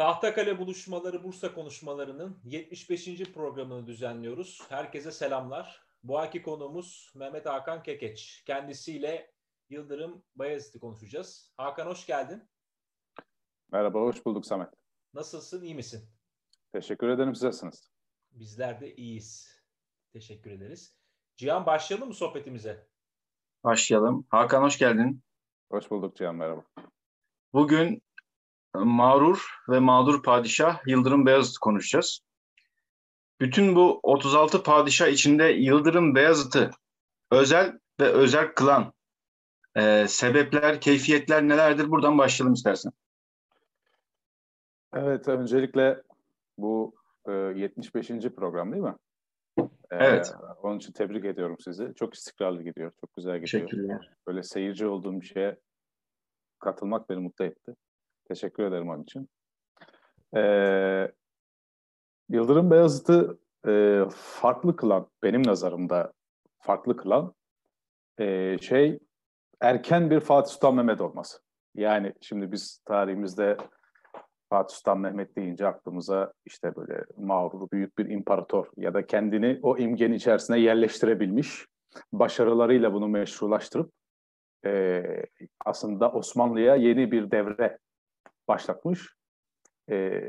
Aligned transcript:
Tahtakale 0.00 0.58
buluşmaları 0.58 1.24
Bursa 1.24 1.54
konuşmalarının 1.54 2.38
75. 2.44 3.32
programını 3.32 3.86
düzenliyoruz. 3.86 4.62
Herkese 4.68 5.12
selamlar. 5.12 5.82
Bu 6.02 6.18
ayki 6.18 6.42
konuğumuz 6.42 7.12
Mehmet 7.14 7.46
Hakan 7.46 7.82
Kekeç. 7.82 8.42
Kendisiyle 8.46 9.32
Yıldırım 9.68 10.22
Bayezid'i 10.34 10.80
konuşacağız. 10.80 11.52
Hakan 11.56 11.86
hoş 11.86 12.06
geldin. 12.06 12.48
Merhaba, 13.72 14.00
hoş 14.00 14.26
bulduk 14.26 14.46
Samet. 14.46 14.68
Nasılsın, 15.14 15.62
iyi 15.62 15.74
misin? 15.74 16.10
Teşekkür 16.72 17.08
ederim, 17.08 17.34
siz 17.34 17.42
nasılsınız? 17.42 17.92
Bizler 18.30 18.80
de 18.80 18.94
iyiyiz. 18.96 19.62
Teşekkür 20.12 20.50
ederiz. 20.50 20.96
Cihan 21.36 21.66
başlayalım 21.66 22.08
mı 22.08 22.14
sohbetimize? 22.14 22.88
Başlayalım. 23.64 24.26
Hakan 24.28 24.62
hoş 24.62 24.78
geldin. 24.78 25.22
Hoş 25.70 25.90
bulduk 25.90 26.16
Cihan, 26.16 26.36
merhaba. 26.36 26.64
Bugün 27.52 28.02
mağrur 28.74 29.46
ve 29.68 29.78
mağdur 29.78 30.22
padişah 30.22 30.86
Yıldırım 30.86 31.26
Beyazıt 31.26 31.58
konuşacağız. 31.58 32.20
Bütün 33.40 33.74
bu 33.74 34.00
36 34.02 34.62
padişah 34.62 35.08
içinde 35.08 35.44
Yıldırım 35.44 36.14
Beyazıt'ı 36.14 36.70
özel 37.30 37.78
ve 38.00 38.04
özel 38.04 38.54
kılan 38.54 38.92
e, 39.76 40.06
sebepler, 40.08 40.80
keyfiyetler 40.80 41.42
nelerdir? 41.42 41.90
Buradan 41.90 42.18
başlayalım 42.18 42.54
istersen. 42.54 42.92
Evet, 44.94 45.28
öncelikle 45.28 46.02
bu 46.58 46.94
e, 47.28 47.32
75. 47.32 48.08
program 48.08 48.72
değil 48.72 48.82
mi? 48.82 48.94
E, 49.58 49.64
evet. 49.90 50.34
Onun 50.62 50.76
için 50.78 50.92
tebrik 50.92 51.24
ediyorum 51.24 51.56
sizi. 51.60 51.92
Çok 51.94 52.14
istikrarlı 52.14 52.62
gidiyor, 52.62 52.92
çok 53.00 53.14
güzel 53.14 53.40
gidiyor. 53.40 53.68
Teşekkürler. 53.68 54.10
Böyle 54.26 54.42
seyirci 54.42 54.86
olduğum 54.86 55.20
bir 55.20 55.26
şeye 55.26 55.60
katılmak 56.58 57.10
beni 57.10 57.18
mutlu 57.18 57.44
etti. 57.44 57.74
Teşekkür 58.30 58.64
ederim 58.64 58.90
onun 58.90 59.02
için. 59.02 59.28
Ee, 60.36 61.12
Yıldırım 62.28 62.70
Beyazıt'ı 62.70 63.38
e, 63.68 64.04
farklı 64.14 64.76
kılan, 64.76 65.10
benim 65.22 65.46
nazarımda 65.46 66.12
farklı 66.58 66.96
kılan 66.96 67.34
e, 68.18 68.58
şey 68.58 68.98
erken 69.60 70.10
bir 70.10 70.20
Fatih 70.20 70.52
Sultan 70.52 70.74
Mehmet 70.74 71.00
olması. 71.00 71.38
Yani 71.74 72.14
şimdi 72.20 72.52
biz 72.52 72.82
tarihimizde 72.84 73.56
Fatih 74.50 74.76
Sultan 74.76 74.98
Mehmet 75.00 75.36
deyince 75.36 75.66
aklımıza 75.66 76.32
işte 76.46 76.76
böyle 76.76 77.04
mağrur 77.16 77.70
büyük 77.72 77.98
bir 77.98 78.10
imparator 78.10 78.66
ya 78.76 78.94
da 78.94 79.06
kendini 79.06 79.58
o 79.62 79.78
imgenin 79.78 80.14
içerisine 80.14 80.58
yerleştirebilmiş, 80.58 81.66
başarılarıyla 82.12 82.92
bunu 82.92 83.08
meşrulaştırıp 83.08 83.92
e, 84.66 85.02
aslında 85.64 86.12
Osmanlı'ya 86.12 86.76
yeni 86.76 87.12
bir 87.12 87.30
devre 87.30 87.78
başlatmış 88.48 89.14
e, 89.90 90.22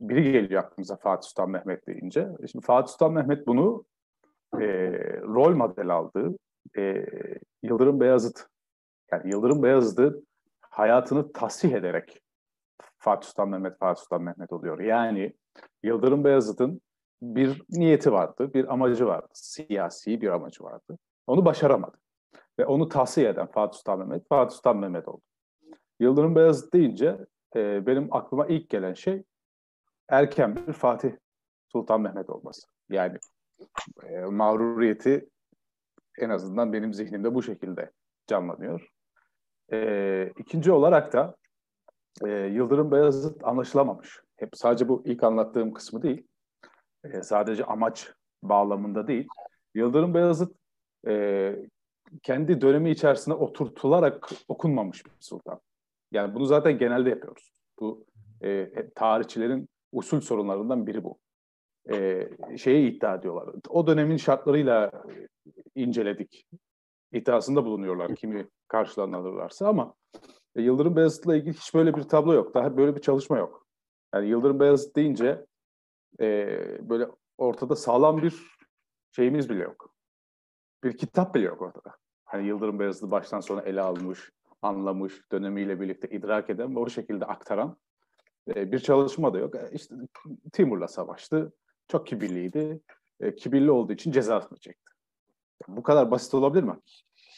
biri 0.00 0.32
geliyor 0.32 0.62
aklımıza 0.62 0.96
Fatih 0.96 1.28
Sultan 1.28 1.50
Mehmet 1.50 1.86
deyince. 1.86 2.28
Şimdi 2.52 2.66
Fatih 2.66 2.92
Sultan 2.92 3.12
Mehmet 3.12 3.46
bunu 3.46 3.84
e, 4.54 4.66
rol 5.22 5.56
model 5.56 5.88
aldığı 5.88 6.36
e, 6.78 7.06
Yıldırım 7.62 8.00
Beyazıt 8.00 8.46
yani 9.12 9.30
Yıldırım 9.30 9.62
Beyazıt'ı 9.62 10.22
hayatını 10.60 11.32
tasih 11.32 11.72
ederek 11.72 12.22
Fatih 12.98 13.28
Sultan 13.28 13.48
Mehmet 13.48 13.78
Fatih 13.78 14.02
Sultan 14.02 14.22
Mehmet 14.22 14.52
oluyor. 14.52 14.80
Yani 14.80 15.32
Yıldırım 15.82 16.24
Beyazıt'ın 16.24 16.80
bir 17.22 17.62
niyeti 17.70 18.12
vardı, 18.12 18.54
bir 18.54 18.72
amacı 18.72 19.06
vardı, 19.06 19.28
siyasi 19.32 20.20
bir 20.20 20.28
amacı 20.28 20.64
vardı. 20.64 20.98
Onu 21.26 21.44
başaramadı. 21.44 21.96
Ve 22.58 22.66
onu 22.66 22.88
tahsiye 22.88 23.28
eden 23.28 23.46
Fatih 23.46 23.78
Sultan 23.78 23.98
Mehmet, 23.98 24.28
Fatih 24.28 24.56
Sultan 24.56 24.76
Mehmet 24.76 25.08
oldu. 25.08 25.22
Yıldırım 26.00 26.36
Beyazıt 26.36 26.74
deyince 26.74 27.18
e, 27.56 27.86
benim 27.86 28.14
aklıma 28.14 28.46
ilk 28.46 28.70
gelen 28.70 28.94
şey 28.94 29.22
erken 30.08 30.56
bir 30.56 30.72
Fatih 30.72 31.12
Sultan 31.68 32.00
Mehmet 32.00 32.30
olması. 32.30 32.66
Yani 32.88 33.18
e, 34.02 34.20
mağruriyeti 34.20 35.28
en 36.18 36.30
azından 36.30 36.72
benim 36.72 36.94
zihnimde 36.94 37.34
bu 37.34 37.42
şekilde 37.42 37.90
canlanıyor. 38.26 38.88
E, 39.72 40.32
ikinci 40.38 40.72
olarak 40.72 41.12
da 41.12 41.36
e, 42.24 42.28
Yıldırım 42.28 42.90
Beyazıt 42.90 43.44
anlaşılamamış. 43.44 44.20
Hep 44.36 44.48
sadece 44.54 44.88
bu 44.88 45.02
ilk 45.06 45.22
anlattığım 45.22 45.72
kısmı 45.72 46.02
değil, 46.02 46.26
e, 47.04 47.22
sadece 47.22 47.64
amaç 47.64 48.12
bağlamında 48.42 49.06
değil. 49.06 49.28
Yıldırım 49.74 50.14
Beyazıt 50.14 50.56
e, 51.08 51.56
kendi 52.22 52.60
dönemi 52.60 52.90
içerisinde 52.90 53.34
oturtularak 53.34 54.28
okunmamış 54.48 55.06
bir 55.06 55.12
sultan. 55.20 55.60
Yani 56.12 56.34
bunu 56.34 56.46
zaten 56.46 56.78
genelde 56.78 57.10
yapıyoruz. 57.10 57.52
Bu 57.80 58.06
e, 58.42 58.70
tarihçilerin 58.94 59.68
usul 59.92 60.20
sorunlarından 60.20 60.86
biri 60.86 61.04
bu. 61.04 61.18
E, 61.92 62.28
şeyi 62.56 62.90
iddia 62.92 63.14
ediyorlar. 63.14 63.54
O 63.68 63.86
dönemin 63.86 64.16
şartlarıyla 64.16 64.90
inceledik. 65.74 66.46
İddiasında 67.12 67.64
bulunuyorlar 67.64 68.14
kimi 68.14 68.48
karşılarına 68.68 69.16
alırlarsa 69.16 69.68
ama 69.68 69.94
e, 70.56 70.62
Yıldırım 70.62 70.96
Beyazıt'la 70.96 71.36
ilgili 71.36 71.54
hiç 71.54 71.74
böyle 71.74 71.94
bir 71.94 72.02
tablo 72.02 72.34
yok. 72.34 72.54
Daha 72.54 72.76
böyle 72.76 72.96
bir 72.96 73.00
çalışma 73.00 73.38
yok. 73.38 73.66
Yani 74.14 74.28
Yıldırım 74.28 74.60
Beyazıt 74.60 74.96
deyince 74.96 75.46
e, 76.20 76.48
böyle 76.88 77.08
ortada 77.38 77.76
sağlam 77.76 78.22
bir 78.22 78.56
şeyimiz 79.16 79.50
bile 79.50 79.62
yok. 79.62 79.94
Bir 80.84 80.96
kitap 80.96 81.34
bile 81.34 81.44
yok 81.44 81.62
ortada. 81.62 81.96
Hani 82.24 82.46
Yıldırım 82.46 82.78
Beyazıt'ı 82.78 83.10
baştan 83.10 83.40
sona 83.40 83.62
ele 83.62 83.80
almış, 83.80 84.30
anlamış, 84.66 85.32
dönemiyle 85.32 85.80
birlikte 85.80 86.08
idrak 86.08 86.50
eden 86.50 86.76
ve 86.76 86.80
o 86.80 86.88
şekilde 86.88 87.24
aktaran 87.24 87.76
e, 88.48 88.72
bir 88.72 88.78
çalışma 88.78 89.34
da 89.34 89.38
yok. 89.38 89.54
E, 89.54 89.70
işte 89.72 89.94
Timur'la 90.52 90.88
savaştı, 90.88 91.52
çok 91.88 92.06
kibirliydi. 92.06 92.80
E, 93.20 93.34
kibirli 93.34 93.70
olduğu 93.70 93.92
için 93.92 94.12
cezasını 94.12 94.58
çekti. 94.58 94.92
bu 95.68 95.82
kadar 95.82 96.10
basit 96.10 96.34
olabilir 96.34 96.62
mi? 96.62 96.80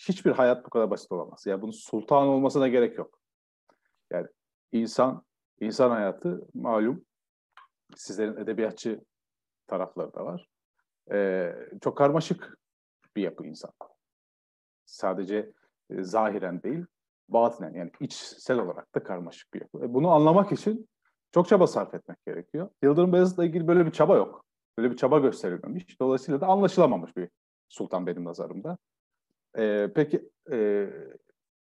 Hiçbir 0.09 0.31
hayat 0.31 0.67
bu 0.67 0.71
kadar 0.71 0.91
basit 0.91 1.13
olamaz. 1.13 1.47
Yani 1.47 1.63
bunun 1.63 1.73
sultan 1.73 2.29
olmasına 2.29 2.69
gerek 2.69 2.99
yok. 2.99 3.21
Yani 4.13 4.27
insan, 4.73 5.25
insan 5.61 5.91
hayatı 5.91 6.49
malum 6.55 7.05
sizlerin 7.97 8.37
edebiyatçı 8.37 9.01
tarafları 9.67 10.15
da 10.15 10.25
var. 10.25 10.49
Ee, 11.13 11.55
çok 11.81 11.99
karmaşık 11.99 12.59
bir 13.17 13.23
yapı 13.23 13.47
insan. 13.47 13.73
Sadece 14.87 15.53
e, 15.91 16.03
zahiren 16.03 16.63
değil, 16.63 16.85
batinen 17.29 17.75
yani 17.75 17.91
içsel 18.01 18.59
olarak 18.59 18.95
da 18.95 19.03
karmaşık 19.03 19.55
bir 19.55 19.61
yapı. 19.61 19.85
E, 19.85 19.95
bunu 19.95 20.11
anlamak 20.11 20.53
için 20.53 20.89
çok 21.33 21.49
çaba 21.49 21.67
sarf 21.67 21.95
etmek 21.95 22.27
gerekiyor. 22.27 22.71
Yıldırım 22.83 23.13
Beyazıt'la 23.13 23.45
ilgili 23.45 23.69
böyle 23.69 23.87
bir 23.87 23.91
çaba 23.91 24.17
yok. 24.17 24.45
Böyle 24.79 24.91
bir 24.91 24.97
çaba 24.97 25.19
gösterilmemiş. 25.19 26.01
Dolayısıyla 26.01 26.41
da 26.41 26.47
anlaşılamamış 26.47 27.17
bir 27.17 27.29
sultan 27.69 28.07
benim 28.07 28.25
nazarımda. 28.25 28.79
E, 29.59 29.93
peki 29.95 30.31
e, 30.53 30.89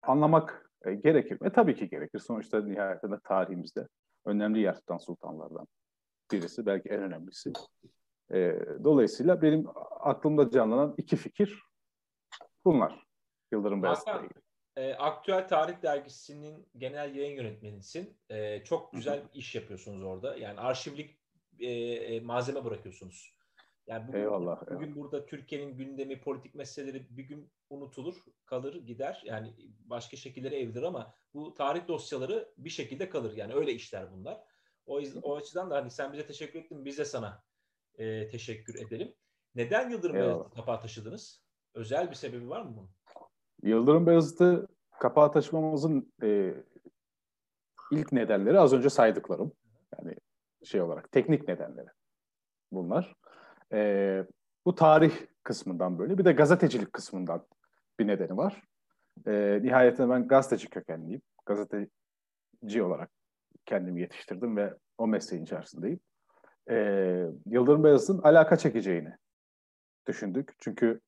anlamak 0.02 0.70
e, 0.84 0.94
gerekir 0.94 1.40
mi? 1.40 1.46
E, 1.46 1.50
tabii 1.50 1.74
ki 1.74 1.88
gerekir. 1.88 2.18
Sonuçta 2.18 2.60
nihayetinde 2.60 3.18
tarihimizde 3.24 3.88
önemli 4.24 4.60
yer 4.60 4.74
tutan 4.74 4.98
sultanlardan 4.98 5.66
birisi. 6.32 6.66
Belki 6.66 6.88
en 6.88 7.02
önemlisi. 7.02 7.52
E, 8.32 8.60
dolayısıyla 8.84 9.42
benim 9.42 9.66
aklımda 10.00 10.50
canlanan 10.50 10.94
iki 10.96 11.16
fikir 11.16 11.62
bunlar. 12.64 13.06
Yıldırım 13.52 13.82
Beyazıt'la 13.82 14.20
ilgili 14.20 14.45
e, 14.76 14.94
Aktüel 14.94 15.48
Tarih 15.48 15.82
Dergisi'nin 15.82 16.68
genel 16.76 17.14
yayın 17.14 17.36
yönetmenisin. 17.36 18.18
E, 18.30 18.64
çok 18.64 18.92
güzel 18.92 19.22
iş 19.34 19.54
yapıyorsunuz 19.54 20.02
orada. 20.02 20.36
Yani 20.36 20.60
arşivlik 20.60 21.18
e, 21.58 21.70
e, 21.70 22.20
malzeme 22.20 22.64
bırakıyorsunuz. 22.64 23.36
Yani 23.86 24.08
bugün, 24.08 24.18
eyvallah, 24.18 24.60
bugün 24.60 24.80
eyvallah. 24.80 24.96
burada 24.96 25.26
Türkiye'nin 25.26 25.76
gündemi, 25.76 26.20
politik 26.20 26.54
meseleleri 26.54 27.06
bir 27.10 27.24
gün 27.24 27.52
unutulur, 27.70 28.24
kalır, 28.46 28.74
gider. 28.74 29.22
Yani 29.24 29.54
başka 29.84 30.16
şekilleri 30.16 30.54
evdir 30.54 30.82
ama 30.82 31.14
bu 31.34 31.54
tarih 31.54 31.88
dosyaları 31.88 32.52
bir 32.58 32.70
şekilde 32.70 33.08
kalır. 33.08 33.36
Yani 33.36 33.54
öyle 33.54 33.72
işler 33.72 34.12
bunlar. 34.12 34.40
O, 34.86 35.00
o 35.22 35.36
açıdan 35.36 35.70
da 35.70 35.76
hani 35.76 35.90
sen 35.90 36.12
bize 36.12 36.26
teşekkür 36.26 36.58
ettin, 36.58 36.84
biz 36.84 36.98
de 36.98 37.04
sana 37.04 37.44
e, 37.98 38.28
teşekkür 38.28 38.86
edelim. 38.86 39.14
Neden 39.54 39.90
Yıldırım 39.90 40.50
kapağı 40.50 40.80
taşıdınız? 40.80 41.46
Özel 41.74 42.10
bir 42.10 42.14
sebebi 42.14 42.48
var 42.48 42.62
mı 42.62 42.76
bunun? 42.76 42.95
Yıldırım 43.62 44.06
Beyazıt'ı 44.06 44.68
kapağı 45.00 45.32
taşımamızın 45.32 46.12
e, 46.22 46.54
ilk 47.92 48.12
nedenleri 48.12 48.60
az 48.60 48.72
önce 48.72 48.90
saydıklarım. 48.90 49.52
Yani 49.98 50.14
şey 50.64 50.80
olarak 50.80 51.12
teknik 51.12 51.48
nedenleri 51.48 51.88
bunlar. 52.72 53.14
E, 53.72 54.24
bu 54.66 54.74
tarih 54.74 55.12
kısmından 55.42 55.98
böyle 55.98 56.18
bir 56.18 56.24
de 56.24 56.32
gazetecilik 56.32 56.92
kısmından 56.92 57.46
bir 57.98 58.06
nedeni 58.06 58.36
var. 58.36 58.62
E, 59.26 59.60
nihayetinde 59.62 60.08
ben 60.08 60.28
gazeteci 60.28 60.70
kökenliyim. 60.70 61.22
Gazeteci 61.46 62.82
olarak 62.82 63.10
kendimi 63.66 64.00
yetiştirdim 64.00 64.56
ve 64.56 64.74
o 64.98 65.06
mesleğin 65.06 65.44
içerisindeyim. 65.44 66.00
E, 66.70 66.76
Yıldırım 67.46 67.84
Beyazıt'ın 67.84 68.22
alaka 68.22 68.56
çekeceğini 68.56 69.12
düşündük. 70.06 70.54
Çünkü 70.58 71.00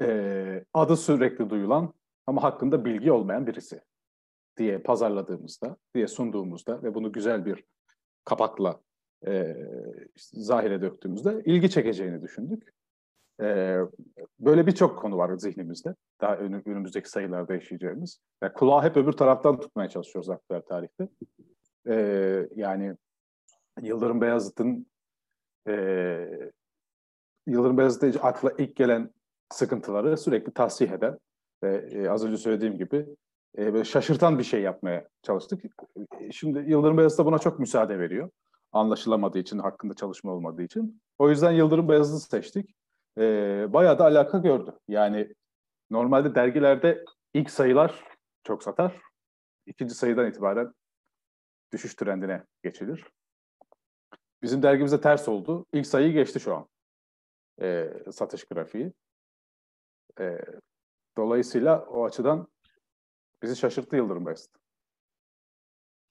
e, 0.00 0.64
adı 0.74 0.96
sürekli 0.96 1.50
duyulan 1.50 1.94
ama 2.26 2.42
hakkında 2.42 2.84
bilgi 2.84 3.12
olmayan 3.12 3.46
birisi 3.46 3.80
diye 4.56 4.78
pazarladığımızda, 4.78 5.76
diye 5.94 6.06
sunduğumuzda 6.06 6.82
ve 6.82 6.94
bunu 6.94 7.12
güzel 7.12 7.44
bir 7.44 7.64
kapakla 8.24 8.80
e, 9.26 9.56
işte 10.16 10.40
zahire 10.40 10.82
döktüğümüzde 10.82 11.42
ilgi 11.44 11.70
çekeceğini 11.70 12.22
düşündük. 12.22 12.72
E, 13.40 13.78
böyle 14.38 14.66
birçok 14.66 14.98
konu 14.98 15.16
var 15.16 15.36
zihnimizde. 15.36 15.94
Daha 16.20 16.36
önümüzdeki 16.36 17.10
sayılarda 17.10 17.54
yaşayacağımız. 17.54 18.20
Yani 18.42 18.52
kulağı 18.52 18.82
hep 18.82 18.96
öbür 18.96 19.12
taraftan 19.12 19.60
tutmaya 19.60 19.88
çalışıyoruz 19.88 20.30
aktüel 20.30 20.62
tarihte. 20.62 21.08
E, 21.88 21.94
yani 22.56 22.96
Yıldırım 23.82 24.20
Beyazıt'ın 24.20 24.86
e, 25.68 25.74
Yıldırım 27.46 27.78
Beyazıt'a 27.78 28.20
akla 28.20 28.52
ilk 28.58 28.76
gelen 28.76 29.10
sıkıntıları 29.50 30.16
sürekli 30.16 30.52
tasih 30.52 30.90
eden 30.90 31.18
ve 31.62 31.88
e, 31.92 32.08
az 32.08 32.24
önce 32.24 32.36
söylediğim 32.36 32.78
gibi 32.78 33.06
e, 33.58 33.72
böyle 33.72 33.84
şaşırtan 33.84 34.38
bir 34.38 34.44
şey 34.44 34.62
yapmaya 34.62 35.08
çalıştık. 35.22 35.64
Şimdi 36.32 36.70
Yıldırım 36.70 36.98
Beyazıt 36.98 37.18
da 37.18 37.26
buna 37.26 37.38
çok 37.38 37.58
müsaade 37.58 37.98
veriyor. 37.98 38.30
Anlaşılamadığı 38.72 39.38
için, 39.38 39.58
hakkında 39.58 39.94
çalışma 39.94 40.32
olmadığı 40.32 40.62
için. 40.62 41.02
O 41.18 41.30
yüzden 41.30 41.50
Yıldırım 41.50 41.88
Beyazıt'ı 41.88 42.30
seçtik. 42.30 42.74
E, 43.18 43.22
bayağı 43.72 43.98
da 43.98 44.04
alaka 44.04 44.38
gördü. 44.38 44.78
Yani 44.88 45.34
normalde 45.90 46.34
dergilerde 46.34 47.04
ilk 47.34 47.50
sayılar 47.50 48.04
çok 48.44 48.62
satar. 48.62 49.00
İkinci 49.66 49.94
sayıdan 49.94 50.26
itibaren 50.26 50.72
düşüş 51.72 51.94
trendine 51.94 52.44
geçilir. 52.62 53.04
Bizim 54.42 54.62
dergimizde 54.62 55.00
ters 55.00 55.28
oldu. 55.28 55.66
İlk 55.72 55.86
sayıyı 55.86 56.12
geçti 56.12 56.40
şu 56.40 56.54
an. 56.56 56.66
E, 57.62 57.92
satış 58.12 58.44
grafiği. 58.44 58.92
E, 60.20 60.38
dolayısıyla 61.16 61.84
o 61.84 62.04
açıdan 62.04 62.48
bizi 63.42 63.56
şaşırttı 63.56 63.96
Yıldırım 63.96 64.26
Beyazıt. 64.26 64.50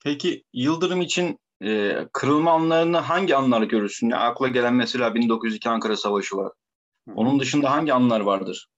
Peki 0.04 0.44
Yıldırım 0.52 1.00
için 1.00 1.38
e, 1.62 1.98
kırılma 2.12 2.52
anlarını 2.52 2.98
hangi 2.98 3.36
anlar 3.36 3.62
görürsün? 3.62 4.08
Ya, 4.08 4.20
akla 4.20 4.48
gelen 4.48 4.74
mesela 4.74 5.14
1902 5.14 5.68
Ankara 5.68 5.96
Savaşı 5.96 6.36
var. 6.36 6.52
Onun 7.14 7.40
dışında 7.40 7.70
hangi 7.70 7.92
anlar 7.92 8.20
vardır? 8.20 8.68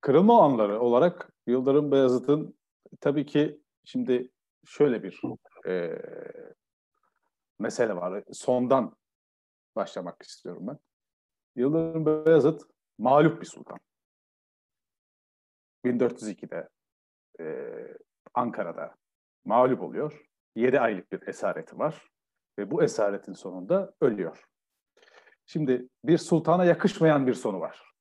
Kırılma 0.00 0.42
anları 0.44 0.80
olarak 0.80 1.32
Yıldırım 1.46 1.92
Beyazıt'ın 1.92 2.58
tabii 3.00 3.26
ki 3.26 3.60
şimdi 3.84 4.30
şöyle 4.66 5.02
bir 5.02 5.20
e, 5.66 6.02
mesele 7.58 7.96
var. 7.96 8.24
Sondan 8.32 8.96
başlamak 9.76 10.22
istiyorum 10.22 10.66
ben. 10.66 10.78
Yıldırım 11.56 12.26
Beyazıt 12.26 12.62
mağlup 12.98 13.40
bir 13.40 13.46
sultan. 13.46 13.78
1402'de 15.84 16.68
e, 17.40 17.44
Ankara'da 18.34 18.94
mağlup 19.44 19.82
oluyor. 19.82 20.26
7 20.56 20.80
aylık 20.80 21.12
bir 21.12 21.28
esareti 21.28 21.78
var 21.78 22.08
ve 22.58 22.70
bu 22.70 22.82
esaretin 22.82 23.32
sonunda 23.32 23.94
ölüyor. 24.00 24.44
Şimdi 25.46 25.88
bir 26.04 26.18
sultana 26.18 26.64
yakışmayan 26.64 27.26
bir 27.26 27.34
sonu 27.34 27.60
var. 27.60 27.92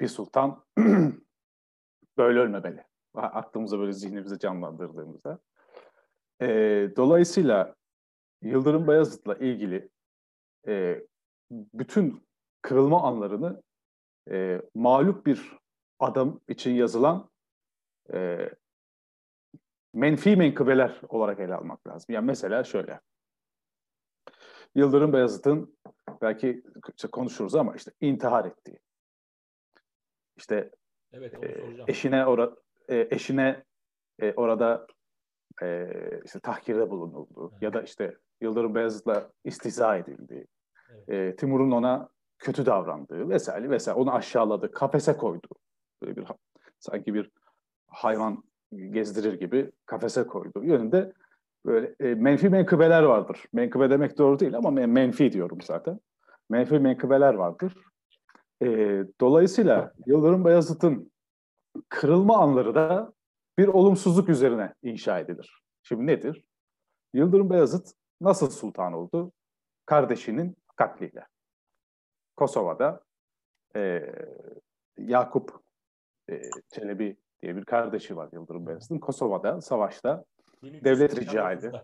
Bir 0.00 0.08
sultan 0.08 0.64
böyle 2.18 2.38
ölmemeli. 2.38 2.84
Aklımıza 3.14 3.78
böyle 3.78 3.92
zihnimize 3.92 4.38
canlandırdığımızda. 4.38 5.38
E, 6.42 6.46
dolayısıyla 6.96 7.74
Yıldırım 8.42 8.86
Bayezid'le 8.86 9.40
ilgili 9.40 9.90
e, 10.66 11.06
bütün 11.50 12.26
kırılma 12.62 13.02
anlarını 13.02 13.62
e, 14.30 14.62
mağlup 14.74 15.26
bir 15.26 15.61
adam 16.02 16.40
için 16.48 16.74
yazılan 16.74 17.30
e, 18.12 18.50
menfi 19.94 20.36
menkıbeler 20.36 21.00
olarak 21.08 21.40
ele 21.40 21.54
almak 21.54 21.86
lazım. 21.86 22.14
Yani 22.14 22.26
mesela 22.26 22.64
şöyle. 22.64 23.00
Yıldırım 24.74 25.12
Beyazıt'ın 25.12 25.78
belki 26.22 26.62
işte 26.96 27.08
konuşuruz 27.08 27.54
ama 27.54 27.74
işte 27.74 27.90
intihar 28.00 28.44
ettiği. 28.44 28.78
İşte 30.36 30.70
evet, 31.12 31.44
e, 31.44 31.64
eşine 31.86 32.26
ora, 32.26 32.52
e, 32.88 33.08
eşine 33.10 33.64
e, 34.18 34.32
orada 34.32 34.86
e, 35.62 35.90
işte 36.24 36.40
tahkirde 36.40 36.90
bulunuldu 36.90 37.50
evet. 37.52 37.62
ya 37.62 37.72
da 37.72 37.82
işte 37.82 38.16
Yıldırım 38.40 38.74
Beyazıt'la 38.74 39.30
istihza 39.44 39.96
edildi. 39.96 40.46
Evet. 40.90 41.08
E, 41.08 41.36
Timur'un 41.36 41.70
ona 41.70 42.08
kötü 42.38 42.66
davrandığı 42.66 43.28
vesaire 43.28 43.70
vesaire 43.70 43.98
onu 43.98 44.14
aşağıladı, 44.14 44.72
kafese 44.72 45.16
koydu. 45.16 45.48
Böyle 46.02 46.16
bir 46.16 46.26
sanki 46.78 47.14
bir 47.14 47.30
hayvan 47.86 48.44
gezdirir 48.90 49.32
gibi 49.32 49.72
kafese 49.86 50.26
koydu 50.26 50.64
yönünde 50.64 51.12
böyle 51.66 51.94
e, 52.00 52.14
menfi 52.14 52.48
menkıbeler 52.48 53.02
vardır. 53.02 53.44
Menkıbe 53.52 53.90
demek 53.90 54.18
doğru 54.18 54.38
değil 54.38 54.56
ama 54.56 54.70
menfi 54.70 55.32
diyorum 55.32 55.58
zaten. 55.60 56.00
Menfi 56.50 56.78
menkıbeler 56.78 57.34
vardır. 57.34 57.74
E, 58.62 58.66
dolayısıyla 59.20 59.92
Yıldırım 60.06 60.44
Beyazıt'ın 60.44 61.12
kırılma 61.88 62.38
anları 62.38 62.74
da 62.74 63.12
bir 63.58 63.68
olumsuzluk 63.68 64.28
üzerine 64.28 64.74
inşa 64.82 65.18
edilir. 65.18 65.62
Şimdi 65.82 66.06
nedir? 66.06 66.44
Yıldırım 67.14 67.50
Beyazıt 67.50 67.92
nasıl 68.20 68.50
sultan 68.50 68.92
oldu? 68.92 69.32
Kardeşinin 69.86 70.56
katliyle. 70.76 71.26
Kosova'da 72.36 73.00
e, 73.76 74.12
Yakup 74.98 75.62
e, 76.32 76.50
Çelebi 76.74 77.16
diye 77.42 77.56
bir 77.56 77.64
kardeşi 77.64 78.16
var 78.16 78.28
Yıldırım 78.32 78.66
Beyazıt'ın. 78.66 78.98
Kosova'da 78.98 79.60
savaşta 79.60 80.24
devlet 80.62 81.20
rica 81.20 81.52
edildi. 81.52 81.82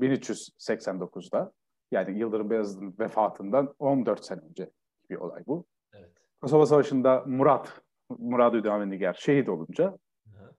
1389'da 0.00 1.52
yani 1.90 2.18
Yıldırım 2.18 2.50
Beyazıt'ın 2.50 2.94
vefatından 2.98 3.74
14 3.78 4.24
sene 4.24 4.40
önce 4.40 4.70
bir 5.10 5.16
olay 5.16 5.42
bu. 5.46 5.66
Evet. 5.92 6.10
Kosova 6.40 6.66
Savaşı'nda 6.66 7.24
Murat, 7.26 7.82
Murad 8.18 8.54
Üdamendigar 8.54 9.14
şehit 9.14 9.48
olunca 9.48 9.98
Hı. 10.26 10.54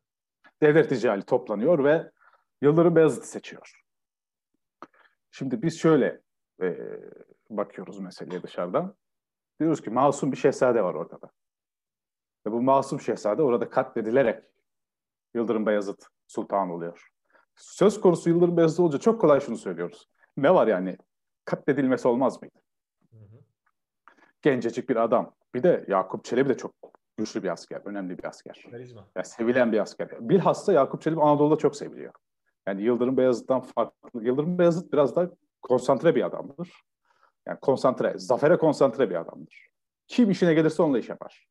devlet 0.62 0.92
ricali 0.92 1.24
toplanıyor 1.24 1.84
ve 1.84 2.12
Yıldırım 2.62 2.96
Beyazıt'ı 2.96 3.28
seçiyor. 3.28 3.84
Şimdi 5.32 5.62
biz 5.62 5.80
şöyle 5.80 6.22
e, 6.62 6.78
bakıyoruz 7.50 8.00
meseleye 8.00 8.44
dışarıdan. 8.44 8.96
Diyoruz 9.60 9.82
ki 9.82 9.90
masum 9.90 10.32
bir 10.32 10.38
şehzade 10.38 10.84
var 10.84 10.94
orada 10.94 11.22
da. 11.22 11.32
Ve 12.48 12.52
bu 12.52 12.62
masum 12.62 13.02
şehzade 13.02 13.42
orada 13.42 13.70
katledilerek 13.70 14.44
Yıldırım 15.34 15.66
Beyazıt 15.66 16.06
sultan 16.28 16.70
oluyor. 16.70 17.10
Söz 17.56 18.02
konusu 18.02 18.30
Yıldırım 18.30 18.58
Beyazıt 18.58 18.80
olunca 18.80 18.98
çok 18.98 19.22
kolay 19.22 19.40
şunu 19.40 19.58
söylüyoruz. 19.58 20.10
Ne 20.38 20.54
var 20.54 20.68
yani? 20.68 20.98
Katledilmesi 21.46 22.08
olmaz 22.08 22.42
mıydı? 22.42 22.60
Hı 23.12 23.18
hı. 23.18 23.40
Gencecik 24.42 24.90
bir 24.90 24.96
adam. 24.96 25.36
Bir 25.54 25.64
de 25.64 25.86
Yakup 25.88 26.26
Çelebi 26.26 26.50
de 26.50 26.58
çok 26.58 26.74
güçlü 27.18 27.44
bir 27.44 27.50
asker, 27.50 27.82
önemli 27.86 28.18
bir 28.18 28.24
asker. 28.24 28.66
Karizma. 28.72 29.08
Yani 29.16 29.26
sevilen 29.26 29.72
bir 29.72 29.80
asker. 29.80 30.30
Bilhassa 30.30 30.74
Yakup 30.74 31.02
Çelebi 31.02 31.22
Anadolu'da 31.22 31.56
çok 31.56 31.76
seviliyor. 31.76 32.14
Yani 32.68 32.84
Yıldırım 32.84 33.18
Beyazıt'tan 33.18 33.62
farklı. 33.62 34.26
Yıldırım 34.26 34.60
Beyazıt 34.60 34.94
biraz 34.94 35.16
da 35.16 35.32
konsantre 35.62 36.16
bir 36.16 36.24
adamdır. 36.24 36.84
Yani 37.48 37.60
konsantre, 37.60 38.14
zafere 38.18 38.58
konsantre 38.58 39.10
bir 39.10 39.16
adamdır. 39.16 39.68
Kim 40.08 40.32
işine 40.32 40.54
gelirse 40.54 40.84
onunla 40.84 41.00
iş 41.00 41.10
yapar. 41.10 41.48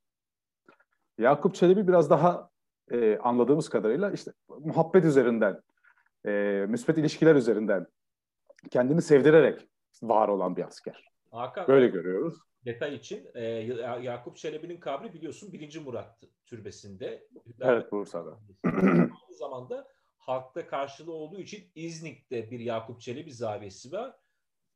Yakup 1.18 1.54
Çelebi 1.54 1.88
biraz 1.88 2.10
daha 2.10 2.50
e, 2.90 3.18
anladığımız 3.18 3.68
kadarıyla 3.68 4.10
işte 4.10 4.32
muhabbet 4.48 5.04
üzerinden, 5.04 5.62
e, 6.26 6.30
müspet 6.68 6.98
ilişkiler 6.98 7.34
üzerinden 7.34 7.86
kendini 8.70 9.02
sevdirerek 9.02 9.68
var 10.02 10.28
olan 10.28 10.56
bir 10.56 10.64
asker. 10.64 11.08
Hakan, 11.30 11.68
Böyle 11.68 11.88
görüyoruz. 11.88 12.34
Detay 12.64 12.94
için 12.94 13.28
e, 13.34 13.44
Yakup 14.02 14.36
Çelebi'nin 14.36 14.80
kabri 14.80 15.14
biliyorsun 15.14 15.52
1. 15.52 15.80
Murat 15.80 16.20
türbesinde. 16.46 17.28
Evet 17.60 17.92
Bursa'da. 17.92 18.38
Aynı 18.64 19.34
zamanda 19.38 19.88
halkta 20.18 20.66
karşılığı 20.66 21.12
olduğu 21.12 21.40
için 21.40 21.70
İznik'te 21.74 22.50
bir 22.50 22.60
Yakup 22.60 23.00
Çelebi 23.00 23.32
zaviyesi 23.32 23.92
var 23.92 24.16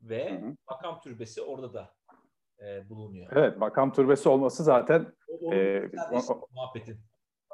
ve 0.02 0.40
hı 0.40 0.46
hı. 0.46 0.56
makam 0.70 1.00
türbesi 1.00 1.42
orada 1.42 1.74
da 1.74 1.94
e, 2.62 2.88
bulunuyor. 2.88 3.32
Evet, 3.36 3.58
makam 3.58 3.92
türbesi 3.92 4.28
olması 4.28 4.64
zaten 4.64 5.06
o, 5.40 5.54
e, 5.54 5.90
o, 6.12 6.48
muhabbetin. 6.54 6.96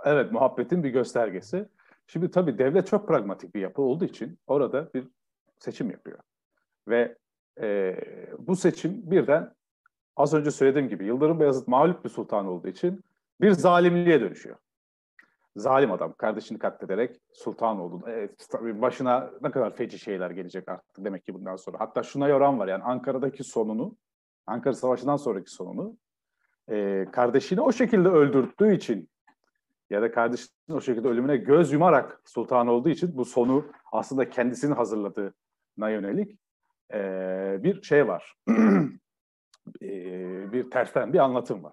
Evet, 0.05 0.33
muhabbetin 0.33 0.85
bir 0.85 0.91
göstergesi. 0.91 1.69
Şimdi 2.07 2.31
tabii 2.31 2.59
devlet 2.59 2.87
çok 2.87 3.09
pragmatik 3.09 3.55
bir 3.55 3.61
yapı 3.61 3.83
olduğu 3.83 4.05
için 4.05 4.39
orada 4.47 4.95
bir 4.95 5.09
seçim 5.59 5.91
yapıyor. 5.91 6.19
Ve 6.89 7.17
e, 7.61 7.97
bu 8.39 8.57
seçim 8.57 9.11
birden 9.11 9.55
az 10.17 10.35
önce 10.35 10.51
söylediğim 10.51 10.89
gibi 10.89 11.07
Yıldırım 11.07 11.41
Beyazıt 11.41 11.69
mağlup 11.69 12.05
bir 12.05 12.09
sultan 12.11 12.47
olduğu 12.47 12.69
için 12.69 13.05
bir 13.41 13.51
zalimliğe 13.51 14.21
dönüşüyor. 14.21 14.57
Zalim 15.57 15.93
adam 15.93 16.13
kardeşini 16.13 16.59
katlederek 16.59 17.17
sultan 17.33 17.81
oldu. 17.81 18.09
E, 18.09 18.29
tabii 18.51 18.83
başına 18.83 19.31
ne 19.43 19.51
kadar 19.51 19.77
feci 19.77 19.99
şeyler 19.99 20.31
gelecek 20.31 20.69
artık 20.69 21.05
demek 21.05 21.27
ki 21.27 21.35
bundan 21.35 21.57
sonra. 21.57 21.81
Hatta 21.81 22.03
şuna 22.03 22.29
yoran 22.29 22.59
var 22.59 22.69
yani 22.69 22.83
Ankara'daki 22.83 23.45
sonunu 23.45 23.97
Ankara 24.47 24.75
Savaşı'ndan 24.75 25.17
sonraki 25.17 25.51
sonunu 25.51 25.97
e, 26.71 27.07
kardeşini 27.13 27.61
o 27.61 27.73
şekilde 27.73 28.09
öldürttüğü 28.09 28.75
için 28.75 29.09
ya 29.91 30.03
da 30.03 30.13
kardeşinin 30.13 30.77
o 30.77 30.81
şekilde 30.81 31.09
ölümüne 31.09 31.37
göz 31.37 31.73
yumarak 31.73 32.23
sultan 32.25 32.69
olduğu 32.69 32.89
için 32.89 33.17
bu 33.17 33.25
sonu 33.25 33.65
aslında 33.93 34.31
kendisinin 34.31 34.75
hazırladığına 34.75 35.91
yönelik 35.91 36.39
e, 36.93 36.99
bir 37.63 37.83
şey 37.83 38.09
var. 38.09 38.35
e, 39.83 40.53
bir 40.53 40.71
tersten 40.71 41.13
bir 41.13 41.19
anlatım 41.19 41.65
var. 41.65 41.73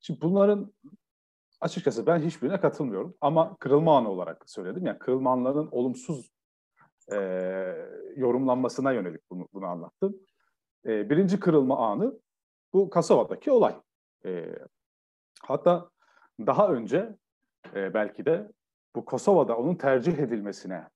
Şimdi 0.00 0.20
bunların 0.20 0.72
açıkçası 1.60 2.06
ben 2.06 2.18
hiçbirine 2.18 2.60
katılmıyorum 2.60 3.14
ama 3.20 3.56
kırılma 3.56 3.98
anı 3.98 4.10
olarak 4.10 4.50
söyledim. 4.50 4.86
Yani 4.86 4.98
kırılma 4.98 5.32
anlarının 5.32 5.68
olumsuz 5.70 6.30
e, 7.12 7.16
yorumlanmasına 8.16 8.92
yönelik 8.92 9.30
bunu, 9.30 9.48
bunu 9.52 9.66
anlattım. 9.66 10.16
E, 10.86 11.10
birinci 11.10 11.40
kırılma 11.40 11.88
anı 11.92 12.18
bu 12.72 12.90
Kasova'daki 12.90 13.50
olay. 13.50 13.76
E, 14.24 14.58
hatta 15.42 15.90
daha 16.40 16.68
önce 16.68 17.16
e, 17.74 17.94
belki 17.94 18.26
de 18.26 18.52
bu 18.96 19.04
Kosova'da 19.04 19.56
onun 19.56 19.74
tercih 19.74 20.18
edilmesine 20.18 20.88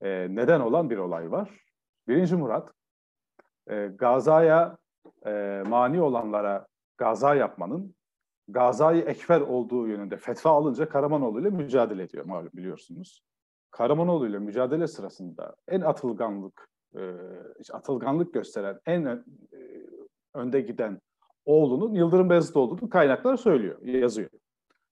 e, 0.00 0.26
neden 0.30 0.60
olan 0.60 0.90
bir 0.90 0.96
olay 0.96 1.30
var. 1.30 1.50
Birinci 2.08 2.36
Murat, 2.36 2.72
e, 3.70 3.86
Gaza'ya 3.86 4.78
e, 5.26 5.62
mani 5.66 6.02
olanlara 6.02 6.66
Gaza 6.98 7.34
yapmanın 7.34 7.94
Gazayı 8.48 9.02
Ekber 9.02 9.40
olduğu 9.40 9.88
yönünde 9.88 10.16
fetva 10.16 10.50
alınca 10.50 10.88
Karamanoğlu 10.88 11.40
ile 11.40 11.50
mücadele 11.50 12.02
ediyor 12.02 12.24
malum 12.24 12.50
biliyorsunuz. 12.54 13.24
Karamanoğlu 13.70 14.28
ile 14.28 14.38
mücadele 14.38 14.86
sırasında 14.86 15.56
en 15.68 15.80
atılganlık 15.80 16.68
e, 16.96 17.02
atılganlık 17.72 18.34
gösteren 18.34 18.80
en 18.86 19.04
e, 19.06 19.22
önde 20.34 20.60
giden 20.60 21.00
oğlunun 21.44 21.94
Yıldırım 21.94 22.30
Beyazıt 22.30 22.56
olduğunu 22.56 22.90
kaynaklar 22.90 23.36
söylüyor, 23.36 23.82
yazıyor. 23.82 24.30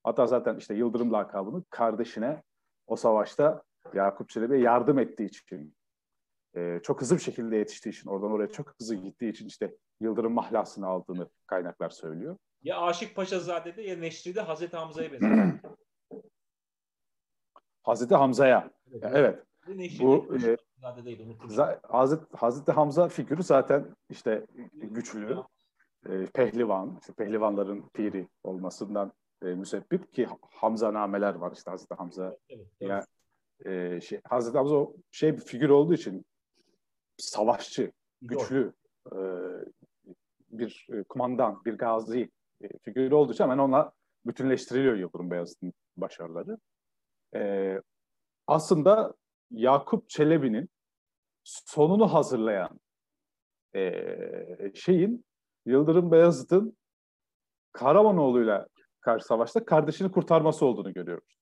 Hatta 0.04 0.26
zaten 0.26 0.56
işte 0.56 0.74
Yıldırım 0.74 1.12
lakabını 1.12 1.64
kardeşine 1.70 2.42
o 2.86 2.96
savaşta 2.96 3.62
Yakup 3.94 4.28
Çelebi'ye 4.28 4.60
yardım 4.60 4.98
ettiği 4.98 5.24
için, 5.26 5.74
e, 6.56 6.80
çok 6.82 7.00
hızlı 7.00 7.16
bir 7.16 7.20
şekilde 7.20 7.56
yetiştiği 7.56 7.92
için, 7.92 8.10
oradan 8.10 8.32
oraya 8.32 8.48
çok 8.48 8.74
hızlı 8.80 8.94
gittiği 8.94 9.30
için 9.30 9.46
işte 9.46 9.76
Yıldırım 10.00 10.32
mahlasını 10.32 10.86
aldığını 10.86 11.28
kaynaklar 11.46 11.90
söylüyor. 11.90 12.36
Ya 12.62 12.80
Aşık 12.80 13.16
Paşazade'de 13.16 13.82
ya 13.82 13.96
Neşri'de 13.96 14.40
Hazreti 14.40 14.76
Hamza'ya 14.76 15.12
benziyor. 15.12 15.52
Hazreti 17.82 18.14
Hamza'ya. 18.14 18.70
Evet. 18.92 19.04
evet. 19.14 19.42
Bu 20.00 20.36
e, 20.36 20.56
Hazreti, 21.82 22.36
Hazreti 22.36 22.72
Hamza 22.72 23.08
figürü 23.08 23.42
zaten 23.42 23.96
işte 24.10 24.46
güçlü, 24.72 25.42
e, 26.08 26.26
pehlivan, 26.26 26.98
işte 27.00 27.12
pehlivanların 27.12 27.88
piri 27.94 28.28
olmasından 28.44 29.12
e, 29.42 29.46
müsebbip 29.46 30.14
ki 30.14 30.28
Hamza 30.50 30.94
nameler 30.94 31.34
var 31.34 31.52
işte 31.52 31.70
Hazreti 31.70 31.94
Hamza. 31.94 32.36
Evet, 32.48 32.66
evet. 32.80 32.90
Yani, 32.90 33.04
e, 33.94 34.00
şey, 34.00 34.20
Hazreti 34.24 34.58
Hamza 34.58 34.74
o 34.74 34.96
şey 35.10 35.36
bir 35.36 35.40
figür 35.40 35.68
olduğu 35.68 35.94
için 35.94 36.24
savaşçı, 37.16 37.92
güçlü 38.22 38.72
e, 39.12 39.18
bir 40.50 40.86
e, 40.92 41.02
kumandan, 41.02 41.64
bir 41.64 41.78
gazi 41.78 42.30
e, 42.62 42.78
figürü 42.78 43.14
olduğu 43.14 43.32
için 43.32 43.44
hemen 43.44 43.58
onunla 43.58 43.92
bütünleştiriliyor 44.26 44.96
Yıldırım 44.96 45.30
Beyazıt'ın 45.30 45.72
başarıları. 45.96 46.58
E, 47.34 47.74
aslında 48.46 49.14
Yakup 49.50 50.08
Çelebi'nin 50.08 50.70
sonunu 51.44 52.14
hazırlayan 52.14 52.80
e, 53.74 54.72
şeyin 54.74 55.24
Yıldırım 55.66 56.12
Beyazıt'ın 56.12 56.76
Karamanoğlu'yla 57.72 58.66
karşı 59.00 59.26
savaşta 59.26 59.64
kardeşini 59.64 60.12
kurtarması 60.12 60.66
olduğunu 60.66 60.92
görüyoruz. 60.92 61.38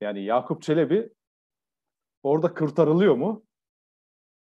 Yani 0.00 0.24
Yakup 0.24 0.62
Çelebi 0.62 1.10
orada 2.22 2.54
kurtarılıyor 2.54 3.14
mu? 3.14 3.44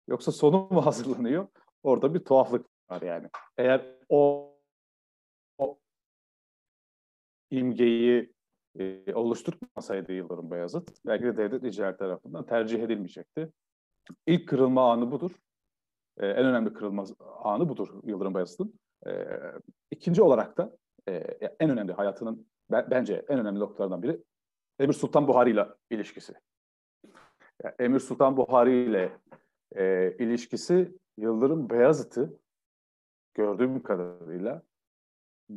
Yoksa 0.07 0.31
sonu 0.31 0.67
mu 0.71 0.85
hazırlanıyor? 0.85 1.47
Orada 1.83 2.13
bir 2.13 2.19
tuhaflık 2.19 2.65
var 2.89 3.01
yani. 3.01 3.29
Eğer 3.57 3.95
o, 4.09 4.51
o 5.57 5.79
imgeyi 7.49 8.34
e, 8.79 9.13
oluşturmasaydı 9.13 10.13
Yıldırım 10.13 10.51
Beyazıt, 10.51 11.05
belki 11.05 11.23
de 11.23 11.37
devlet 11.37 11.63
icra 11.63 11.97
tarafından 11.97 12.45
tercih 12.45 12.83
edilmeyecekti. 12.83 13.51
İlk 14.27 14.49
kırılma 14.49 14.91
anı 14.91 15.11
budur. 15.11 15.31
E, 16.17 16.27
en 16.27 16.45
önemli 16.45 16.73
kırılma 16.73 17.05
anı 17.43 17.69
budur 17.69 17.87
Yıldırım 18.03 18.35
Beyazıt'ın. 18.35 18.79
E, 19.07 19.27
ikinci 19.91 20.21
olarak 20.21 20.57
da 20.57 20.77
e, 21.07 21.13
en 21.59 21.69
önemli 21.69 21.93
hayatının 21.93 22.47
bence 22.71 23.25
en 23.29 23.39
önemli 23.39 23.59
noktalardan 23.59 24.03
biri 24.03 24.23
Emir 24.79 24.93
Sultan 24.93 25.27
Buhari 25.27 25.51
ile 25.51 25.67
ilişkisi. 25.89 26.33
Yani 27.63 27.75
Emir 27.79 27.99
Sultan 27.99 28.37
Buhari 28.37 28.75
ile 28.75 29.17
e, 29.75 30.15
ilişkisi 30.19 30.97
Yıldırım 31.17 31.69
Beyazıt'ı 31.69 32.39
gördüğüm 33.33 33.83
kadarıyla 33.83 34.63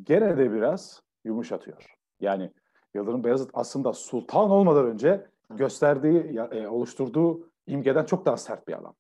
gene 0.03 0.39
de 0.39 0.53
biraz 0.53 1.03
yumuşatıyor. 1.25 1.97
Yani 2.21 2.53
Yıldırım 2.99 3.25
Beyazıt 3.25 3.51
aslında 3.55 3.93
sultan 3.93 4.51
olmadan 4.51 4.87
önce 4.87 5.27
gösterdiği, 5.51 6.39
e, 6.53 6.69
oluşturduğu 6.69 7.51
imgeden 7.67 8.05
çok 8.05 8.27
daha 8.27 8.37
sert 8.37 8.69
bir 8.69 8.79
adam. 8.79 8.95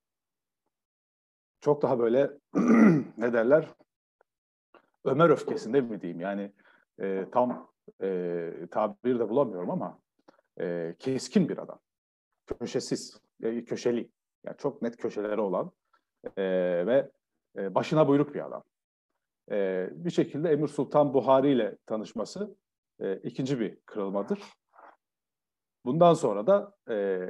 Çok 1.60 1.82
daha 1.82 1.98
böyle 1.98 2.30
ne 3.18 3.32
derler? 3.32 3.68
Ömer 5.04 5.30
öfkesinde 5.30 5.80
mi 5.80 6.00
diyeyim? 6.00 6.20
Yani 6.20 6.52
e, 7.00 7.26
tam 7.32 7.70
e, 8.02 8.50
tabir 8.70 9.18
de 9.18 9.28
bulamıyorum 9.28 9.70
ama 9.70 9.98
e, 10.60 10.94
keskin 10.98 11.48
bir 11.48 11.58
adam. 11.58 11.78
Köşesiz, 12.46 13.20
e, 13.42 13.64
köşeli. 13.64 14.10
Yani 14.44 14.56
çok 14.56 14.82
net 14.82 14.96
köşeleri 14.96 15.40
olan 15.40 15.72
e, 16.36 16.42
ve 16.86 17.10
e, 17.56 17.74
başına 17.74 18.08
buyruk 18.08 18.34
bir 18.34 18.46
adam. 18.46 18.62
E, 19.50 19.88
bir 19.92 20.10
şekilde 20.10 20.50
Emir 20.50 20.68
Sultan 20.68 21.14
Buhari 21.14 21.52
ile 21.52 21.76
tanışması 21.86 22.56
e, 23.00 23.16
ikinci 23.16 23.60
bir 23.60 23.80
kırılmadır. 23.86 24.42
Bundan 25.84 26.14
sonra 26.14 26.46
da 26.46 26.74
e, 26.90 27.20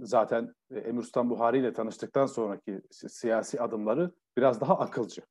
zaten 0.00 0.54
Emir 0.70 1.02
Sultan 1.02 1.30
Buhari 1.30 1.58
ile 1.58 1.72
tanıştıktan 1.72 2.26
sonraki 2.26 2.82
siyasi 2.90 3.60
adımları 3.60 4.12
biraz 4.36 4.60
daha 4.60 4.78
akılcı. 4.78 5.22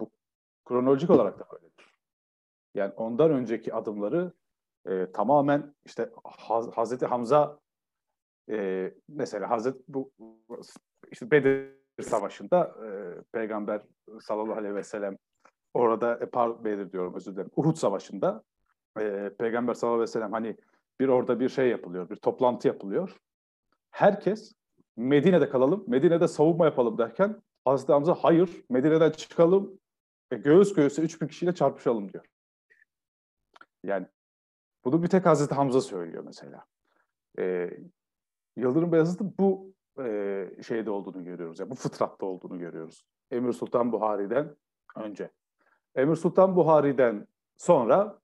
Bu 0.00 0.10
kronolojik 0.64 1.10
olarak 1.10 1.38
da 1.38 1.46
böyledir. 1.52 1.94
Yani 2.74 2.92
ondan 2.92 3.30
önceki 3.30 3.74
adımları 3.74 4.32
e, 4.86 5.12
tamamen 5.12 5.74
işte 5.84 6.10
Haz 6.24 6.70
Hazreti 6.70 7.06
Hamza 7.06 7.60
e, 8.50 8.94
mesela 9.08 9.50
Hazreti 9.50 9.84
bu 9.88 10.12
işte 11.10 11.30
Bedir 11.30 11.74
Savaşı'nda 12.02 12.74
e, 12.86 12.88
Peygamber 13.32 13.82
sallallahu 14.20 14.58
aleyhi 14.58 14.74
ve 14.74 14.82
sellem 14.82 15.18
orada 15.74 16.18
e, 16.18 16.26
par 16.26 16.64
Bedir 16.64 16.92
diyorum 16.92 17.14
özür 17.14 17.32
dilerim. 17.32 17.50
Uhud 17.56 17.76
Savaşı'nda 17.76 18.44
e, 19.00 19.30
Peygamber 19.38 19.74
sallallahu 19.74 19.96
aleyhi 19.96 20.08
ve 20.08 20.12
sellem 20.12 20.32
hani 20.32 20.56
bir 21.00 21.08
orada 21.08 21.40
bir 21.40 21.48
şey 21.48 21.68
yapılıyor, 21.68 22.10
bir 22.10 22.16
toplantı 22.16 22.68
yapılıyor. 22.68 23.16
Herkes 23.90 24.54
Medine'de 24.96 25.48
kalalım, 25.48 25.84
Medine'de 25.86 26.28
savunma 26.28 26.64
yapalım 26.64 26.98
derken 26.98 27.42
Hazreti 27.64 27.92
Hamza 27.92 28.14
hayır, 28.14 28.64
Medine'den 28.70 29.10
çıkalım, 29.10 29.80
e, 30.30 30.36
göğüs 30.36 30.74
göğüse 30.74 31.02
3000 31.02 31.26
kişiyle 31.26 31.54
çarpışalım 31.54 32.12
diyor. 32.12 32.24
Yani 33.84 34.06
bunu 34.84 35.02
bir 35.02 35.08
tek 35.08 35.26
Hazreti 35.26 35.54
Hamza 35.54 35.80
söylüyor 35.80 36.24
mesela. 36.26 36.64
E, 37.38 37.70
Yıldırım 38.56 38.92
Beyazıt'ın 38.92 39.34
bu 39.38 39.74
e, 39.98 40.48
şeyde 40.66 40.90
olduğunu 40.90 41.24
görüyoruz. 41.24 41.60
Yani 41.60 41.70
bu 41.70 41.74
fıtratta 41.74 42.26
olduğunu 42.26 42.58
görüyoruz. 42.58 43.04
Emir 43.30 43.52
Sultan 43.52 43.92
Buhari'den 43.92 44.56
önce. 44.96 45.30
Emir 45.94 46.16
Sultan 46.16 46.56
Buhari'den 46.56 47.26
sonra 47.56 48.18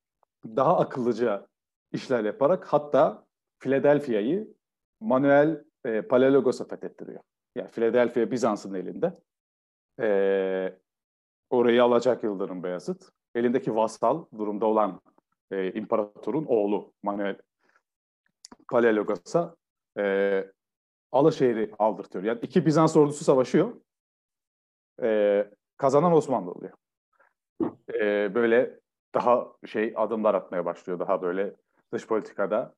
daha 0.44 0.78
akıllıca 0.78 1.47
işler 1.92 2.25
yaparak 2.25 2.66
hatta 2.73 3.26
Philadelphia'yı 3.59 4.54
Manuel 5.00 5.64
e, 5.85 6.02
Palaiologos'a 6.02 6.64
fethettiriyor. 6.64 7.20
Yani 7.56 7.70
Philadelphia 7.70 8.30
Bizans'ın 8.30 8.75
elinde. 8.75 9.18
E, 10.00 10.78
orayı 11.50 11.85
alacak 11.85 12.25
Yıldırım 12.25 12.62
Beyazıt. 12.62 13.11
Elindeki 13.35 13.76
vasal 13.76 14.25
durumda 14.38 14.66
olan 14.66 15.00
e, 15.50 15.73
imparatorun 15.73 16.44
oğlu 16.44 16.92
Manuel 17.02 17.38
Palaiologos'a 18.68 19.56
e, 19.99 20.44
Alaşehir'i 21.12 21.70
aldırtıyor. 21.78 22.25
Yani 22.25 22.38
iki 22.42 22.66
Bizans 22.66 22.97
ordusu 22.97 23.25
savaşıyor. 23.25 23.80
E, 25.02 25.50
kazanan 25.76 26.12
Osmanlı 26.12 26.50
oluyor. 26.50 26.73
E, 27.94 28.35
böyle 28.35 28.79
daha 29.14 29.52
şey 29.66 29.92
adımlar 29.96 30.34
atmaya 30.34 30.64
başlıyor. 30.64 30.98
Daha 30.98 31.22
böyle 31.22 31.54
dış 31.92 32.06
politikada 32.06 32.74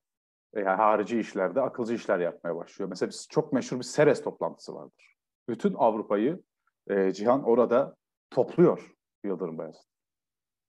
yani 0.54 0.68
harici 0.68 1.20
işlerde 1.20 1.60
akılcı 1.60 1.94
işler 1.94 2.18
yapmaya 2.18 2.56
başlıyor. 2.56 2.88
Mesela 2.88 3.08
biz, 3.10 3.26
çok 3.30 3.52
meşhur 3.52 3.78
bir 3.78 3.84
Seres 3.84 4.22
toplantısı 4.22 4.74
vardır. 4.74 5.16
Bütün 5.48 5.74
Avrupa'yı 5.74 6.42
e, 6.90 7.12
Cihan 7.12 7.42
orada 7.42 7.96
topluyor 8.30 8.94
Yıldırım 9.24 9.58
Beyazıt. 9.58 9.86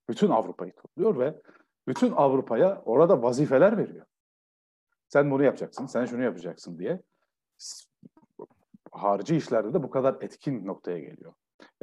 Bütün 0.09 0.29
Avrupa'yı 0.29 0.75
topluyor 0.75 1.19
ve 1.19 1.41
bütün 1.87 2.11
Avrupa'ya 2.11 2.81
orada 2.85 3.23
vazifeler 3.23 3.77
veriyor. 3.77 4.05
Sen 5.07 5.31
bunu 5.31 5.43
yapacaksın, 5.43 5.85
sen 5.85 6.05
şunu 6.05 6.23
yapacaksın 6.23 6.79
diye. 6.79 7.01
Harici 8.91 9.35
işlerde 9.35 9.73
de 9.73 9.83
bu 9.83 9.89
kadar 9.89 10.15
etkin 10.21 10.67
noktaya 10.67 10.99
geliyor. 10.99 11.33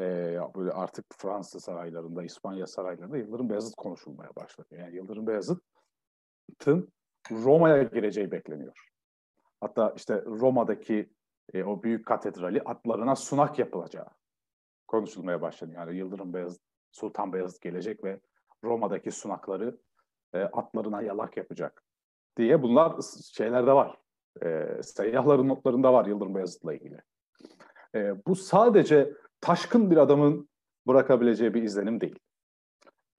Ee, 0.00 0.40
böyle 0.56 0.72
artık 0.72 1.06
Fransız 1.18 1.64
saraylarında, 1.64 2.22
İspanya 2.22 2.66
saraylarında 2.66 3.16
Yıldırım 3.16 3.50
Beyazıt 3.50 3.74
konuşulmaya 3.76 4.30
başladı. 4.36 4.68
Yani 4.70 4.96
Yıldırım 4.96 5.26
Beyazıt'ın 5.26 6.92
Roma'ya 7.30 7.82
gireceği 7.82 8.30
bekleniyor. 8.30 8.90
Hatta 9.60 9.92
işte 9.96 10.22
Roma'daki 10.26 11.10
e, 11.54 11.64
o 11.64 11.82
büyük 11.82 12.06
katedrali 12.06 12.62
atlarına 12.62 13.16
sunak 13.16 13.58
yapılacağı 13.58 14.08
konuşulmaya 14.88 15.42
başladı. 15.42 15.72
Yani 15.74 15.96
Yıldırım 15.96 16.34
Beyazıt, 16.34 16.62
Sultan 16.92 17.32
Beyazıt 17.32 17.62
gelecek 17.62 18.04
ve 18.04 18.20
Roma'daki 18.64 19.10
sunakları 19.10 19.78
e, 20.34 20.38
atlarına 20.38 21.02
yalak 21.02 21.36
yapacak 21.36 21.82
diye 22.36 22.62
bunlar 22.62 22.96
şeylerde 23.32 23.72
var. 23.72 23.98
E, 24.42 24.66
seyyahların 24.82 25.48
notlarında 25.48 25.92
var 25.92 26.06
Yıldırım 26.06 26.34
Beyazıt'la 26.34 26.74
ilgili. 26.74 26.98
E, 27.94 28.26
bu 28.26 28.34
sadece 28.34 29.14
taşkın 29.40 29.90
bir 29.90 29.96
adamın 29.96 30.48
bırakabileceği 30.86 31.54
bir 31.54 31.62
izlenim 31.62 32.00
değil. 32.00 32.18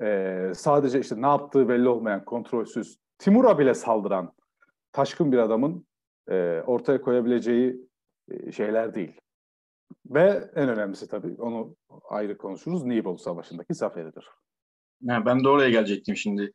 E, 0.01 0.51
sadece 0.55 0.99
işte 0.99 1.21
ne 1.21 1.27
yaptığı 1.27 1.69
belli 1.69 1.89
olmayan, 1.89 2.25
kontrolsüz, 2.25 2.97
Timur'a 3.17 3.59
bile 3.59 3.73
saldıran 3.73 4.33
taşkın 4.91 5.31
bir 5.31 5.37
adamın 5.37 5.85
e, 6.29 6.61
ortaya 6.65 7.01
koyabileceği 7.01 7.89
e, 8.31 8.51
şeyler 8.51 8.95
değil. 8.95 9.21
Ve 10.05 10.49
en 10.55 10.69
önemlisi 10.69 11.07
tabii 11.07 11.41
onu 11.41 11.75
ayrı 12.09 12.37
konuşuruz. 12.37 12.83
Nibolu 12.83 13.17
Savaşı'ndaki 13.17 13.73
zaferidir. 13.73 14.27
Ha, 15.07 15.25
ben 15.25 15.43
de 15.43 15.49
oraya 15.49 15.69
gelecektim 15.69 16.15
şimdi. 16.15 16.53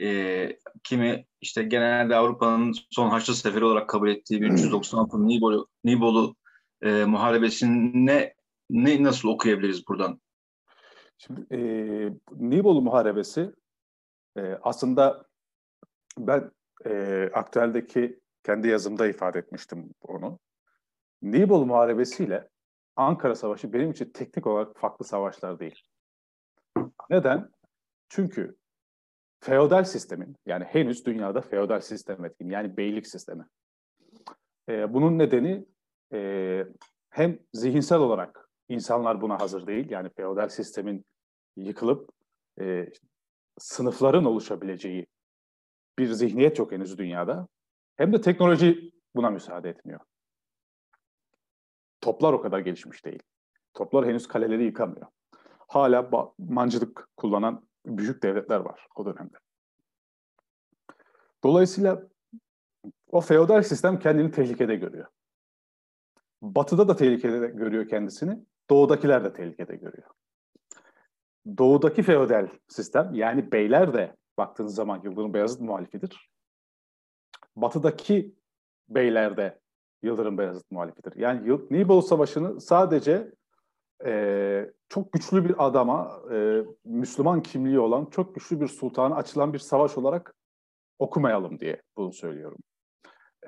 Ee, 0.00 0.58
kimi 0.84 1.26
işte 1.40 1.62
genelde 1.62 2.16
Avrupa'nın 2.16 2.74
son 2.90 3.08
Haçlı 3.08 3.34
Seferi 3.34 3.64
olarak 3.64 3.88
kabul 3.88 4.08
ettiği 4.08 4.42
1396 4.42 5.18
Nibolu, 5.28 5.68
Nibolu 5.84 6.36
e, 6.82 7.04
muharebesini 7.04 8.34
ne, 8.74 9.02
nasıl 9.02 9.28
okuyabiliriz 9.28 9.88
buradan? 9.88 10.20
Şimdi 11.18 11.46
e, 11.54 11.58
Nibolu 12.30 12.82
Muharebesi 12.82 13.52
e, 14.36 14.58
aslında 14.62 15.26
ben 16.18 16.50
e, 16.86 17.22
aktueldeki 17.34 18.20
kendi 18.42 18.68
yazımda 18.68 19.06
ifade 19.06 19.38
etmiştim 19.38 19.94
onu. 20.00 20.38
Nibolu 21.22 21.66
Muharebesi 21.66 22.24
ile 22.24 22.48
Ankara 22.96 23.34
Savaşı 23.34 23.72
benim 23.72 23.90
için 23.90 24.10
teknik 24.10 24.46
olarak 24.46 24.76
farklı 24.76 25.04
savaşlar 25.04 25.60
değil. 25.60 25.82
Neden? 27.10 27.50
Çünkü 28.08 28.56
feodal 29.40 29.84
sistemin, 29.84 30.36
yani 30.46 30.64
henüz 30.64 31.06
dünyada 31.06 31.40
feodal 31.40 31.80
sistem 31.80 32.24
etkin, 32.24 32.50
yani 32.50 32.76
beylik 32.76 33.06
sistemi. 33.06 33.44
Ee, 34.68 34.94
bunun 34.94 35.18
nedeni 35.18 35.66
e, 36.12 36.66
hem 37.10 37.38
zihinsel 37.52 37.98
olarak 37.98 38.43
insanlar 38.68 39.20
buna 39.20 39.40
hazır 39.40 39.66
değil, 39.66 39.90
yani 39.90 40.08
feodal 40.08 40.48
sistemin 40.48 41.04
yıkılıp 41.56 42.10
e, 42.60 42.88
sınıfların 43.58 44.24
oluşabileceği 44.24 45.06
bir 45.98 46.06
zihniyet 46.06 46.58
yok 46.58 46.72
henüz 46.72 46.98
dünyada. 46.98 47.48
Hem 47.96 48.12
de 48.12 48.20
teknoloji 48.20 48.92
buna 49.14 49.30
müsaade 49.30 49.68
etmiyor. 49.68 50.00
Toplar 52.00 52.32
o 52.32 52.40
kadar 52.40 52.58
gelişmiş 52.58 53.04
değil. 53.04 53.22
Toplar 53.74 54.06
henüz 54.06 54.28
kaleleri 54.28 54.64
yıkamıyor. 54.64 55.06
Hala 55.68 56.10
mancılık 56.38 57.08
kullanan 57.16 57.68
büyük 57.86 58.22
devletler 58.22 58.60
var 58.60 58.86
o 58.96 59.06
dönemde. 59.06 59.36
Dolayısıyla 61.44 62.02
o 63.10 63.20
feodal 63.20 63.62
sistem 63.62 63.98
kendini 63.98 64.30
tehlikede 64.30 64.76
görüyor. 64.76 65.06
Batı'da 66.42 66.88
da 66.88 66.96
tehlikede 66.96 67.46
görüyor 67.46 67.88
kendisini, 67.88 68.44
doğudakiler 68.70 69.24
de 69.24 69.32
tehlikede 69.32 69.76
görüyor. 69.76 70.10
Doğudaki 71.58 72.02
feodal 72.02 72.48
sistem 72.68 73.14
yani 73.14 73.52
beyler 73.52 73.94
de 73.94 74.16
baktığınız 74.38 74.74
zaman 74.74 75.00
Yıldırım 75.04 75.34
Beyazıt 75.34 75.60
muhalifidir. 75.60 76.30
Batı'daki 77.56 78.34
beyler 78.88 79.36
de 79.36 79.60
Yıldırım 80.02 80.38
Beyazıt 80.38 80.70
muhalifidir. 80.70 81.16
Yani 81.16 81.58
Nibolu 81.70 82.02
Savaşı'nı 82.02 82.60
sadece 82.60 83.32
e, 84.04 84.72
çok 84.88 85.12
güçlü 85.12 85.44
bir 85.44 85.66
adama, 85.66 86.20
e, 86.32 86.64
Müslüman 86.84 87.42
kimliği 87.42 87.78
olan, 87.78 88.06
çok 88.06 88.34
güçlü 88.34 88.60
bir 88.60 88.68
sultana 88.68 89.16
açılan 89.16 89.52
bir 89.52 89.58
savaş 89.58 89.98
olarak 89.98 90.34
okumayalım 90.98 91.60
diye 91.60 91.82
bunu 91.96 92.12
söylüyorum. 92.12 92.58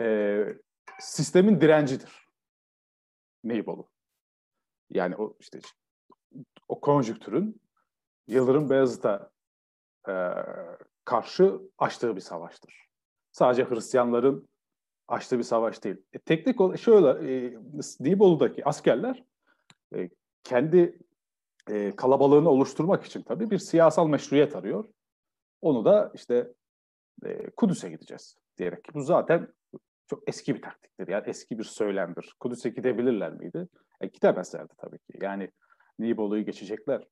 E, 0.00 0.38
sistemin 1.00 1.60
direncidir 1.60 2.28
Nibolu. 3.44 3.88
Yani 4.90 5.16
o 5.16 5.36
işte 5.40 5.58
o 6.68 6.80
konjüktürün 6.80 7.60
Yıldırım 8.26 8.70
Beyazıt'a 8.70 9.30
e, 10.08 10.14
karşı 11.04 11.60
açtığı 11.78 12.16
bir 12.16 12.20
savaştır. 12.20 12.88
Sadece 13.32 13.64
Hristiyanların 13.64 14.48
açtığı 15.08 15.38
bir 15.38 15.42
savaş 15.42 15.84
değil. 15.84 15.96
E, 16.12 16.18
teknik 16.18 16.60
olarak 16.60 16.80
şöyle, 16.80 17.32
e, 17.32 17.58
Nibolu'daki 18.00 18.64
askerler 18.64 19.24
e, 19.94 20.10
kendi 20.44 20.98
e, 21.70 21.96
kalabalığını 21.96 22.50
oluşturmak 22.50 23.04
için 23.04 23.22
tabii 23.22 23.50
bir 23.50 23.58
siyasal 23.58 24.08
meşruiyet 24.08 24.56
arıyor. 24.56 24.84
Onu 25.60 25.84
da 25.84 26.12
işte 26.14 26.52
e, 27.24 27.50
Kudüs'e 27.50 27.90
gideceğiz 27.90 28.36
diyerek. 28.58 28.94
Bu 28.94 29.00
zaten 29.00 29.48
çok 30.06 30.28
eski 30.28 30.54
bir 30.54 30.62
taktiktir. 30.62 31.08
Yani 31.08 31.24
eski 31.26 31.58
bir 31.58 31.64
söylemdir. 31.64 32.34
Kudüs'e 32.40 32.68
gidebilirler 32.68 33.32
miydi? 33.32 33.68
E, 34.00 34.06
gidemezlerdi 34.06 34.74
tabii 34.78 34.98
ki. 34.98 35.18
Yani 35.22 35.50
Nibolu'yu 35.98 36.44
geçecekler. 36.44 37.04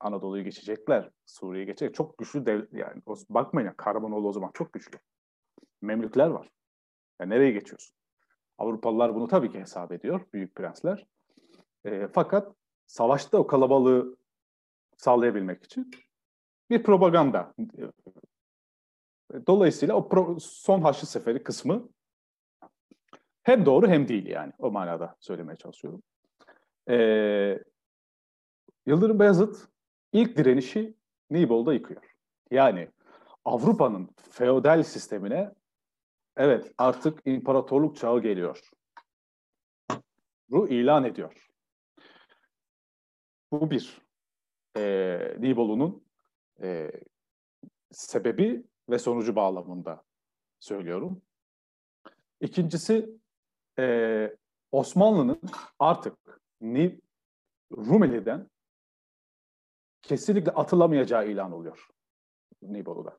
Anadolu'yu 0.00 0.44
geçecekler. 0.44 1.10
Suriye'yi 1.26 1.66
geçecek. 1.66 1.94
Çok 1.94 2.18
güçlü 2.18 2.46
devlet. 2.46 2.72
Yani 2.72 3.02
bakmayın 3.30 3.66
ya 3.66 3.76
Karamanoğlu 3.76 4.28
o 4.28 4.32
zaman 4.32 4.50
çok 4.54 4.72
güçlü. 4.72 4.98
Memlükler 5.82 6.26
var. 6.26 6.50
Yani 7.20 7.30
nereye 7.30 7.50
geçiyorsun? 7.50 7.96
Avrupalılar 8.58 9.14
bunu 9.14 9.28
tabii 9.28 9.52
ki 9.52 9.60
hesap 9.60 9.92
ediyor. 9.92 10.20
Büyük 10.32 10.54
prensler. 10.54 11.06
E, 11.84 12.08
fakat 12.08 12.54
savaşta 12.86 13.38
o 13.38 13.46
kalabalığı 13.46 14.16
sağlayabilmek 14.96 15.64
için 15.64 15.90
bir 16.70 16.82
propaganda. 16.82 17.54
Dolayısıyla 19.46 19.94
o 19.94 20.08
pro, 20.08 20.36
son 20.40 20.82
Haçlı 20.82 21.06
Seferi 21.06 21.42
kısmı 21.42 21.88
hem 23.48 23.66
doğru 23.66 23.88
hem 23.88 24.08
değil 24.08 24.26
yani. 24.26 24.52
O 24.58 24.70
manada 24.70 25.16
söylemeye 25.20 25.56
çalışıyorum. 25.56 26.02
Ee, 26.90 27.58
Yıldırım 28.86 29.18
Beyazıt 29.18 29.68
ilk 30.12 30.36
direnişi 30.36 30.94
Nibolu'da 31.30 31.74
yıkıyor. 31.74 32.16
Yani 32.50 32.88
Avrupa'nın 33.44 34.10
feodal 34.30 34.82
sistemine 34.82 35.54
evet 36.36 36.72
artık 36.78 37.22
imparatorluk 37.24 37.96
çağı 37.96 38.22
geliyor. 38.22 38.70
Bu 40.48 40.68
ilan 40.68 41.04
ediyor. 41.04 41.48
Bu 43.52 43.70
bir. 43.70 44.02
E, 44.76 45.36
Nibolu'nun 45.38 46.04
e, 46.62 46.90
sebebi 47.90 48.64
ve 48.90 48.98
sonucu 48.98 49.36
bağlamında 49.36 50.04
söylüyorum. 50.60 51.22
İkincisi 52.40 53.18
e, 53.78 54.36
Osmanlı'nın 54.72 55.40
artık 55.78 56.18
Rumeli'den 57.72 58.50
kesinlikle 60.02 60.52
atılamayacağı 60.52 61.28
ilan 61.28 61.52
oluyor 61.52 61.88
Nibolu'da. 62.62 63.18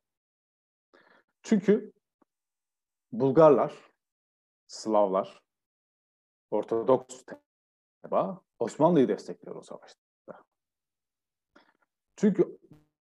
Çünkü 1.42 1.94
Bulgarlar, 3.12 3.74
Slavlar, 4.68 5.42
Ortodoks 6.52 7.24
teba 8.02 8.42
Osmanlı'yı 8.60 9.08
destekliyor 9.08 9.56
o 9.56 9.62
savaşta. 9.62 10.00
Çünkü 12.16 12.60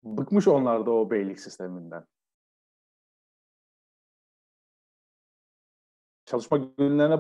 bıkmış 0.04 0.48
onlar 0.48 0.86
da 0.86 0.92
o 0.92 1.10
beylik 1.10 1.40
sisteminden. 1.40 2.06
Çalışma 6.26 6.58
günlerine 6.58 7.20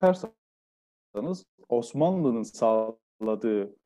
bakarsanız 0.00 1.44
Osmanlı'nın 1.68 2.42
sağladığı 2.42 3.76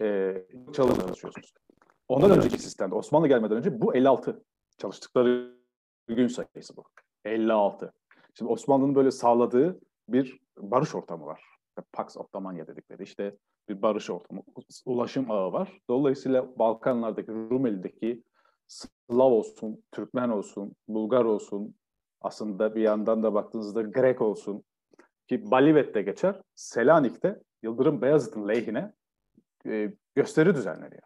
e, 0.00 0.34
çalışıyorsunuz. 0.72 1.54
Ondan 2.08 2.30
önceki 2.30 2.58
sistemde 2.58 2.94
Osmanlı 2.94 3.28
gelmeden 3.28 3.56
önce 3.56 3.80
bu 3.80 3.94
56 3.94 4.44
çalıştıkları 4.78 5.56
gün 6.08 6.26
sayısı 6.26 6.76
bu. 6.76 6.84
56. 7.24 7.92
Şimdi 8.34 8.50
Osmanlı'nın 8.50 8.94
böyle 8.94 9.10
sağladığı 9.10 9.80
bir 10.08 10.40
barış 10.58 10.94
ortamı 10.94 11.26
var. 11.26 11.44
Pax 11.92 12.16
Ottomania 12.16 12.66
dedikleri 12.66 13.02
işte 13.02 13.36
bir 13.68 13.82
barış 13.82 14.10
ortamı, 14.10 14.42
ulaşım 14.86 15.30
ağı 15.30 15.52
var. 15.52 15.80
Dolayısıyla 15.90 16.58
Balkanlardaki, 16.58 17.32
Rumeli'deki 17.32 18.22
Slav 18.68 19.30
olsun, 19.30 19.84
Türkmen 19.92 20.28
olsun, 20.28 20.74
Bulgar 20.88 21.24
olsun, 21.24 21.74
aslında 22.20 22.74
bir 22.74 22.80
yandan 22.80 23.22
da 23.22 23.34
baktığınızda 23.34 23.82
Grek 23.82 24.20
olsun 24.20 24.64
ki 25.28 25.50
Balivet'te 25.50 26.02
geçer, 26.02 26.40
Selanik'te 26.54 27.40
Yıldırım 27.62 28.02
Beyazıt'ın 28.02 28.48
lehine 28.48 28.92
e, 29.66 29.92
gösteri 30.14 30.54
düzenleniyor. 30.54 31.02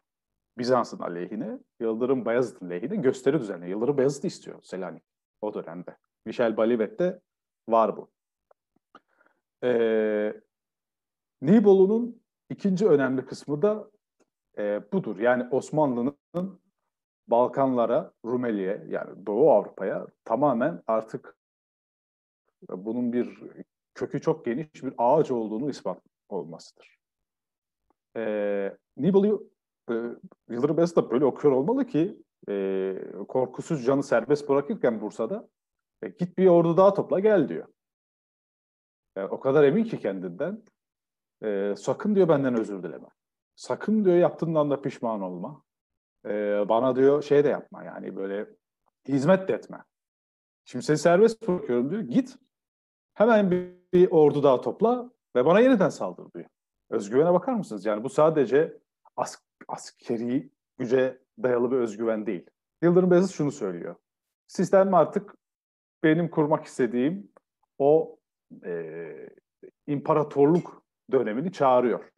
Bizans'ın 0.59 0.99
aleyhine, 0.99 1.59
Yıldırım 1.81 2.27
Beyazıt'ın 2.27 2.71
lehine 2.71 2.97
gösteri 2.97 3.41
düzenliyor. 3.41 3.71
Yıldırım 3.71 3.99
Beyazıt 3.99 4.25
istiyor 4.25 4.63
Selanik 4.63 5.03
o 5.41 5.55
dönemde. 5.55 5.97
Michel 6.27 6.57
Balivet'te 6.57 7.21
var 7.69 7.97
bu. 7.97 8.11
Ee, 9.65 10.35
Nibolu'nun 11.43 12.23
ikinci 12.51 12.87
önemli 12.87 13.27
kısmı 13.27 13.63
da 13.63 13.91
e, 14.59 14.93
budur. 14.93 15.19
Yani 15.19 15.49
Osmanlı'nın 15.51 16.61
Balkanlara, 17.29 18.13
Rumeli'ye 18.25 18.85
yani 18.89 19.27
Doğu 19.27 19.51
Avrupa'ya 19.51 20.07
tamamen 20.25 20.83
artık 20.87 21.37
bunun 22.69 23.13
bir 23.13 23.41
kökü 23.95 24.21
çok 24.21 24.45
geniş 24.45 24.85
bir 24.85 24.95
ağaç 24.99 25.31
olduğunu 25.31 25.71
ispat 25.71 26.03
olmasıdır. 26.29 26.99
Ee, 28.17 28.77
Nibolu 28.97 29.51
e, 29.91 29.95
Yıldırım 30.49 30.77
Beyazıt 30.77 30.97
da 30.97 31.11
böyle 31.11 31.25
okuyor 31.25 31.55
olmalı 31.55 31.87
ki 31.87 32.23
e, 32.49 32.95
korkusuz 33.29 33.85
canı 33.85 34.03
serbest 34.03 34.49
bırakırken 34.49 35.01
Bursa'da 35.01 35.49
e, 36.03 36.09
git 36.09 36.39
bir 36.39 36.47
ordu 36.47 36.77
daha 36.77 36.95
topla 36.95 37.21
gel 37.21 37.49
diyor. 37.49 37.69
Yani 39.17 39.29
o 39.29 39.41
kadar 39.41 39.65
emin 39.65 39.85
ki 39.85 40.01
kendinden 40.01 40.63
e, 41.45 41.75
sakın 41.77 42.15
diyor 42.15 42.29
benden 42.29 42.61
özür 42.61 42.83
dileme. 42.83 43.09
Sakın 43.57 44.05
diyor 44.05 44.17
yaptığından 44.17 44.71
da 44.71 44.83
pişman 44.83 45.23
olma. 45.23 45.63
E, 46.27 46.65
bana 46.69 46.97
diyor 46.97 47.23
şey 47.23 47.45
de 47.45 47.49
yapma 47.49 47.85
yani 47.85 48.17
böyle 48.17 48.47
hizmet 49.09 49.49
de 49.49 49.53
etme. 49.53 49.85
Şimdi 50.65 50.85
seni 50.85 50.99
serbest 50.99 51.49
bırakıyorum 51.49 51.91
diyor. 51.91 52.03
Git 52.03 52.37
hemen 53.15 53.51
bir, 53.51 53.75
bir 53.93 54.11
ordu 54.11 54.43
daha 54.43 54.61
topla 54.61 55.11
ve 55.37 55.47
bana 55.47 55.61
yeniden 55.61 55.89
saldır 55.89 56.33
diyor. 56.33 56.47
Özgüvene 56.91 57.33
bakar 57.33 57.53
mısınız? 57.53 57.87
Yani 57.87 58.05
bu 58.05 58.09
sadece 58.09 58.79
as 59.17 59.37
askeri 59.69 60.51
güce 60.79 61.19
dayalı 61.43 61.71
bir 61.71 61.77
özgüven 61.77 62.27
değil. 62.27 62.47
Yıldırım 62.83 63.11
Beyazıt 63.11 63.33
şunu 63.33 63.53
söylüyor. 63.53 63.97
Sistem 64.47 64.95
artık 64.95 65.35
benim 66.03 66.31
kurmak 66.31 66.65
istediğim 66.65 67.33
o 67.79 68.19
e, 68.65 69.29
imparatorluk 69.87 70.85
dönemini 71.13 71.53
çağırıyor. 71.53 72.13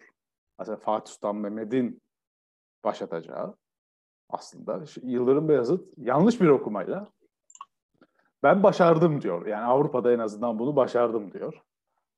Mesela 0.59 0.77
Fatih 0.77 1.12
Sultan 1.12 1.37
Mehmet'in 1.37 2.03
başlatacağı 2.85 3.57
aslında 4.29 4.85
Yıldırım 5.03 5.49
Beyazıt 5.49 5.99
yanlış 5.99 6.41
bir 6.41 6.49
okumayla 6.49 7.07
ben 8.43 8.62
başardım 8.62 9.23
diyor. 9.23 9.47
Yani 9.47 9.65
Avrupa'da 9.65 10.12
en 10.12 10.19
azından 10.19 10.59
bunu 10.59 10.77
başardım 10.77 11.33
diyor. 11.33 11.62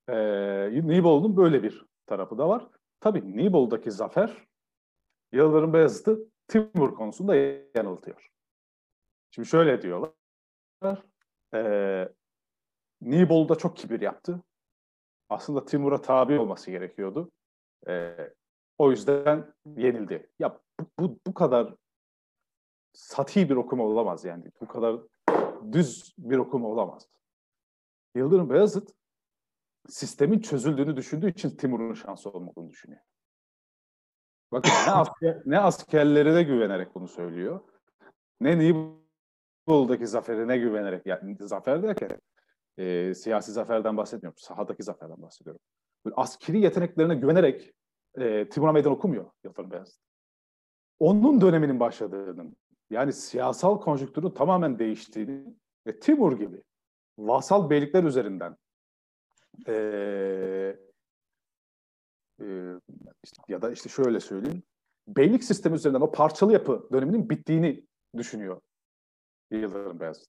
Ee, 0.09 0.71
Nibolu'nun 0.89 1.37
böyle 1.37 1.63
bir 1.63 1.87
tarafı 2.07 2.39
da 2.39 2.49
var. 2.49 2.67
Tabii 3.01 3.37
Nibolu'daki 3.37 3.91
zafer 3.91 4.49
Yıldırım 5.33 5.73
Beyazıt'ı 5.73 6.19
Timur 6.49 6.95
konusunda 6.95 7.37
yanıltıyor. 7.75 8.31
Şimdi 9.31 9.49
şöyle 9.49 9.83
diyorlar. 9.83 10.13
E, 11.55 12.09
Nibolu'da 13.01 13.55
çok 13.55 13.77
kibir 13.77 14.01
yaptı. 14.01 14.43
Aslında 15.29 15.65
Timur'a 15.65 16.01
tabi 16.01 16.39
olması 16.39 16.71
gerekiyordu. 16.71 17.31
E, 17.89 18.15
o 18.79 18.91
yüzden 18.91 19.55
yenildi. 19.77 20.31
Ya 20.39 20.59
bu, 20.81 20.87
bu, 20.99 21.19
bu 21.27 21.35
kadar 21.35 21.75
sati 22.93 23.51
bir 23.51 23.57
okuma 23.57 23.85
olamaz 23.85 24.25
yani. 24.25 24.45
Bu 24.61 24.69
kadar 24.69 25.01
düz 25.73 26.15
bir 26.19 26.39
okuma 26.39 26.69
olamaz. 26.69 27.09
Yıldırım 28.15 28.51
Beyazıt 28.51 28.91
sistemin 29.89 30.41
çözüldüğünü 30.41 30.97
düşündüğü 30.97 31.31
için 31.31 31.51
Timur'un 31.51 31.95
şansı 31.95 32.31
olmadığını 32.31 32.71
düşünüyor. 32.71 33.01
Bakın 34.53 34.71
ne, 34.87 34.91
asker, 34.91 35.43
ne 35.47 35.59
askerlerine 35.59 36.43
güvenerek 36.43 36.95
bunu 36.95 37.09
söylüyor. 37.09 37.61
Ne 38.41 38.59
Nibolu'daki 38.59 40.07
zaferine 40.07 40.59
güvenerek. 40.59 41.07
Yani 41.07 41.37
zafer 41.41 41.83
derken 41.83 42.21
e, 42.79 43.15
siyasi 43.15 43.53
zaferden 43.53 43.97
bahsetmiyorum. 43.97 44.39
Sahadaki 44.39 44.83
zaferden 44.83 45.23
bahsediyorum. 45.23 45.61
Böyle 46.05 46.15
askeri 46.17 46.61
yeteneklerine 46.61 47.15
güvenerek 47.15 47.73
e, 48.19 48.49
Timur'a 48.49 48.73
meydan 48.73 48.93
okumuyor 48.93 49.31
Yıldırım 49.45 49.71
Beyazıt. 49.71 50.01
Onun 50.99 51.41
döneminin 51.41 51.81
başladığının 51.81 52.57
yani 52.91 53.13
siyasal 53.13 53.81
konjüktürün 53.81 54.31
tamamen 54.31 54.79
değiştiğini 54.79 55.55
ve 55.87 56.01
Timur 56.01 56.39
gibi 56.39 56.63
vasal 57.19 57.71
beylikler 57.71 58.05
üzerinden 58.05 58.57
e, 59.69 59.75
e, 62.41 62.47
işte, 63.25 63.43
ya 63.49 63.63
da 63.63 63.71
işte 63.71 63.89
şöyle 63.89 64.21
söyleyeyim 64.21 64.63
beylik 65.09 65.45
sistemi 65.45 65.77
üzerinden 65.77 66.01
o 66.01 66.13
parçalı 66.13 66.53
yapı 66.53 66.89
döneminin 66.93 67.31
bittiğini 67.31 67.87
düşünüyor 68.17 68.61
Yıldırım 69.51 70.01
Beyazıt. 70.01 70.29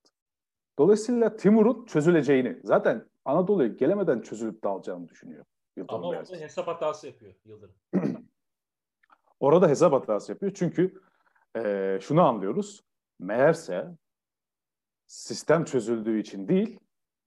Dolayısıyla 0.80 1.36
Timur'un 1.36 1.86
çözüleceğini 1.86 2.60
zaten 2.64 3.10
Anadolu'ya 3.26 3.68
gelemeden 3.68 4.22
çözülüp 4.22 4.64
dağılacağını 4.64 5.10
düşünüyor. 5.10 5.46
Yıldırım 5.78 6.04
Ama 6.04 6.12
Beyazıt. 6.12 6.34
orada 6.34 6.44
hesap 6.44 6.68
hatası 6.68 7.08
yapıyor 7.08 7.34
Yıldırım. 7.46 7.76
orada 9.40 9.68
hesap 9.70 9.94
hatası 9.94 10.32
yapıyor 10.32 10.52
çünkü 10.56 11.02
e, 11.56 11.98
şunu 12.02 12.22
anlıyoruz. 12.22 12.84
Meğerse 13.20 13.88
sistem 15.08 15.64
çözüldüğü 15.64 16.20
için 16.20 16.48
değil, 16.48 16.80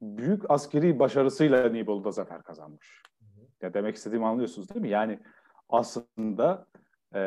büyük 0.02 0.50
askeri 0.50 0.98
başarısıyla 0.98 1.68
Nibolu'da 1.68 2.10
zafer 2.10 2.42
kazanmış. 2.42 3.02
Ya 3.62 3.74
demek 3.74 3.96
istediğimi 3.96 4.26
anlıyorsunuz 4.26 4.68
değil 4.68 4.80
mi? 4.80 4.88
Yani 4.88 5.18
aslında 5.68 6.66
e, 7.14 7.22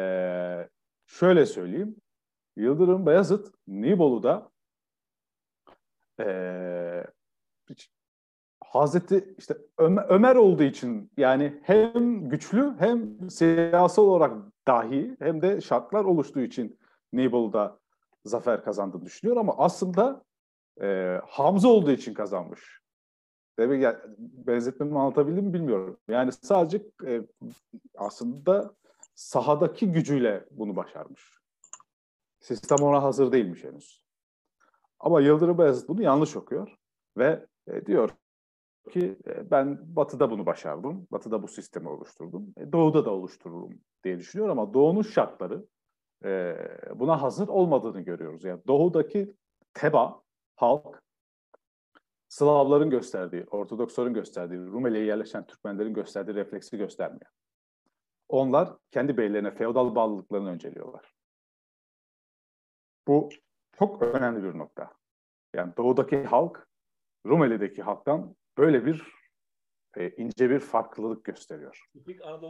şöyle 1.05 1.45
söyleyeyim. 1.45 1.95
Yıldırım 2.55 3.05
Bayezid 3.05 3.45
Nibolu'da 3.67 4.49
e, 6.19 7.05
Hazreti 8.63 9.35
işte 9.37 9.57
Ömer, 9.77 10.05
Ömer 10.09 10.35
olduğu 10.35 10.63
için 10.63 11.11
yani 11.17 11.59
hem 11.63 12.29
güçlü 12.29 12.75
hem 12.79 13.29
siyasal 13.29 14.03
olarak 14.03 14.33
dahi 14.67 15.15
hem 15.19 15.41
de 15.41 15.61
şartlar 15.61 16.05
oluştuğu 16.05 16.41
için 16.41 16.79
Nibolu'da 17.15 17.79
zafer 18.25 18.63
kazandığını 18.63 19.05
düşünüyor 19.05 19.37
ama 19.37 19.57
aslında 19.57 20.23
e, 20.81 21.19
Hamza 21.27 21.67
olduğu 21.67 21.91
için 21.91 22.13
kazanmış. 22.13 22.81
Demek 23.59 23.81
yani, 23.81 23.97
benzetmemi 24.17 24.99
anlatabildim 24.99 25.45
mi 25.45 25.53
bilmiyorum. 25.53 25.97
Yani 26.07 26.31
sadece 26.31 26.85
e, 27.05 27.21
aslında 27.97 28.75
sahadaki 29.15 29.91
gücüyle 29.91 30.45
bunu 30.51 30.75
başarmış. 30.75 31.39
Sistem 32.39 32.77
ona 32.81 33.03
hazır 33.03 33.31
değilmiş 33.31 33.63
henüz. 33.63 34.05
Ama 34.99 35.21
Yıldırım 35.21 35.57
Beyazıt 35.57 35.89
bunu 35.89 36.01
yanlış 36.01 36.35
okuyor 36.35 36.75
ve 37.17 37.45
e, 37.67 37.85
diyor 37.85 38.09
ki 38.91 39.17
e, 39.27 39.51
ben 39.51 39.95
Batı'da 39.95 40.31
bunu 40.31 40.45
başardım. 40.45 41.07
Batı'da 41.11 41.43
bu 41.43 41.47
sistemi 41.47 41.89
oluşturdum. 41.89 42.53
E, 42.57 42.71
doğu'da 42.71 43.05
da 43.05 43.11
oluştururum 43.11 43.79
diye 44.03 44.19
düşünüyor 44.19 44.49
ama 44.49 44.73
Doğu'nun 44.73 45.01
şartları 45.01 45.65
e, 46.25 46.57
buna 46.95 47.21
hazır 47.21 47.47
olmadığını 47.47 48.01
görüyoruz. 48.01 48.43
Yani 48.43 48.61
Doğu'daki 48.67 49.35
Teba 49.73 50.21
halk 50.55 51.05
Slavların 52.27 52.89
gösterdiği, 52.89 53.45
Ortodoksların 53.51 54.13
gösterdiği, 54.13 54.59
Rumeli'ye 54.59 55.05
yerleşen 55.05 55.45
Türkmenlerin 55.45 55.93
gösterdiği 55.93 56.35
refleksi 56.35 56.77
göstermiyor. 56.77 57.31
Onlar 58.29 58.73
kendi 58.91 59.17
beylerine 59.17 59.51
feodal 59.51 59.95
bağlılıklarını 59.95 60.49
önceliyorlar. 60.49 61.15
Bu 63.07 63.29
çok 63.79 64.01
önemli 64.01 64.43
bir 64.43 64.57
nokta. 64.57 64.91
Yani 65.53 65.73
doğudaki 65.77 66.23
halk 66.23 66.67
Rumeli'deki 67.25 67.81
halktan 67.81 68.35
böyle 68.57 68.85
bir 68.85 69.03
e, 69.97 70.09
ince 70.09 70.49
bir 70.49 70.59
farklılık 70.59 71.23
gösteriyor. 71.23 71.85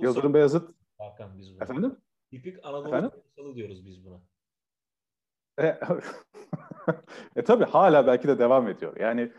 Yıldırım 0.01 0.33
Beyazıt 0.33 0.75
Hakan 0.97 1.38
biz. 1.38 1.61
Efendim? 1.61 1.97
Tipik 2.35 2.65
Anadolu 2.65 2.87
Efendim? 2.87 3.11
diyoruz 3.55 3.85
biz 3.85 4.05
buna. 4.05 4.21
E, 5.59 5.79
e 7.35 7.43
tabii 7.43 7.63
hala 7.63 8.07
belki 8.07 8.27
de 8.27 8.39
devam 8.39 8.67
ediyor. 8.67 8.97
Yani 8.97 9.31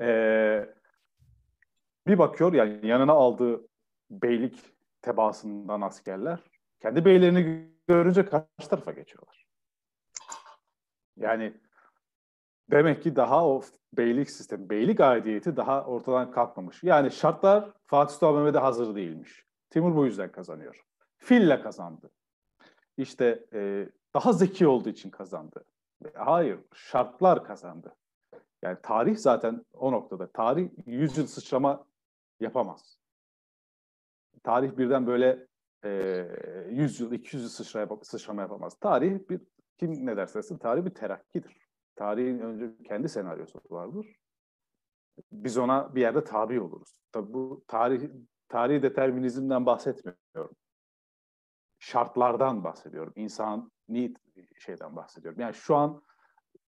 e, 0.00 0.74
bir 2.06 2.18
bakıyor 2.18 2.52
yani 2.52 2.86
yanına 2.86 3.12
aldığı 3.12 3.68
beylik 4.10 4.60
tebaasından 5.02 5.80
askerler 5.80 6.40
kendi 6.82 7.04
beylerini 7.04 7.68
görünce 7.88 8.24
karşı 8.24 8.68
tarafa 8.70 8.92
geçiyorlar. 8.92 9.46
Yani 11.16 11.60
demek 12.70 13.02
ki 13.02 13.16
daha 13.16 13.48
o 13.48 13.62
beylik 13.92 14.30
sistemi, 14.30 14.70
beylik 14.70 15.00
aidiyeti 15.00 15.56
daha 15.56 15.84
ortadan 15.84 16.30
kalkmamış. 16.30 16.82
Yani 16.82 17.10
şartlar 17.10 17.70
Fatih 17.84 18.14
Sultan 18.14 18.34
Mehmet'e 18.34 18.58
hazır 18.58 18.94
değilmiş. 18.94 19.44
Timur 19.70 19.96
bu 19.96 20.06
yüzden 20.06 20.32
kazanıyor. 20.32 20.84
Fille 21.18 21.62
kazandı. 21.62 22.10
İşte 23.02 23.44
e, 23.52 23.88
daha 24.14 24.32
zeki 24.32 24.66
olduğu 24.66 24.88
için 24.88 25.10
kazandı. 25.10 25.64
Hayır, 26.14 26.58
şartlar 26.74 27.44
kazandı. 27.44 27.96
Yani 28.62 28.78
tarih 28.82 29.16
zaten 29.16 29.64
o 29.72 29.92
noktada. 29.92 30.32
Tarih 30.32 30.70
100 30.86 31.18
yıl 31.18 31.26
sıçrama 31.26 31.86
yapamaz. 32.40 32.98
Tarih 34.44 34.78
birden 34.78 35.06
böyle 35.06 35.46
e, 35.84 36.26
100 36.70 37.00
yıl, 37.00 37.12
200 37.12 37.42
yıl 37.42 37.50
sıçrama, 37.50 37.98
sıçrama 38.02 38.42
yapamaz. 38.42 38.76
Tarih 38.80 39.28
bir, 39.30 39.40
kim 39.78 40.06
ne 40.06 40.16
derse 40.16 40.38
desin, 40.38 40.58
tarih 40.58 40.84
bir 40.84 40.94
terakkidir. 40.94 41.68
Tarihin 41.96 42.38
önce 42.38 42.70
kendi 42.84 43.08
senaryosu 43.08 43.60
vardır. 43.70 44.06
Biz 45.32 45.58
ona 45.58 45.94
bir 45.94 46.00
yerde 46.00 46.24
tabi 46.24 46.60
oluruz. 46.60 47.00
Tabi 47.12 47.32
bu 47.32 47.64
tarih, 47.68 48.10
tarihi 48.48 48.82
determinizmden 48.82 49.66
bahsetmiyorum. 49.66 50.56
Şartlardan 51.82 52.64
bahsediyorum. 52.64 53.12
İnsan 53.16 53.72
need 53.88 54.16
şeyden 54.58 54.96
bahsediyorum. 54.96 55.40
Yani 55.40 55.54
şu 55.54 55.76
an 55.76 56.02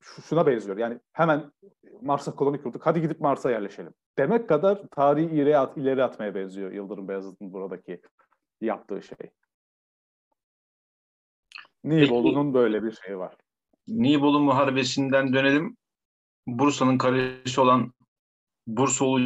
şuna 0.01 0.47
benziyor. 0.47 0.77
Yani 0.77 1.01
hemen 1.13 1.53
Mars'a 2.01 2.35
koloni 2.35 2.63
kurduk. 2.63 2.87
Hadi 2.87 3.01
gidip 3.01 3.21
Mars'a 3.21 3.51
yerleşelim. 3.51 3.95
Demek 4.19 4.49
kadar 4.49 4.87
tarihi 4.91 5.35
ileri, 5.35 5.59
at, 5.59 5.77
ileri 5.77 6.05
atmaya 6.05 6.35
benziyor 6.35 6.73
Yıldırım 6.73 7.09
Beyazıt'ın 7.09 7.53
buradaki 7.53 8.01
yaptığı 8.61 9.03
şey. 9.03 9.31
Nibolu'nun 11.85 12.55
böyle 12.55 12.83
bir 12.83 12.93
şeyi 12.93 13.19
var. 13.19 13.37
Nibolu 13.89 14.41
Muharebesi'nden 14.41 15.33
dönelim. 15.33 15.77
Bursa'nın 16.47 16.99
kalesi 16.99 17.61
olan 17.61 17.93
Bursalı 18.67 19.21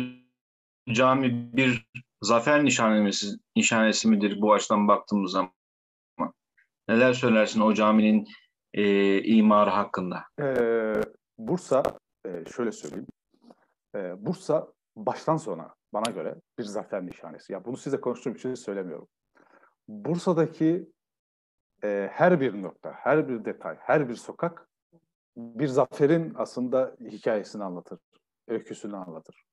Cami 0.92 1.56
bir 1.56 1.88
zafer 2.22 2.64
nişanesi, 2.64 3.26
nişanesi 3.56 4.08
midir 4.08 4.40
bu 4.40 4.52
açıdan 4.52 4.88
baktığımız 4.88 5.32
zaman? 5.32 5.57
Neler 6.88 7.12
söylersin 7.12 7.60
o 7.60 7.74
caminin 7.74 8.28
e, 8.74 9.22
imarı 9.22 9.70
hakkında? 9.70 10.24
Ee, 10.40 10.92
Bursa, 11.38 11.82
e, 12.26 12.44
şöyle 12.56 12.72
söyleyeyim. 12.72 13.06
E, 13.94 14.26
Bursa 14.26 14.72
baştan 14.96 15.36
sona 15.36 15.74
bana 15.92 16.10
göre 16.10 16.34
bir 16.58 16.64
zafer 16.64 17.06
nişanesi. 17.06 17.52
Ya 17.52 17.64
bunu 17.64 17.76
size 17.76 18.00
konuştuğum 18.00 18.34
için 18.34 18.54
söylemiyorum. 18.54 19.08
Bursa'daki 19.88 20.88
e, 21.84 22.10
her 22.12 22.40
bir 22.40 22.62
nokta, 22.62 22.92
her 22.92 23.28
bir 23.28 23.44
detay, 23.44 23.76
her 23.80 24.08
bir 24.08 24.14
sokak 24.14 24.68
bir 25.36 25.66
zaferin 25.66 26.32
aslında 26.36 26.96
hikayesini 27.00 27.64
anlatır, 27.64 27.98
öyküsünü 28.48 28.96
anlatır. 28.96 29.44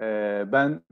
E, 0.00 0.04
ben 0.52 0.82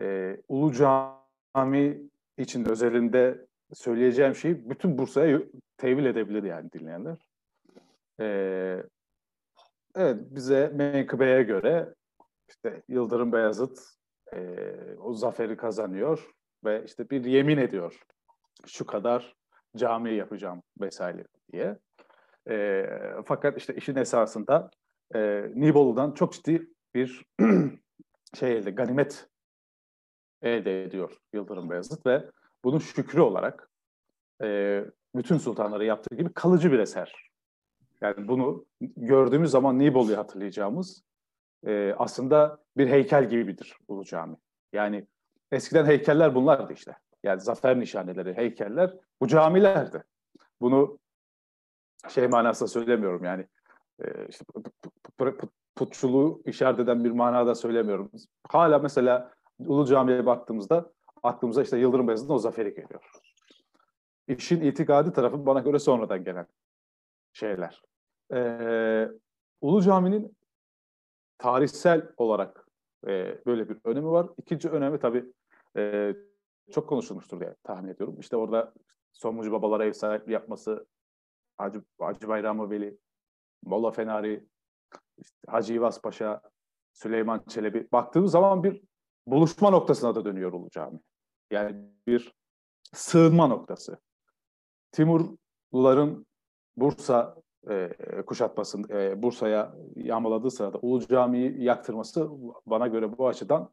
e, 0.00 0.36
Ulu 0.48 0.72
Cami 0.72 2.00
için 2.38 2.64
özelinde 2.64 3.46
söyleyeceğim 3.72 4.34
şeyi 4.34 4.70
bütün 4.70 4.98
Bursa'ya 4.98 5.42
tevil 5.76 6.04
edebilir 6.04 6.42
yani 6.42 6.72
dinleyenler. 6.72 7.16
Ee, 8.20 8.82
evet 9.96 10.20
bize 10.30 10.72
menkıbeye 10.74 11.42
göre 11.42 11.94
işte 12.48 12.82
Yıldırım 12.88 13.32
Beyazıt 13.32 13.78
e, 14.32 14.56
o 14.98 15.14
zaferi 15.14 15.56
kazanıyor 15.56 16.30
ve 16.64 16.84
işte 16.84 17.10
bir 17.10 17.24
yemin 17.24 17.58
ediyor 17.58 18.00
şu 18.66 18.86
kadar 18.86 19.34
cami 19.76 20.14
yapacağım 20.14 20.62
vesaire 20.80 21.24
diye. 21.52 21.78
E, 22.50 22.86
fakat 23.26 23.58
işte 23.58 23.74
işin 23.74 23.96
esasında 23.96 24.70
e, 25.14 25.50
Nibolu'dan 25.54 26.12
çok 26.12 26.32
ciddi 26.32 26.68
bir 26.94 27.24
şey 28.34 28.52
elde, 28.56 28.70
ganimet 28.70 29.28
elde 30.42 30.84
ediyor 30.84 31.18
Yıldırım 31.32 31.70
Beyazıt 31.70 32.06
ve 32.06 32.30
bunun 32.64 32.78
şükrü 32.78 33.20
olarak 33.20 33.70
e, 34.42 34.80
bütün 35.14 35.38
sultanları 35.38 35.84
yaptığı 35.84 36.14
gibi 36.14 36.32
kalıcı 36.32 36.72
bir 36.72 36.78
eser. 36.78 37.30
Yani 38.00 38.28
bunu 38.28 38.66
gördüğümüz 38.80 39.50
zaman 39.50 39.78
Nibolu'yu 39.78 40.18
hatırlayacağımız 40.18 41.02
e, 41.66 41.94
aslında 41.98 42.58
bir 42.76 42.88
heykel 42.88 43.28
gibidir 43.28 43.76
Ulu 43.88 44.04
Cami. 44.04 44.36
Yani 44.72 45.06
eskiden 45.52 45.84
heykeller 45.84 46.34
bunlardı 46.34 46.72
işte. 46.72 46.96
Yani 47.22 47.40
zafer 47.40 47.80
nişaneleri, 47.80 48.36
heykeller 48.36 48.94
bu 49.20 49.28
camilerdi. 49.28 50.04
Bunu 50.60 50.98
şey 52.08 52.28
manasında 52.28 52.68
söylemiyorum 52.68 53.24
yani 53.24 53.46
e, 54.04 54.26
işte 54.28 54.44
putçuluğu 55.76 56.42
işaret 56.44 56.80
eden 56.80 57.04
bir 57.04 57.10
manada 57.10 57.54
söylemiyorum. 57.54 58.10
Hala 58.48 58.78
mesela 58.78 59.32
Ulu 59.58 59.86
Cami'ye 59.86 60.26
baktığımızda 60.26 60.92
aklımıza 61.24 61.62
işte 61.62 61.78
Yıldırım 61.78 62.08
Beyazıt'ın 62.08 62.34
o 62.34 62.38
zaferi 62.38 62.74
geliyor. 62.74 63.04
İşin 64.28 64.60
itikadi 64.60 65.12
tarafı 65.12 65.46
bana 65.46 65.60
göre 65.60 65.78
sonradan 65.78 66.24
gelen 66.24 66.46
şeyler. 67.32 67.82
Ee, 68.32 69.08
Ulu 69.60 69.82
Cami'nin 69.82 70.36
tarihsel 71.38 72.08
olarak 72.16 72.68
e, 73.06 73.44
böyle 73.46 73.68
bir 73.68 73.76
önemi 73.84 74.10
var. 74.10 74.26
İkinci 74.36 74.68
önemi 74.68 74.98
tabii 74.98 75.24
e, 75.76 76.14
çok 76.70 76.88
konuşulmuştur 76.88 77.40
diye 77.40 77.54
tahmin 77.64 77.88
ediyorum. 77.88 78.16
İşte 78.20 78.36
orada 78.36 78.74
Sonmucu 79.14 79.52
babalara 79.52 79.84
ev 79.84 79.92
sahipliği 79.92 80.32
yapması, 80.32 80.86
Hacı, 81.56 81.82
Hacı 81.98 82.28
Bayramı 82.28 82.70
Veli, 82.70 82.98
Molla 83.62 83.90
Fenari, 83.90 84.46
işte 85.18 85.36
Hacı 85.48 85.74
İvaz 85.74 86.02
Paşa, 86.02 86.40
Süleyman 86.92 87.44
Çelebi. 87.48 87.88
Baktığımız 87.92 88.32
zaman 88.32 88.64
bir 88.64 88.82
buluşma 89.26 89.70
noktasına 89.70 90.14
da 90.14 90.24
dönüyor 90.24 90.52
Ulu 90.52 90.70
Cami. 90.70 90.98
Yani 91.50 91.76
bir 92.06 92.34
sığınma 92.92 93.46
noktası. 93.46 93.98
Timurluların 94.92 96.26
Bursa 96.76 97.36
e, 97.70 97.90
kuşatmasın, 98.26 98.86
e, 98.90 99.22
Bursa'ya 99.22 99.74
yağmaladığı 99.96 100.50
sırada 100.50 100.78
Ulu 100.82 101.06
Cami'yi 101.08 101.62
yaktırması 101.62 102.28
bana 102.66 102.86
göre 102.86 103.18
bu 103.18 103.28
açıdan 103.28 103.70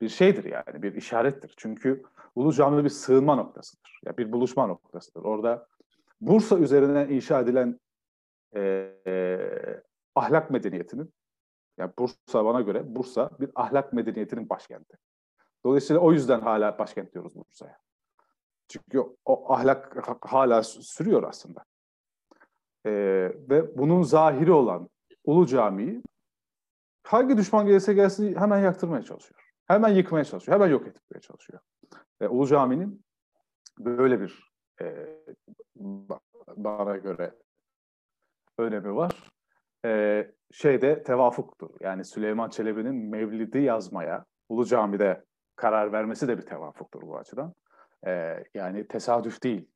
bir 0.00 0.08
şeydir 0.08 0.44
yani, 0.44 0.82
bir 0.82 0.94
işarettir. 0.94 1.54
Çünkü 1.56 2.02
Ulu 2.34 2.52
Cami 2.52 2.84
bir 2.84 2.88
sığınma 2.88 3.34
noktasıdır, 3.34 4.00
ya 4.04 4.16
bir 4.16 4.32
buluşma 4.32 4.66
noktasıdır. 4.66 5.24
Orada 5.24 5.66
Bursa 6.20 6.58
üzerinden 6.58 7.08
inşa 7.08 7.40
edilen 7.40 7.80
e, 8.56 8.60
e, 9.06 9.38
ahlak 10.14 10.50
medeniyetinin, 10.50 11.12
yani 11.78 11.92
Bursa 11.98 12.44
bana 12.44 12.60
göre 12.60 12.94
Bursa 12.94 13.30
bir 13.40 13.50
ahlak 13.54 13.92
medeniyetinin 13.92 14.48
başkenti. 14.48 14.96
Dolayısıyla 15.64 16.00
o 16.00 16.12
yüzden 16.12 16.40
hala 16.40 16.78
başkent 16.78 17.14
diyoruz 17.14 17.36
Bursa'ya. 17.36 17.78
Çünkü 18.68 19.04
o 19.24 19.52
ahlak 19.52 20.08
hala 20.20 20.62
sürüyor 20.62 21.22
aslında. 21.22 21.64
Ee, 22.86 22.90
ve 23.50 23.78
bunun 23.78 24.02
zahiri 24.02 24.52
olan 24.52 24.88
Ulu 25.24 25.46
Cami'yi 25.46 26.02
hangi 27.02 27.36
düşman 27.36 27.66
gelirse 27.66 27.94
gelsin 27.94 28.36
hemen 28.36 28.58
yaktırmaya 28.58 29.02
çalışıyor. 29.02 29.40
Hemen 29.66 29.88
yıkmaya 29.88 30.24
çalışıyor. 30.24 30.54
Hemen 30.54 30.70
yok 30.70 30.86
etmeye 30.86 31.20
çalışıyor. 31.20 31.60
Ve 32.20 32.28
Ulu 32.28 32.46
Cami'nin 32.46 33.04
böyle 33.78 34.20
bir 34.20 34.52
e, 34.80 35.16
bana 36.56 36.96
göre 36.96 37.34
önemi 38.58 38.96
var. 38.96 39.30
E, 39.84 40.30
şeyde 40.52 41.02
tevafuktur. 41.02 41.70
Yani 41.80 42.04
Süleyman 42.04 42.50
Çelebi'nin 42.50 42.94
Mevlid'i 42.94 43.58
yazmaya 43.58 44.24
Ulu 44.48 44.66
Cami'de 44.66 45.24
karar 45.56 45.92
vermesi 45.92 46.28
de 46.28 46.38
bir 46.38 46.42
tevafuktur 46.42 47.02
bu 47.02 47.18
açıdan. 47.18 47.54
E, 48.06 48.44
yani 48.54 48.88
tesadüf 48.88 49.42
değil. 49.42 49.68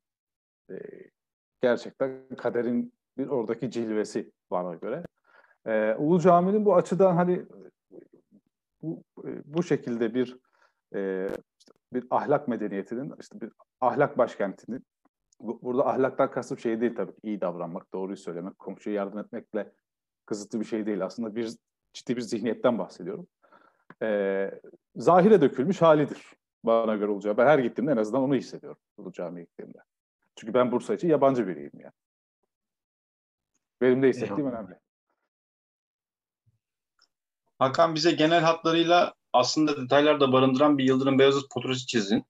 E, 0.71 0.75
gerçekten 1.61 2.27
kaderin 2.37 2.93
bir 3.17 3.27
oradaki 3.27 3.71
cilvesi 3.71 4.31
bana 4.51 4.75
göre. 4.75 5.03
E, 5.65 5.95
Ulu 5.95 6.19
Cami'nin 6.19 6.65
bu 6.65 6.75
açıdan 6.75 7.15
hani 7.15 7.45
bu, 8.81 9.03
bu 9.45 9.63
şekilde 9.63 10.13
bir 10.13 10.37
e, 10.95 11.27
işte 11.59 11.71
bir 11.93 12.07
ahlak 12.09 12.47
medeniyetinin, 12.47 13.13
işte 13.19 13.41
bir 13.41 13.51
ahlak 13.81 14.17
başkentinin 14.17 14.85
bu, 15.41 15.61
burada 15.61 15.87
ahlaktan 15.87 16.31
kastım 16.31 16.59
şey 16.59 16.81
değil 16.81 16.95
tabii 16.95 17.13
iyi 17.23 17.41
davranmak, 17.41 17.93
doğruyu 17.93 18.17
söylemek, 18.17 18.59
komşuya 18.59 18.95
yardım 18.95 19.19
etmekle 19.19 19.71
kızıtlı 20.25 20.59
bir 20.59 20.65
şey 20.65 20.85
değil. 20.85 21.05
Aslında 21.05 21.35
bir 21.35 21.51
ciddi 21.93 22.15
bir 22.15 22.21
zihniyetten 22.21 22.77
bahsediyorum. 22.77 23.27
E, 24.01 24.51
zahire 24.95 25.41
dökülmüş 25.41 25.81
halidir 25.81 26.21
bana 26.63 26.95
göre 26.95 27.11
olacağı. 27.11 27.37
Ben 27.37 27.47
her 27.47 27.59
gittiğimde 27.59 27.91
en 27.91 27.97
azından 27.97 28.21
onu 28.21 28.35
hissediyorum 28.35 28.81
bu 28.97 29.11
camiye 29.11 29.45
gittiğimde. 29.45 29.77
Çünkü 30.35 30.53
ben 30.53 30.71
Bursa 30.71 30.93
için 30.93 31.09
yabancı 31.09 31.47
biriyim 31.47 31.71
yani. 31.73 31.93
Benim 33.81 34.03
de 34.03 34.09
hissettiğim 34.09 34.51
önemli. 34.51 34.79
Hakan 37.59 37.95
bize 37.95 38.11
genel 38.11 38.41
hatlarıyla 38.41 39.13
aslında 39.33 39.77
detaylar 39.77 40.19
barındıran 40.19 40.77
bir 40.77 40.83
Yıldırım 40.83 41.19
Beyazıt 41.19 41.51
portresi 41.51 41.87
çizdin. 41.87 42.25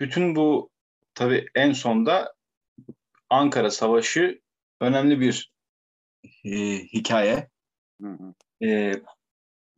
Bütün 0.00 0.36
bu 0.36 0.70
tabii 1.14 1.46
en 1.54 1.72
sonda 1.72 2.34
Ankara 3.30 3.70
Savaşı 3.70 4.40
önemli 4.80 5.20
bir 5.20 5.52
e, 6.44 6.50
hikaye. 6.78 7.50
Hı 8.00 8.08
hı. 8.08 8.34
E, 8.66 8.92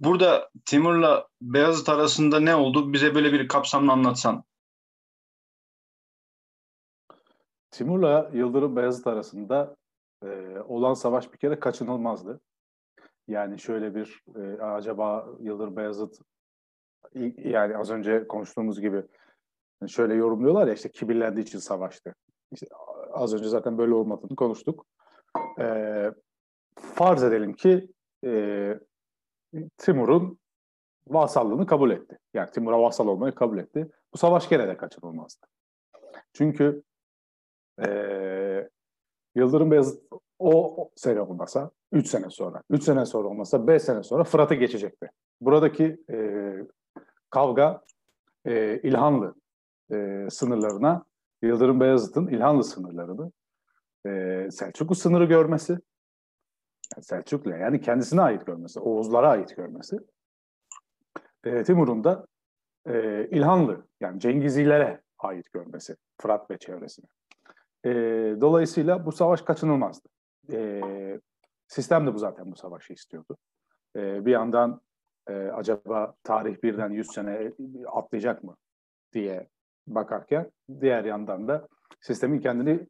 Burada 0.04 0.50
Timur'la 0.66 1.28
Beyazıt 1.40 1.88
arasında 1.88 2.40
ne 2.40 2.54
oldu? 2.54 2.92
Bize 2.92 3.14
böyle 3.14 3.32
bir 3.32 3.48
kapsamlı 3.48 3.92
anlatsan. 3.92 4.44
Timur'la 7.70 8.30
Yıldırım 8.32 8.76
Beyazıt 8.76 9.06
arasında 9.06 9.76
e, 10.24 10.58
olan 10.68 10.94
savaş 10.94 11.32
bir 11.32 11.38
kere 11.38 11.60
kaçınılmazdı. 11.60 12.40
Yani 13.28 13.60
şöyle 13.60 13.94
bir 13.94 14.22
e, 14.36 14.62
acaba 14.62 15.28
Yıldırım 15.40 15.76
Beyazıt 15.76 16.18
yani 17.36 17.76
az 17.76 17.90
önce 17.90 18.28
konuştuğumuz 18.28 18.80
gibi 18.80 19.02
şöyle 19.88 20.14
yorumluyorlar 20.14 20.66
ya 20.66 20.74
işte 20.74 20.90
kibirlendiği 20.90 21.46
için 21.46 21.58
savaştı. 21.58 22.14
İşte 22.52 22.66
az 23.12 23.34
önce 23.34 23.48
zaten 23.48 23.78
böyle 23.78 23.94
olmadığını 23.94 24.36
konuştuk. 24.36 24.86
E, 25.60 25.66
farz 26.76 27.22
edelim 27.22 27.52
ki 27.52 27.88
e, 28.24 28.78
Timur'un 29.78 30.38
vasallığını 31.08 31.66
kabul 31.66 31.90
etti. 31.90 32.18
Yani 32.34 32.50
Timur'a 32.50 32.82
vasal 32.82 33.08
olmayı 33.08 33.34
kabul 33.34 33.58
etti. 33.58 33.88
Bu 34.12 34.18
savaş 34.18 34.48
gene 34.48 34.68
de 34.68 34.76
kaçınılmazdı. 34.76 35.46
Çünkü 36.32 36.82
e, 37.86 38.68
Yıldırım 39.34 39.70
Beyazıt 39.70 40.02
o 40.38 40.90
sene 40.96 41.20
olmasa 41.20 41.70
3 41.92 42.08
sene 42.08 42.30
sonra, 42.30 42.62
3 42.70 42.82
sene 42.82 43.06
sonra 43.06 43.28
olmasa 43.28 43.66
5 43.66 43.82
sene 43.82 44.02
sonra 44.02 44.24
Fırat'ı 44.24 44.54
geçecekti. 44.54 45.10
Buradaki 45.40 46.04
e, 46.10 46.52
kavga 47.30 47.82
e, 48.44 48.80
İlhanlı 48.82 49.34
e, 49.92 50.26
sınırlarına, 50.30 51.04
Yıldırım 51.42 51.80
Beyazıt'ın 51.80 52.26
İlhanlı 52.26 52.64
sınırlarını 52.64 53.32
e, 54.06 54.48
Selçuklu 54.50 54.94
sınırı 54.94 55.24
görmesi, 55.24 55.78
yani 56.96 57.04
Selçuklu 57.04 57.50
yani 57.50 57.80
kendisine 57.80 58.20
ait 58.20 58.46
görmesi, 58.46 58.80
Oğuzlara 58.80 59.28
ait 59.30 59.56
görmesi, 59.56 59.98
e, 61.44 61.62
Timur'un 61.62 62.04
da 62.04 62.26
e, 62.86 63.26
İlhanlı 63.30 63.86
yani 64.00 64.20
Cengizilere 64.20 65.00
ait 65.18 65.52
görmesi, 65.52 65.96
Fırat 66.20 66.50
ve 66.50 66.58
çevresine. 66.58 67.06
E, 67.84 67.90
dolayısıyla 68.40 69.06
bu 69.06 69.12
savaş 69.12 69.42
kaçınılmazdı. 69.42 70.08
E, 70.52 70.80
sistem 71.68 72.06
de 72.06 72.14
bu 72.14 72.18
zaten 72.18 72.52
bu 72.52 72.56
savaşı 72.56 72.92
istiyordu. 72.92 73.36
E, 73.96 74.26
bir 74.26 74.32
yandan 74.32 74.80
e, 75.28 75.34
acaba 75.34 76.14
tarih 76.24 76.62
birden 76.62 76.90
100 76.90 77.12
sene 77.12 77.52
atlayacak 77.86 78.44
mı 78.44 78.56
diye 79.12 79.48
bakarken 79.86 80.50
diğer 80.80 81.04
yandan 81.04 81.48
da 81.48 81.68
sistemin 82.00 82.40
kendini 82.40 82.86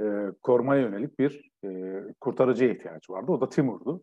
e, 0.00 0.32
korumaya 0.42 0.82
yönelik 0.82 1.18
bir 1.18 1.50
e, 1.64 2.02
kurtarıcıya 2.20 2.70
ihtiyacı 2.70 3.12
vardı. 3.12 3.32
O 3.32 3.40
da 3.40 3.48
Timur'du. 3.48 4.02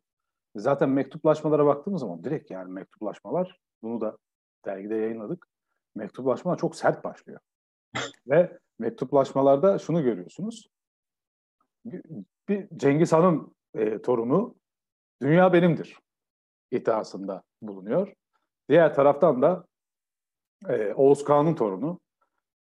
Zaten 0.56 0.90
mektuplaşmalara 0.90 1.66
baktığımız 1.66 2.02
zaman 2.02 2.24
direkt 2.24 2.52
yani 2.52 2.72
mektuplaşmalar 2.72 3.60
bunu 3.84 4.02
da 4.02 4.18
dergide 4.66 4.96
yayınladık. 4.96 5.48
Mektuplaşmalar 5.96 6.58
çok 6.58 6.76
sert 6.76 7.04
başlıyor. 7.04 7.40
Ve 8.28 8.60
mektuplaşmalarda 8.80 9.80
şunu 9.80 10.04
görüyorsunuz. 10.04 10.70
Bir 12.50 12.68
Cengiz 12.78 13.14
Han'ın 13.14 13.56
e, 13.74 14.02
torunu 14.02 14.56
dünya 15.22 15.54
benimdir 15.54 16.00
iddiasında 16.72 17.44
bulunuyor. 17.62 18.14
Diğer 18.70 18.94
taraftan 18.96 19.42
da 19.42 19.66
e, 20.70 20.94
Oğuz 20.94 21.24
Kağan'ın 21.24 21.56
torunu 21.56 22.00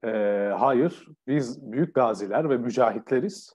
e, 0.03 0.09
hayır 0.57 1.07
biz 1.27 1.71
büyük 1.71 1.95
gaziler 1.95 2.49
ve 2.49 2.57
mücahitleriz. 2.57 3.53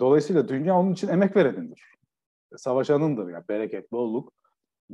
Dolayısıyla 0.00 0.48
dünya 0.48 0.78
onun 0.78 0.92
için 0.92 1.08
emek 1.08 1.36
verenindir. 1.36 1.92
Savaşanındır. 2.56 3.28
Yani 3.28 3.44
bereket, 3.48 3.92
bolluk 3.92 4.32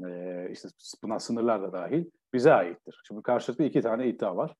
e, 0.06 0.48
işte 0.50 0.68
buna 1.02 1.18
sınırlar 1.18 1.62
da 1.62 1.72
dahil 1.72 2.10
bize 2.32 2.52
aittir. 2.52 3.02
Şimdi 3.06 3.22
karşılıklı 3.22 3.64
iki 3.64 3.82
tane 3.82 4.08
iddia 4.08 4.36
var. 4.36 4.54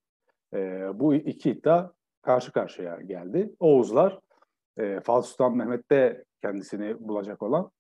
E, 0.55 0.59
bu 0.95 1.15
iki 1.15 1.51
iddia 1.51 1.91
karşı 2.23 2.53
karşıya 2.53 3.01
geldi. 3.01 3.55
Oğuzlar 3.61 4.19
e, 4.77 5.01
Fatih 5.01 5.29
Sultan 5.29 5.57
Mehmet'te 5.57 6.25
kendisini 6.43 7.09
bulacak 7.09 7.43
olan 7.43 7.71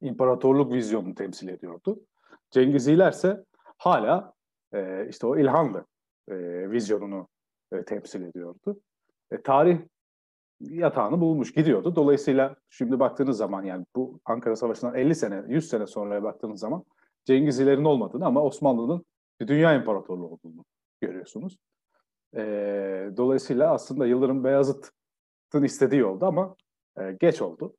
imparatorluk 0.00 0.72
vizyonunu 0.72 1.14
temsil 1.14 1.48
ediyordu. 1.48 2.00
Cengiziler 2.50 3.12
ise 3.12 3.44
hala 3.78 4.32
e, 4.74 5.08
işte 5.08 5.26
o 5.26 5.38
İlhanlı 5.38 5.86
e, 6.28 6.34
vizyonunu 6.70 7.28
e, 7.72 7.84
temsil 7.84 8.22
ediyordu. 8.22 8.80
E, 9.30 9.42
tarih 9.42 9.78
yatağını 10.60 11.20
bulmuş 11.20 11.52
gidiyordu. 11.52 11.96
Dolayısıyla 11.96 12.56
şimdi 12.70 13.00
baktığınız 13.00 13.36
zaman 13.36 13.62
yani 13.62 13.86
bu 13.96 14.20
Ankara 14.24 14.56
Savaşı'ndan 14.56 14.94
50 14.94 15.14
sene, 15.14 15.44
100 15.48 15.68
sene 15.68 15.86
sonraya 15.86 16.22
baktığınız 16.22 16.60
zaman 16.60 16.84
Cengizlilerin 17.24 17.84
olmadığını 17.84 18.26
ama 18.26 18.42
Osmanlı'nın 18.42 19.04
bir 19.40 19.48
dünya 19.48 19.74
imparatorluğu 19.74 20.26
olduğunu 20.26 20.64
görüyorsunuz. 21.00 21.58
E, 22.36 22.40
dolayısıyla 23.16 23.72
aslında 23.72 24.06
Yıldırım 24.06 24.44
Beyazıt'ın 24.44 25.62
istediği 25.62 26.04
oldu 26.04 26.26
ama 26.26 26.56
e, 26.98 27.12
geç 27.12 27.42
oldu. 27.42 27.76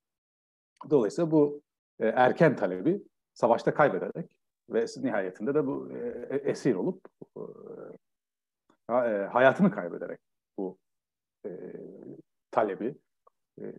Dolayısıyla 0.89 1.31
bu 1.31 1.61
e, 1.99 2.07
erken 2.07 2.55
talebi 2.55 3.01
savaşta 3.33 3.73
kaybederek 3.73 4.31
ve 4.69 4.85
nihayetinde 4.97 5.55
de 5.55 5.67
bu 5.67 5.91
e, 5.91 6.35
esir 6.35 6.75
olup 6.75 7.01
e, 7.37 7.41
hayatını 9.31 9.71
kaybederek 9.71 10.19
bu 10.57 10.77
e, 11.45 11.49
talebi 12.51 12.95
e, 13.61 13.73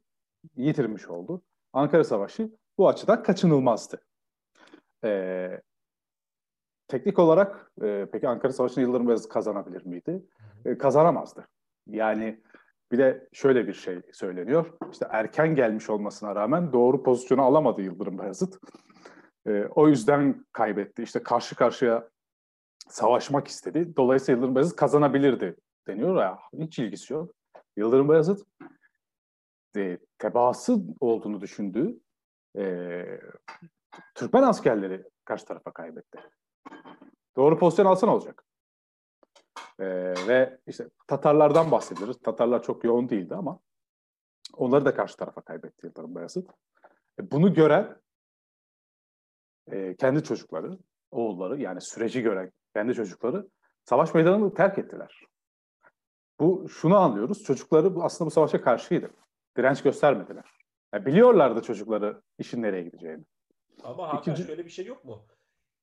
yitirmiş 0.57 1.09
oldu. 1.09 1.42
Ankara 1.73 2.05
Savaşı 2.05 2.51
bu 2.79 2.88
açıdan 2.88 3.23
kaçınılmazdı. 3.23 4.01
E, 5.05 5.62
teknik 6.88 7.18
olarak 7.18 7.73
e, 7.83 8.07
peki 8.12 8.29
Ankara 8.29 8.53
Savaşı'nı 8.53 9.09
Beyazıt 9.09 9.29
kazanabilir 9.29 9.87
miydi? 9.87 10.23
E, 10.64 10.79
kazanamazdı. 10.79 11.49
Yani 11.87 12.42
bir 12.92 12.99
de 12.99 13.29
şöyle 13.33 13.66
bir 13.66 13.75
şey 13.75 14.01
söyleniyor. 14.12 14.73
İşte 14.92 15.07
erken 15.11 15.55
gelmiş 15.55 15.90
olmasına 15.90 16.35
rağmen 16.35 16.73
doğru 16.73 17.03
pozisyonu 17.03 17.42
alamadı 17.42 17.83
Yıldırım 17.83 18.18
Beyazıt. 18.18 18.59
E, 19.47 19.64
o 19.64 19.88
yüzden 19.88 20.44
kaybetti. 20.53 21.03
İşte 21.03 21.23
karşı 21.23 21.57
karşıya 21.57 22.09
savaşmak 22.88 23.48
istedi. 23.48 23.96
Dolayısıyla 23.96 24.37
Yıldırım 24.37 24.55
Beyazıt 24.55 24.77
kazanabilirdi 24.77 25.57
deniyor 25.88 26.22
ya. 26.22 26.38
Hiç 26.59 26.79
ilgisi 26.79 27.12
yok. 27.12 27.31
Yıldırım 27.77 28.09
Beyazıt 28.09 28.46
e, 29.77 29.98
tebaası 30.18 30.79
olduğunu 31.01 31.40
düşündüğü 31.40 32.01
e, 32.59 33.05
Türkmen 34.14 34.42
askerleri 34.42 35.05
karşı 35.24 35.44
tarafa 35.44 35.72
kaybetti. 35.72 36.18
Doğru 37.37 37.59
pozisyon 37.59 37.87
alsan 37.87 38.09
olacak. 38.09 38.44
E, 39.79 39.87
ve 40.29 40.59
işte 40.66 40.88
Tatarlardan 41.07 41.70
bahsederiz. 41.70 42.18
Tatarlar 42.18 42.62
çok 42.62 42.85
yoğun 42.85 43.09
değildi 43.09 43.35
ama 43.35 43.61
onları 44.57 44.85
da 44.85 44.94
karşı 44.94 45.16
tarafa 45.16 45.40
kaybetti 45.40 45.87
Yıldırım 45.87 46.14
Beyazıt. 46.14 46.51
E, 47.20 47.31
bunu 47.31 47.55
gören 47.55 47.96
e, 49.72 49.96
kendi 49.96 50.22
çocukları, 50.22 50.79
oğulları 51.11 51.61
yani 51.61 51.81
süreci 51.81 52.22
gören 52.22 52.53
kendi 52.79 52.95
çocukları 52.95 53.49
savaş 53.85 54.14
meydanını 54.14 54.55
terk 54.55 54.79
ettiler. 54.79 55.23
Bu 56.41 56.69
şunu 56.69 56.97
anlıyoruz. 56.97 57.43
Çocukları 57.45 57.95
bu 57.95 58.05
aslında 58.05 58.27
bu 58.27 58.31
savaşa 58.31 58.61
karşıydı. 58.61 59.11
Direnç 59.57 59.83
göstermediler. 59.83 60.45
Yani 60.95 61.07
biliyorlardı 61.07 61.62
çocukları 61.62 62.23
işin 62.38 62.62
nereye 62.62 62.83
gideceğini. 62.83 63.25
Ama 63.85 64.09
Hakan 64.09 64.21
İkinci... 64.21 64.43
şöyle 64.43 64.64
bir 64.64 64.71
şey 64.71 64.87
yok 64.87 65.05
mu? 65.05 65.27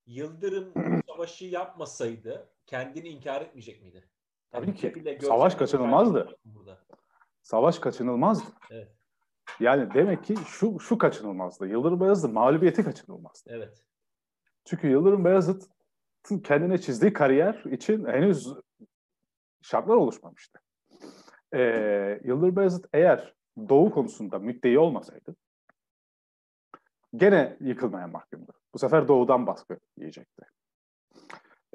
Yıldırım 0.05 0.73
savaşı 1.08 1.45
yapmasaydı 1.45 2.49
kendini 2.65 3.08
inkar 3.08 3.41
etmeyecek 3.41 3.81
miydi? 3.81 4.10
Tabii 4.51 4.75
ki. 4.75 5.17
Savaş 5.21 5.55
kaçınılmazdı. 5.55 6.38
Burada. 6.45 6.79
Savaş 7.41 7.79
kaçınılmazdı. 7.79 8.51
Evet. 8.71 8.91
Yani 9.60 9.93
demek 9.93 10.23
ki 10.23 10.36
şu 10.47 10.79
şu 10.79 10.97
kaçınılmazdı. 10.97 11.67
Yıldırım 11.67 11.99
Beyazıt 11.99 12.34
mağlubiyeti 12.34 12.84
kaçınılmazdı. 12.84 13.49
Evet. 13.53 13.84
Çünkü 14.65 14.88
Yıldırım 14.88 15.25
Beyazıt 15.25 15.74
kendine 16.43 16.77
çizdiği 16.77 17.13
kariyer 17.13 17.63
için 17.63 18.05
henüz 18.05 18.53
şartlar 19.61 19.95
oluşmamıştı. 19.95 20.59
Ee, 21.53 22.21
Yıldırım 22.23 22.55
Beyazıt 22.55 22.85
eğer 22.93 23.33
Doğu 23.69 23.91
konusunda 23.91 24.39
müddeyi 24.39 24.80
olmasaydı 24.80 25.36
gene 27.17 27.57
yıkılmaya 27.59 28.07
mahkumdu. 28.07 28.53
Bu 28.73 28.80
sefer 28.80 29.07
Doğu'dan 29.07 29.47
baskı 29.47 29.80
yiyecekti. 29.97 30.45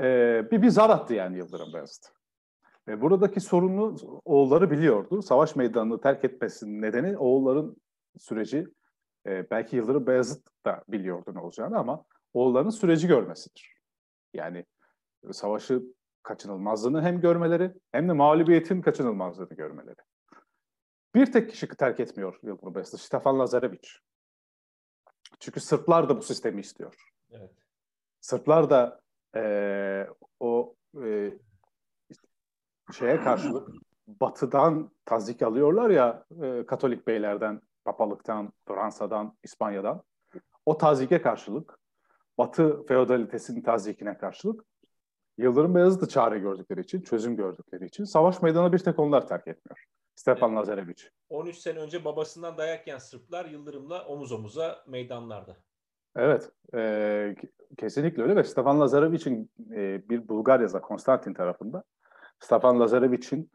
Ee, 0.01 0.49
bir, 0.51 0.63
bir 0.63 0.69
zar 0.69 0.91
attı 0.91 1.15
yani 1.15 1.37
Yıldırım 1.37 1.73
Beyazıt. 1.75 2.13
Ve 2.89 3.01
buradaki 3.01 3.41
sorunu 3.41 3.97
oğulları 4.25 4.71
biliyordu. 4.71 5.23
Savaş 5.23 5.57
meydanını 5.57 6.01
terk 6.01 6.25
etmesinin 6.25 6.83
nedeni 6.83 7.19
oğulların 7.19 7.77
süreci 8.19 8.67
e, 9.27 9.51
belki 9.51 9.77
Yıldırım 9.77 10.07
Beyazıt 10.07 10.49
da 10.67 10.85
biliyordu 10.89 11.35
ne 11.35 11.41
olacağını 11.41 11.79
ama 11.79 12.05
oğulların 12.35 12.71
süreci 12.71 13.09
görmesidir. 13.09 13.80
Yani 14.35 14.67
savaşı 15.33 15.83
kaçınılmazlığını 16.23 17.03
hem 17.03 17.21
görmeleri 17.21 17.75
hem 17.93 18.09
de 18.09 18.13
mağlubiyetin 18.13 18.83
kaçınılmazlığını 18.83 19.55
görmeleri. 19.55 20.01
Bir 21.15 21.33
tek 21.33 21.51
kişi 21.51 21.69
terk 21.69 22.01
etmiyor 22.01 22.39
Yıldırım 22.43 22.75
Beyazıt, 22.75 23.01
Stefan 23.01 23.39
Lazarevic. 23.39 23.89
Çünkü 25.41 25.61
Sırplar 25.61 26.09
da 26.09 26.17
bu 26.17 26.23
sistemi 26.23 26.61
istiyor. 26.61 26.95
Evet. 27.31 27.51
Sırplar 28.21 28.71
da 28.71 29.01
e, 29.37 30.07
o 30.41 30.75
e, 31.05 31.33
şeye 32.93 33.21
karşılık 33.21 33.69
batıdan 34.07 34.91
tazik 35.05 35.43
alıyorlar 35.43 35.91
ya 35.91 36.25
e, 36.43 36.67
Katolik 36.67 37.07
beylerden 37.07 37.61
papalıktan, 37.85 38.53
Fransa'dan, 38.69 39.37
İspanya'dan. 39.43 40.03
O 40.67 40.79
tazike 40.79 41.23
karşılık, 41.23 41.79
Batı 42.41 42.87
feodalitesinin 42.87 43.63
tazikine 43.63 44.19
karşılık 44.19 44.65
Yıldırım 45.39 45.75
Beyazıt'ı 45.75 46.09
çare 46.09 46.39
gördükleri 46.39 46.81
için, 46.81 47.03
çözüm 47.03 47.37
gördükleri 47.37 47.87
için 47.87 48.05
savaş 48.05 48.43
meydanı 48.43 48.73
bir 48.73 48.79
tek 48.79 48.99
onlar 48.99 49.29
terk 49.29 49.47
etmiyor. 49.47 49.85
Stefan 50.15 50.51
evet. 50.51 50.59
Lazarevic. 50.59 51.03
13 51.29 51.57
sene 51.57 51.79
önce 51.79 52.05
babasından 52.05 52.59
dayak 52.59 52.87
yiyen 52.87 52.99
Sırplar 52.99 53.45
Yıldırım'la 53.45 54.07
omuz 54.07 54.33
omuza 54.33 54.85
meydanlarda. 54.87 55.57
Evet, 56.17 56.51
e, 56.75 57.37
kesinlikle 57.79 58.23
öyle 58.23 58.37
ve 58.37 58.45
Stefan 58.45 58.81
Lazarevic'in 58.81 59.51
e, 59.73 60.09
bir 60.09 60.29
Bulgar 60.29 60.61
yazar 60.61 60.83
Konstantin 60.83 61.35
tarafında 61.35 61.85
Stefan 62.39 62.81
Lazarevic'in 62.81 63.51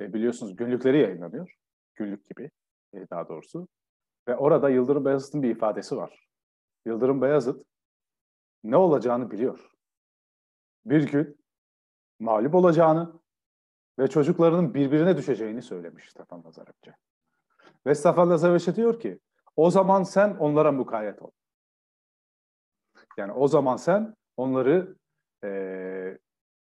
e, 0.00 0.12
biliyorsunuz 0.12 0.56
günlükleri 0.56 1.00
yayınlanıyor. 1.00 1.54
Günlük 1.94 2.26
gibi 2.26 2.50
e, 2.94 3.10
daha 3.10 3.28
doğrusu. 3.28 3.68
Ve 4.28 4.36
orada 4.36 4.70
Yıldırım 4.70 5.04
Beyazıt'ın 5.04 5.42
bir 5.42 5.50
ifadesi 5.50 5.96
var. 5.96 6.28
Yıldırım 6.86 7.22
Beyazıt 7.22 7.69
ne 8.64 8.76
olacağını 8.76 9.30
biliyor. 9.30 9.70
Bir 10.84 11.10
gün 11.12 11.40
mağlup 12.18 12.54
olacağını 12.54 13.20
ve 13.98 14.08
çocuklarının 14.08 14.74
birbirine 14.74 15.16
düşeceğini 15.16 15.62
söylemiş 15.62 16.10
Stefan 16.10 16.44
Lazarevic'e. 16.44 16.96
Ve 17.86 17.94
Stefan 17.94 18.30
Lazarevic 18.30 18.76
diyor 18.76 19.00
ki 19.00 19.20
o 19.56 19.70
zaman 19.70 20.02
sen 20.02 20.36
onlara 20.36 20.72
mukayyet 20.72 21.22
ol. 21.22 21.30
Yani 23.16 23.32
o 23.32 23.48
zaman 23.48 23.76
sen 23.76 24.16
onları 24.36 24.96
e, 25.44 25.48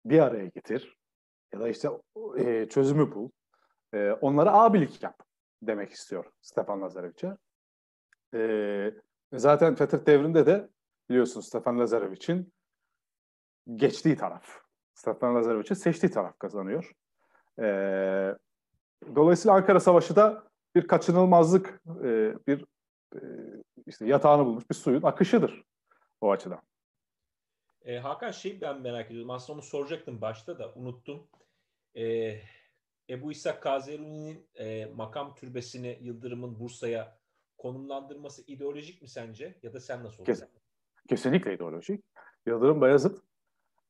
bir 0.05 0.19
araya 0.19 0.45
getir 0.45 0.97
ya 1.53 1.59
da 1.59 1.69
işte 1.69 1.89
e, 2.37 2.69
çözümü 2.69 3.15
bul. 3.15 3.29
E, 3.93 4.11
onlara 4.11 4.53
abilik 4.53 5.03
yap 5.03 5.23
demek 5.61 5.91
istiyor 5.91 6.25
Stefan 6.41 6.81
Lazarevic'e. 6.81 7.37
E, 8.33 8.91
zaten 9.33 9.75
Fethet 9.75 10.07
devrinde 10.07 10.45
de 10.45 10.69
biliyorsunuz 11.09 11.47
Stefan 11.47 11.79
Lazarevic'in 11.79 12.53
geçtiği 13.75 14.15
taraf. 14.15 14.45
Stefan 14.93 15.35
Lazarevic'in 15.35 15.75
seçtiği 15.75 16.11
taraf 16.11 16.39
kazanıyor. 16.39 16.91
E, 17.59 17.65
dolayısıyla 19.15 19.55
Ankara 19.55 19.79
Savaşı 19.79 20.15
da 20.15 20.47
bir 20.75 20.87
kaçınılmazlık, 20.87 21.81
e, 22.03 22.33
bir 22.47 22.65
e, 23.15 23.19
işte 23.85 24.05
yatağını 24.05 24.45
bulmuş 24.45 24.69
bir 24.69 24.75
suyun 24.75 25.01
akışıdır 25.01 25.63
o 26.21 26.31
açıdan. 26.31 26.61
E, 27.81 27.97
Hakan 27.97 28.31
şey 28.31 28.61
ben 28.61 28.81
merak 28.81 29.11
ediyorum. 29.11 29.29
Aslında 29.29 29.53
onu 29.53 29.61
soracaktım 29.61 30.21
başta 30.21 30.59
da 30.59 30.73
unuttum. 30.75 31.27
E, 31.95 32.35
Ebu 33.09 33.31
İshak 33.31 33.63
Kazeruni'nin 33.63 34.49
e, 34.55 34.85
makam 34.85 35.35
türbesini 35.35 35.99
Yıldırım'ın 36.01 36.59
Bursa'ya 36.59 37.17
konumlandırması 37.57 38.43
ideolojik 38.47 39.01
mi 39.01 39.07
sence? 39.07 39.59
Ya 39.63 39.73
da 39.73 39.79
sen 39.79 40.03
nasıl 40.03 40.25
Kes, 40.25 40.43
Kesinlikle 41.07 41.53
ideolojik. 41.53 42.05
Yıldırım 42.45 42.81
Bayezid 42.81 43.17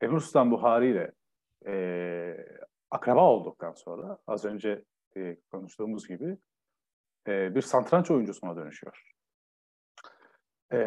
Emir 0.02 0.20
Sultan 0.20 0.52
Buhari 0.52 0.92
ile 0.92 1.12
e, 1.68 2.46
akraba 2.92 3.32
olduktan 3.32 3.74
sonra 3.74 4.18
az 4.28 4.46
önce 4.46 4.84
e, 5.18 5.38
konuştuğumuz 5.52 6.08
gibi 6.08 6.38
e, 7.28 7.56
bir 7.56 7.62
santranç 7.62 8.12
oyuncusuna 8.12 8.56
dönüşüyor. 8.56 9.14
E, 10.74 10.78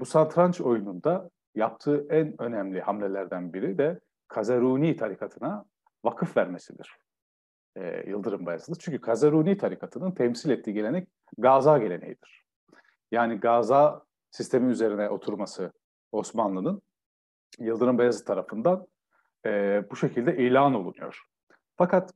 bu 0.00 0.04
satranç 0.04 0.60
oyununda 0.60 1.30
yaptığı 1.54 2.06
en 2.10 2.42
önemli 2.42 2.80
hamlelerden 2.80 3.52
biri 3.52 3.78
de 3.78 4.00
Kazaruni 4.28 4.96
tarikatına 4.96 5.64
vakıf 6.04 6.36
vermesidir. 6.36 6.98
E, 7.76 8.10
Yıldırım 8.10 8.46
Bayezid'e. 8.46 8.78
Çünkü 8.78 9.00
Kazaruni 9.00 9.56
tarikatının 9.56 10.12
temsil 10.12 10.50
ettiği 10.50 10.72
gelenek 10.72 11.08
Gaza 11.38 11.78
geleneğidir. 11.78 12.44
Yani 13.12 13.40
Gaza 13.40 14.04
sistemi 14.30 14.70
üzerine 14.70 15.08
oturması 15.08 15.72
Osmanlı'nın 16.12 16.82
Yıldırım 17.58 17.98
Beyazıt 17.98 18.26
tarafından 18.26 18.86
e, 19.46 19.84
bu 19.90 19.96
şekilde 19.96 20.36
ilan 20.36 20.74
olunuyor. 20.74 21.22
Fakat 21.76 22.14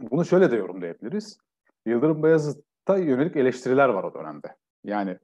bunu 0.00 0.24
şöyle 0.24 0.50
de 0.50 0.56
yorumlayabiliriz. 0.56 1.38
Yıldırım 1.86 2.22
Beyazıt'a 2.22 2.96
yönelik 2.96 3.36
eleştiriler 3.36 3.88
var 3.88 4.04
o 4.04 4.14
dönemde. 4.14 4.56
Yani 4.84 5.18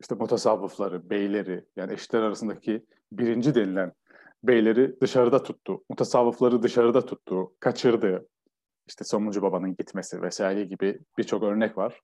işte 0.00 0.14
mutasavvıfları, 0.14 1.10
beyleri 1.10 1.64
yani 1.76 1.92
eşitler 1.92 2.22
arasındaki 2.22 2.86
birinci 3.12 3.54
denilen 3.54 3.92
beyleri 4.42 5.00
dışarıda 5.00 5.42
tuttu. 5.42 5.84
Mutasavvıfları 5.90 6.62
dışarıda 6.62 7.06
tuttu, 7.06 7.52
kaçırdı. 7.60 8.28
İşte 8.86 9.04
Somuncu 9.04 9.42
Baba'nın 9.42 9.76
gitmesi 9.76 10.22
vesaire 10.22 10.64
gibi 10.64 11.00
birçok 11.18 11.42
örnek 11.42 11.78
var. 11.78 12.00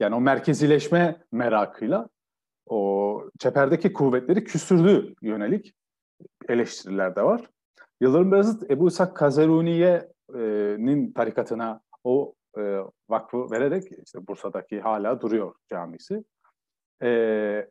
Yani 0.00 0.14
o 0.14 0.20
merkezileşme 0.20 1.22
merakıyla 1.32 2.08
o 2.66 3.22
çeperdeki 3.38 3.92
kuvvetleri 3.92 4.44
küstürdüğü 4.44 5.14
yönelik 5.22 5.74
eleştiriler 6.48 7.16
de 7.16 7.22
var. 7.22 7.50
Yıldırım 8.00 8.32
Beyazıt 8.32 8.70
Ebu 8.70 8.88
İshak 8.88 9.16
Kazeruniye'nin 9.16 11.12
tarikatına 11.12 11.80
o 12.04 12.34
e, 12.58 12.78
vakfı 13.08 13.50
vererek 13.50 13.84
işte 14.04 14.26
Bursa'daki 14.26 14.80
hala 14.80 15.20
duruyor 15.20 15.54
camisi 15.70 16.24
e, 17.02 17.70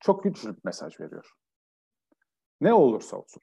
çok 0.00 0.24
güçlü 0.24 0.56
bir 0.56 0.60
mesaj 0.64 1.00
veriyor. 1.00 1.32
Ne 2.60 2.72
olursa 2.72 3.16
olsun. 3.16 3.42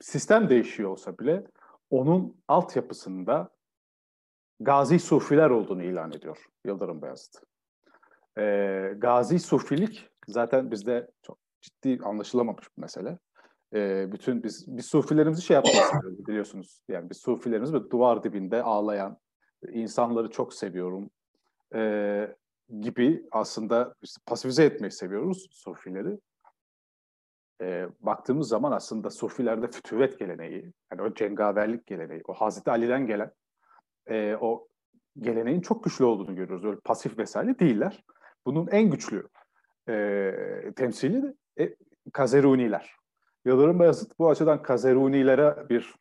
Sistem 0.00 0.48
değişiyor 0.48 0.90
olsa 0.90 1.18
bile 1.18 1.44
onun 1.90 2.42
altyapısında 2.48 3.50
Gazi 4.60 4.98
Sufiler 4.98 5.50
olduğunu 5.50 5.82
ilan 5.82 6.12
ediyor 6.12 6.46
Yıldırım 6.64 7.02
Beyazıt. 7.02 7.42
E, 8.40 8.94
Gazi 8.98 9.38
Sufilik 9.38 10.08
zaten 10.28 10.70
bizde 10.70 11.10
çok 11.22 11.38
ciddi 11.60 11.98
anlaşılamamış 12.04 12.64
bir 12.76 12.82
mesele. 12.82 13.18
E, 13.74 14.12
bütün 14.12 14.42
biz 14.42 14.76
biz 14.76 14.86
Sufilerimizi 14.86 15.42
şey 15.42 15.54
yapmayı 15.54 15.76
biliyorsunuz. 16.26 16.80
Yani 16.88 17.10
biz 17.10 17.16
Sufilerimiz 17.16 17.72
böyle 17.72 17.90
duvar 17.90 18.22
dibinde 18.22 18.62
ağlayan, 18.62 19.18
insanları 19.72 20.30
çok 20.30 20.54
seviyorum. 20.54 21.10
E, 21.74 22.36
gibi 22.80 23.26
aslında 23.30 23.94
işte 24.02 24.20
pasifize 24.26 24.64
etmeyi 24.64 24.90
seviyoruz 24.90 25.48
Sofileri. 25.50 26.18
E, 27.62 27.88
baktığımız 28.00 28.48
zaman 28.48 28.72
aslında 28.72 29.10
Sofilerde 29.10 29.70
fütüvet 29.70 30.18
geleneği, 30.18 30.72
yani 30.92 31.02
o 31.02 31.14
cengaverlik 31.14 31.86
geleneği, 31.86 32.22
o 32.28 32.32
Hazreti 32.32 32.70
Ali'den 32.70 33.06
gelen 33.06 33.32
e, 34.06 34.36
o 34.40 34.68
geleneğin 35.18 35.60
çok 35.60 35.84
güçlü 35.84 36.04
olduğunu 36.04 36.36
görüyoruz. 36.36 36.64
Öyle 36.64 36.80
pasif 36.80 37.18
vesaire 37.18 37.58
değiller. 37.58 38.04
Bunun 38.46 38.68
en 38.70 38.90
güçlü 38.90 39.28
e, 39.88 40.72
temsili 40.76 41.22
de 41.22 41.34
e, 41.58 41.76
Kazeruniler. 42.12 42.94
Yıldırım 43.44 43.78
Bayezid 43.78 44.10
bu 44.18 44.30
açıdan 44.30 44.62
Kazerunilere 44.62 45.68
bir 45.68 45.94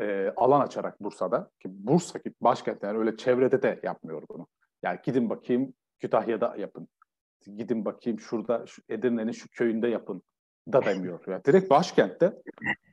e, 0.00 0.32
alan 0.36 0.60
açarak 0.60 1.00
Bursa'da 1.00 1.50
ki 1.60 1.68
Bursa 1.70 2.18
ki 2.18 2.32
başkent 2.40 2.82
yani 2.82 2.98
öyle 2.98 3.16
çevrede 3.16 3.62
de 3.62 3.80
yapmıyor 3.82 4.22
bunu. 4.30 4.46
Yani 4.82 4.98
gidin 5.04 5.30
bakayım 5.30 5.74
Kütahya'da 6.00 6.56
yapın. 6.56 6.88
Gidin 7.56 7.84
bakayım 7.84 8.20
şurada 8.20 8.66
şu 8.66 8.82
Edirne'nin 8.88 9.32
şu 9.32 9.48
köyünde 9.48 9.88
yapın 9.88 10.22
da 10.72 10.84
demiyor. 10.84 11.20
Yani 11.26 11.44
direkt 11.44 11.70
başkentte 11.70 12.42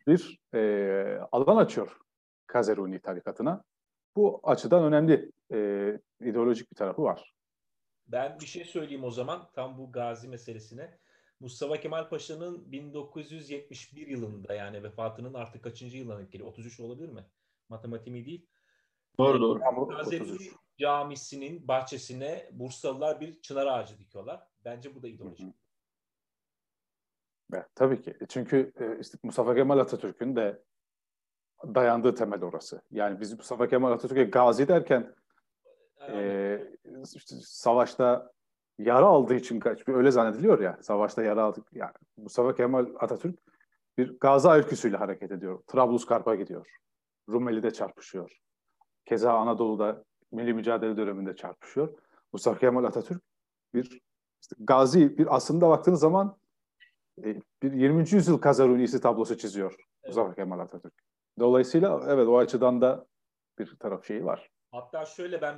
bir 0.07 0.39
e, 0.53 1.19
alan 1.31 1.57
açıyor 1.57 1.97
Kazeruni 2.47 2.99
tarikatına. 2.99 3.63
Bu 4.15 4.39
açıdan 4.43 4.83
önemli 4.83 5.31
e, 5.53 5.99
ideolojik 6.21 6.71
bir 6.71 6.75
tarafı 6.75 7.03
var. 7.03 7.34
Ben 8.07 8.39
bir 8.39 8.45
şey 8.45 8.65
söyleyeyim 8.65 9.03
o 9.03 9.11
zaman 9.11 9.49
tam 9.53 9.77
bu 9.77 9.91
gazi 9.91 10.27
meselesine. 10.27 10.97
Mustafa 11.39 11.79
Kemal 11.79 12.09
Paşa'nın 12.09 12.71
1971 12.71 14.07
yılında 14.07 14.53
yani 14.53 14.83
vefatının 14.83 15.33
artık 15.33 15.63
kaçıncı 15.63 15.97
yılına 15.97 16.21
geliyor? 16.21 16.49
33 16.49 16.79
olabilir 16.79 17.09
mi? 17.09 17.25
Matematiği 17.69 18.25
değil. 18.25 18.47
Doğru 19.17 19.41
doğru. 19.41 19.87
Gazeli 19.89 20.51
Camisi'nin 20.77 21.67
bahçesine 21.67 22.49
Bursalılar 22.51 23.21
bir 23.21 23.41
çınar 23.41 23.67
ağacı 23.67 23.99
dikiyorlar. 23.99 24.47
Bence 24.65 24.95
bu 24.95 25.03
da 25.03 25.07
ideoloji. 25.07 25.53
Evet, 27.53 27.65
tabii 27.75 28.01
ki. 28.01 28.17
E, 28.21 28.25
çünkü 28.27 28.73
e, 28.79 28.99
işte 28.99 29.17
Mustafa 29.23 29.55
Kemal 29.55 29.79
Atatürk'ün 29.79 30.35
de 30.35 30.63
dayandığı 31.63 32.15
temel 32.15 32.43
orası. 32.43 32.81
Yani 32.91 33.21
biz 33.21 33.33
Mustafa 33.33 33.67
Kemal 33.67 33.91
Atatürk'e 33.91 34.23
gazi 34.23 34.67
derken 34.67 35.15
e, 36.11 36.73
işte 37.15 37.35
savaşta 37.41 38.31
yara 38.79 39.05
aldığı 39.05 39.35
için 39.35 39.61
öyle 39.87 40.11
zannediliyor 40.11 40.59
ya. 40.59 40.77
Savaşta 40.81 41.23
yara 41.23 41.43
aldık. 41.43 41.67
Yani 41.73 41.93
Mustafa 42.17 42.55
Kemal 42.55 42.85
Atatürk 42.99 43.39
bir 43.97 44.19
gazi 44.19 44.47
öyküsüyle 44.47 44.97
hareket 44.97 45.31
ediyor. 45.31 45.63
Trablusgarp'a 45.67 46.35
gidiyor. 46.35 46.67
Rumeli'de 47.29 47.71
çarpışıyor. 47.71 48.37
Keza 49.05 49.33
Anadolu'da 49.33 50.03
milli 50.31 50.53
mücadele 50.53 50.97
döneminde 50.97 51.35
çarpışıyor. 51.35 51.97
Mustafa 52.33 52.59
Kemal 52.59 52.83
Atatürk 52.83 53.21
bir 53.73 54.01
işte 54.41 54.55
gazi, 54.59 55.17
bir 55.17 55.35
aslında 55.35 55.69
baktığınız 55.69 55.99
zaman 55.99 56.37
e, 57.23 57.41
bir 57.63 57.73
20. 57.73 57.99
yüzyıl 58.11 58.37
Kazarunisi 58.37 59.01
tablosu 59.01 59.37
çiziyor 59.37 59.75
evet. 59.77 60.07
Mustafa 60.07 60.35
Kemal 60.35 60.59
Atatürk. 60.59 60.93
Dolayısıyla 61.39 62.01
evet 62.07 62.27
o 62.27 62.37
açıdan 62.37 62.81
da 62.81 63.05
bir 63.59 63.75
taraf 63.79 64.05
şeyi 64.05 64.25
var. 64.25 64.49
Hatta 64.71 65.05
şöyle 65.05 65.41
ben 65.41 65.55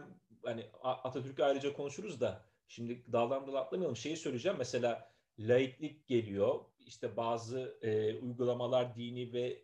hani 0.47 0.65
Atatürk'ü 0.83 1.43
ayrıca 1.43 1.73
konuşuruz 1.73 2.21
da 2.21 2.45
şimdi 2.67 3.03
daldan 3.11 3.47
dala 3.47 3.61
atlamayalım. 3.61 3.95
Şeyi 3.95 4.17
söyleyeceğim 4.17 4.57
mesela 4.57 5.11
laiklik 5.39 6.07
geliyor. 6.07 6.59
İşte 6.79 7.17
bazı 7.17 7.77
e, 7.81 8.19
uygulamalar 8.19 8.95
dini 8.95 9.33
ve 9.33 9.63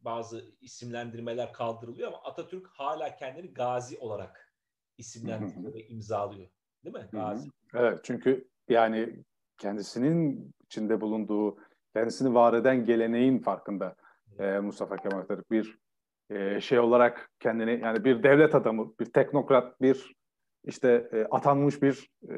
bazı 0.00 0.44
isimlendirmeler 0.60 1.52
kaldırılıyor 1.52 2.08
ama 2.08 2.22
Atatürk 2.22 2.66
hala 2.66 3.16
kendini 3.16 3.52
gazi 3.52 3.98
olarak 3.98 4.54
isimlendiriyor 4.98 5.74
ve 5.74 5.86
imzalıyor. 5.86 6.48
Değil 6.84 6.96
mi? 6.96 7.08
Gazi. 7.12 7.50
Evet 7.74 8.00
çünkü 8.02 8.48
yani 8.68 9.24
kendisinin 9.58 10.50
içinde 10.64 11.00
bulunduğu, 11.00 11.58
kendisini 11.94 12.34
var 12.34 12.54
eden 12.54 12.84
geleneğin 12.84 13.38
farkında 13.38 13.96
e, 14.38 14.58
Mustafa 14.58 14.96
Kemal 14.96 15.18
Atatürk 15.18 15.50
bir 15.50 15.78
e, 16.30 16.60
şey 16.60 16.78
olarak 16.78 17.30
kendini 17.40 17.80
yani 17.82 18.04
bir 18.04 18.22
devlet 18.22 18.54
adamı, 18.54 18.98
bir 19.00 19.06
teknokrat, 19.06 19.80
bir 19.80 20.14
işte 20.64 21.08
e, 21.12 21.24
atanmış 21.24 21.82
bir 21.82 22.10
e, 22.28 22.34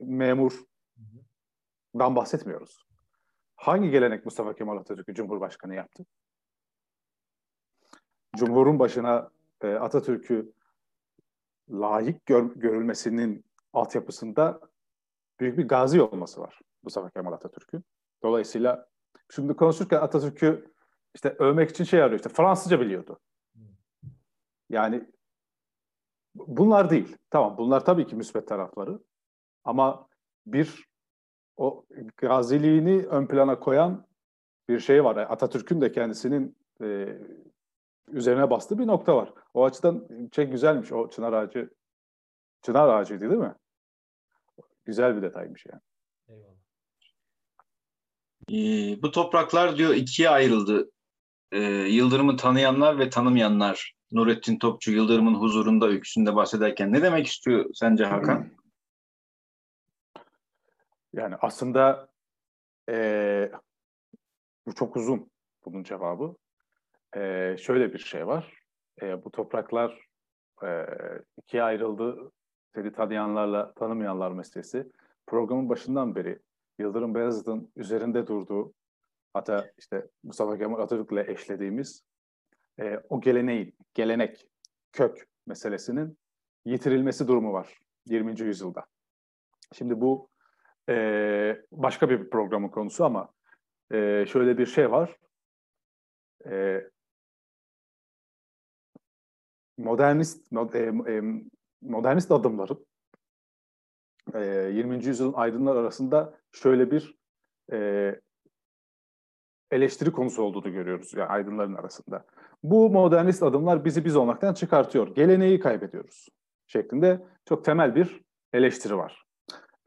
memurdan 0.00 0.56
bahsetmiyoruz. 1.94 2.86
Hangi 3.56 3.90
gelenek 3.90 4.24
Mustafa 4.24 4.54
Kemal 4.54 4.76
Atatürk'ü 4.76 5.14
Cumhurbaşkanı 5.14 5.74
yaptı? 5.74 6.06
Cumhurun 8.36 8.78
başına 8.78 9.30
e, 9.62 9.74
Atatürk'ü 9.74 10.52
layık 11.70 12.26
gör, 12.26 12.54
görülmesinin 12.56 13.44
altyapısında 13.72 14.60
büyük 15.40 15.58
bir 15.58 15.68
gazi 15.68 16.02
olması 16.02 16.40
var 16.40 16.60
Mustafa 16.82 17.10
Kemal 17.10 17.32
Atatürk'ün. 17.32 17.84
Dolayısıyla 18.22 18.88
şimdi 19.30 19.54
konuşurken 19.56 20.00
Atatürk'ü 20.00 20.75
işte 21.16 21.36
övmek 21.38 21.70
için 21.70 21.84
şey 21.84 22.02
arıyor 22.02 22.18
işte 22.18 22.28
Fransızca 22.28 22.80
biliyordu. 22.80 23.20
Yani 24.70 25.10
bunlar 26.34 26.90
değil. 26.90 27.16
Tamam 27.30 27.58
bunlar 27.58 27.84
tabii 27.84 28.06
ki 28.06 28.16
müsbet 28.16 28.48
tarafları. 28.48 28.98
Ama 29.64 30.08
bir 30.46 30.88
o 31.56 31.86
gaziliğini 32.16 33.06
ön 33.06 33.26
plana 33.26 33.58
koyan 33.58 34.06
bir 34.68 34.80
şey 34.80 35.04
var. 35.04 35.16
Atatürk'ün 35.16 35.80
de 35.80 35.92
kendisinin 35.92 36.56
e, 36.82 37.18
üzerine 38.08 38.50
bastığı 38.50 38.78
bir 38.78 38.86
nokta 38.86 39.16
var. 39.16 39.32
O 39.54 39.64
açıdan 39.64 40.08
şey 40.34 40.44
güzelmiş. 40.44 40.92
O 40.92 41.10
çınar 41.10 41.32
ağacı 41.32 41.70
çınar 42.62 42.88
ağacıydı 42.88 43.30
değil 43.30 43.40
mi? 43.40 43.54
Güzel 44.84 45.16
bir 45.16 45.22
detaymış 45.22 45.66
yani. 45.66 45.80
Eyvallah. 46.28 46.56
Ee, 48.52 49.02
bu 49.02 49.10
topraklar 49.10 49.76
diyor 49.76 49.94
ikiye 49.94 50.30
ayrıldı. 50.30 50.90
Ee, 51.52 51.60
Yıldırım'ı 51.88 52.36
tanıyanlar 52.36 52.98
ve 52.98 53.10
tanımayanlar. 53.10 53.92
Nurettin 54.12 54.58
Topçu 54.58 54.92
Yıldırım'ın 54.92 55.34
huzurunda 55.34 55.86
öyküsünde 55.86 56.36
bahsederken 56.36 56.92
ne 56.92 57.02
demek 57.02 57.26
istiyor 57.26 57.70
sence 57.74 58.04
Hakan? 58.04 58.50
Yani 61.12 61.34
aslında 61.40 62.08
ee, 62.90 63.50
bu 64.66 64.74
çok 64.74 64.96
uzun 64.96 65.30
bunun 65.64 65.82
cevabı. 65.82 66.36
Ee, 67.16 67.56
şöyle 67.58 67.92
bir 67.92 67.98
şey 67.98 68.26
var. 68.26 68.62
Ee, 69.02 69.24
bu 69.24 69.30
topraklar 69.30 70.08
e, 70.64 70.86
ikiye 71.36 71.62
ayrıldı. 71.62 72.32
Seni 72.74 72.92
tanıyanlarla 72.92 73.74
tanımayanlar 73.74 74.30
meselesi. 74.30 74.92
Programın 75.26 75.68
başından 75.68 76.14
beri 76.14 76.38
Yıldırım 76.78 77.14
Beyazıt'ın 77.14 77.72
üzerinde 77.76 78.26
durduğu 78.26 78.72
hatta 79.36 79.70
işte 79.78 80.06
Mustafa 80.22 80.58
Kemal 80.58 80.80
Atatürk'le 80.80 81.28
eşlediğimiz 81.28 82.02
e, 82.80 83.00
o 83.08 83.20
geleneğin, 83.20 83.76
gelenek, 83.94 84.48
kök 84.92 85.28
meselesinin 85.46 86.18
yitirilmesi 86.64 87.28
durumu 87.28 87.52
var 87.52 87.78
20. 88.06 88.40
yüzyılda. 88.40 88.86
Şimdi 89.72 90.00
bu 90.00 90.28
e, 90.88 91.62
başka 91.72 92.10
bir 92.10 92.30
programın 92.30 92.68
konusu 92.68 93.04
ama 93.04 93.28
e, 93.92 94.26
şöyle 94.28 94.58
bir 94.58 94.66
şey 94.66 94.90
var. 94.90 95.16
E, 96.50 96.82
modernist 99.78 100.52
e, 100.74 100.78
e, 100.78 101.22
modernist 101.82 102.30
adımların 102.30 102.86
e, 104.34 104.40
20. 104.74 105.04
yüzyılın 105.04 105.32
aydınlar 105.32 105.76
arasında 105.76 106.38
şöyle 106.52 106.90
bir 106.90 107.18
e, 107.72 108.20
eleştiri 109.70 110.12
konusu 110.12 110.42
olduğunu 110.42 110.72
görüyoruz 110.72 111.14
yani 111.14 111.28
aydınların 111.28 111.74
arasında. 111.74 112.24
Bu 112.62 112.90
modernist 112.90 113.42
adımlar 113.42 113.84
bizi 113.84 114.04
biz 114.04 114.16
olmaktan 114.16 114.54
çıkartıyor. 114.54 115.14
Geleneği 115.14 115.60
kaybediyoruz 115.60 116.28
şeklinde 116.66 117.26
çok 117.44 117.64
temel 117.64 117.94
bir 117.94 118.20
eleştiri 118.52 118.96
var. 118.96 119.24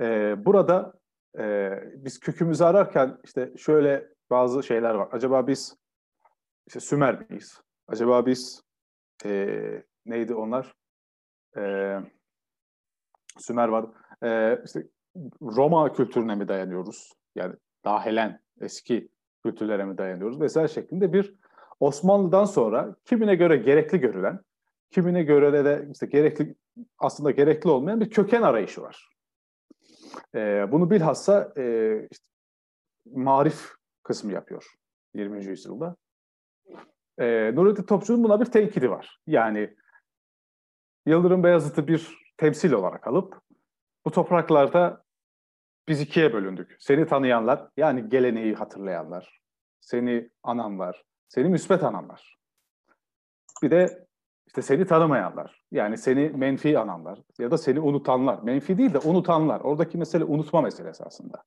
E, 0.02 0.36
burada 0.46 0.94
e, 1.40 1.72
biz 1.96 2.20
kökümüzü 2.20 2.64
ararken 2.64 3.18
işte 3.24 3.54
şöyle 3.58 4.08
bazı 4.30 4.64
şeyler 4.64 4.96
var. 4.96 5.10
Acaba 5.12 5.48
biz 5.48 5.76
işte 6.68 6.80
Sümer 6.80 7.30
miyiz? 7.30 7.62
Acaba 7.88 8.26
biz 8.26 8.64
e, 9.26 9.84
neydi 10.06 10.36
onlar? 10.36 10.74
E, 11.58 11.96
Sümer 13.38 13.68
var. 13.68 13.86
E, 14.24 14.62
işte 14.66 14.88
Roma 15.42 15.94
kültürüne 15.94 16.36
mi 16.36 16.48
dayanıyoruz? 16.48 17.14
Yani 17.36 17.56
daha 17.86 18.06
Helen, 18.06 18.40
eski 18.62 19.10
kültürlere 19.44 19.86
mi 19.86 19.98
dayanıyoruz? 19.98 20.42
Vesaire 20.42 20.68
şeklinde 20.68 21.14
bir 21.14 21.36
Osmanlı'dan 21.80 22.46
sonra 22.46 22.96
kimine 23.06 23.36
göre 23.36 23.58
gerekli 23.58 24.00
görülen, 24.00 24.40
kimine 24.92 25.24
göre 25.24 25.66
de 25.66 25.88
işte 25.92 26.06
gerekli 26.06 26.56
aslında 26.98 27.32
gerekli 27.32 27.70
olmayan 27.70 28.02
bir 28.02 28.10
köken 28.10 28.42
arayışı 28.42 28.82
var. 28.82 29.10
E, 30.36 30.68
bunu 30.72 30.92
bilhassa 30.92 31.54
e, 31.58 31.96
işte, 32.12 32.26
marif 33.06 33.72
kısmı 34.04 34.34
yapıyor 34.34 34.66
20. 35.14 35.46
yüzyılda. 35.46 35.96
E, 37.20 37.56
Nurettin 37.56 37.84
Topçu'nun 37.84 38.24
buna 38.24 38.42
bir 38.42 38.46
tenkidi 38.46 38.92
var. 38.92 39.20
Yani 39.28 39.76
Yıldırım 41.06 41.44
Beyazıt'ı 41.44 41.88
bir 41.88 42.18
temsil 42.38 42.72
olarak 42.72 43.08
alıp 43.08 43.42
bu 44.06 44.12
topraklarda 44.12 45.04
biz 45.90 46.02
ikiye 46.02 46.34
bölündük. 46.34 46.76
Seni 46.80 47.06
tanıyanlar, 47.08 47.68
yani 47.78 48.10
geleneği 48.10 48.56
hatırlayanlar, 48.56 49.42
seni 49.80 50.30
ananlar, 50.44 51.04
seni 51.28 51.50
müsbet 51.50 51.84
ananlar. 51.84 52.38
Bir 53.64 53.72
de 53.72 54.08
işte 54.48 54.62
seni 54.62 54.86
tanımayanlar, 54.86 55.64
yani 55.72 55.98
seni 55.98 56.30
menfi 56.30 56.80
ananlar 56.80 57.20
ya 57.40 57.52
da 57.52 57.58
seni 57.58 57.80
unutanlar. 57.80 58.44
Menfi 58.44 58.78
değil 58.78 58.94
de 58.94 59.00
unutanlar. 59.00 59.62
Oradaki 59.62 59.98
mesele 59.98 60.24
unutma 60.24 60.62
meselesi 60.62 61.04
aslında. 61.04 61.44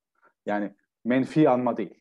Yani 0.46 0.74
menfi 1.04 1.48
anma 1.48 1.76
değil. 1.76 2.00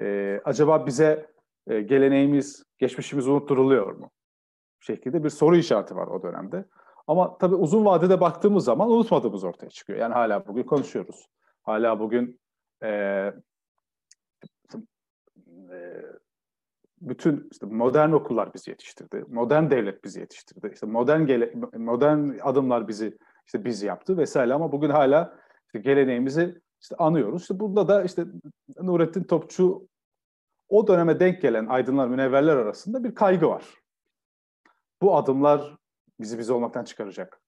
Ee, 0.00 0.40
acaba 0.44 0.86
bize 0.86 1.26
e, 1.66 1.80
geleneğimiz, 1.80 2.64
geçmişimiz 2.78 3.28
unutturuluyor 3.28 3.92
mu? 3.92 4.10
şekilde 4.80 5.24
bir 5.24 5.30
soru 5.30 5.56
işareti 5.56 5.96
var 5.96 6.06
o 6.06 6.22
dönemde. 6.22 6.64
Ama 7.06 7.38
tabii 7.38 7.54
uzun 7.54 7.84
vadede 7.84 8.20
baktığımız 8.20 8.64
zaman 8.64 8.90
unutmadığımız 8.90 9.44
ortaya 9.44 9.70
çıkıyor. 9.70 9.98
Yani 9.98 10.14
hala 10.14 10.46
bugün 10.46 10.62
konuşuyoruz. 10.62 11.26
Hala 11.70 12.00
bugün 12.00 12.40
e, 12.82 12.88
e, 12.88 13.32
bütün 17.00 17.48
işte 17.52 17.66
modern 17.66 18.12
okullar 18.12 18.54
bizi 18.54 18.70
yetiştirdi. 18.70 19.24
Modern 19.28 19.70
devlet 19.70 20.04
bizi 20.04 20.20
yetiştirdi. 20.20 20.70
İşte 20.74 20.86
modern 20.86 21.26
gele, 21.26 21.54
modern 21.76 22.38
adımlar 22.42 22.88
bizi 22.88 23.18
işte 23.46 23.64
bizi 23.64 23.86
yaptı 23.86 24.18
vesaire 24.18 24.54
ama 24.54 24.72
bugün 24.72 24.90
hala 24.90 25.38
işte 25.66 25.78
geleneğimizi 25.78 26.60
işte 26.80 26.96
anıyoruz. 26.96 27.42
İşte 27.42 27.60
burada 27.60 27.88
da 27.88 28.04
işte 28.04 28.24
Nurettin 28.82 29.24
Topçu 29.24 29.88
o 30.68 30.86
döneme 30.86 31.20
denk 31.20 31.42
gelen 31.42 31.66
aydınlar, 31.66 32.08
münevverler 32.08 32.56
arasında 32.56 33.04
bir 33.04 33.14
kaygı 33.14 33.48
var. 33.48 33.64
Bu 35.02 35.16
adımlar 35.16 35.76
bizi 36.20 36.38
bizi 36.38 36.52
olmaktan 36.52 36.84
çıkaracak. 36.84 37.39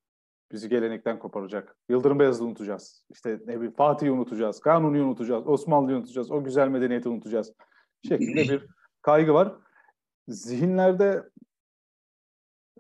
Bizi 0.52 0.68
gelenekten 0.68 1.18
koparacak. 1.18 1.76
Yıldırım 1.88 2.18
Beyazıt'ı 2.18 2.44
unutacağız. 2.44 3.04
İşte 3.10 3.40
ne 3.46 3.56
bileyim 3.56 3.74
Fatih'i 3.74 4.10
unutacağız. 4.10 4.60
Kanuni'yi 4.60 5.04
unutacağız. 5.04 5.46
Osmanlı'yı 5.46 5.96
unutacağız. 5.96 6.30
O 6.30 6.44
güzel 6.44 6.68
medeniyeti 6.68 7.08
unutacağız. 7.08 7.52
Şeklinde 8.08 8.42
bir 8.42 8.66
kaygı 9.02 9.34
var. 9.34 9.54
Zihinlerde 10.28 11.28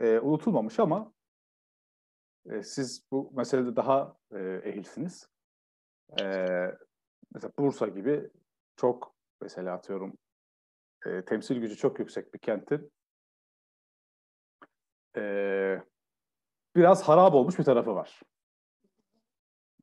e, 0.00 0.18
unutulmamış 0.18 0.80
ama 0.80 1.12
e, 2.50 2.62
siz 2.62 3.04
bu 3.10 3.32
meselede 3.34 3.76
daha 3.76 4.16
e, 4.34 4.38
ehilsiniz. 4.64 5.28
E, 6.20 6.24
mesela 7.34 7.52
Bursa 7.58 7.88
gibi 7.88 8.30
çok 8.76 9.14
mesela 9.40 9.74
atıyorum 9.74 10.18
e, 11.06 11.24
temsil 11.24 11.56
gücü 11.56 11.76
çok 11.76 11.98
yüksek 11.98 12.34
bir 12.34 12.38
kentin 12.38 12.92
e, 15.16 15.82
biraz 16.76 17.02
harap 17.02 17.34
olmuş 17.34 17.58
bir 17.58 17.64
tarafı 17.64 17.94
var. 17.94 18.20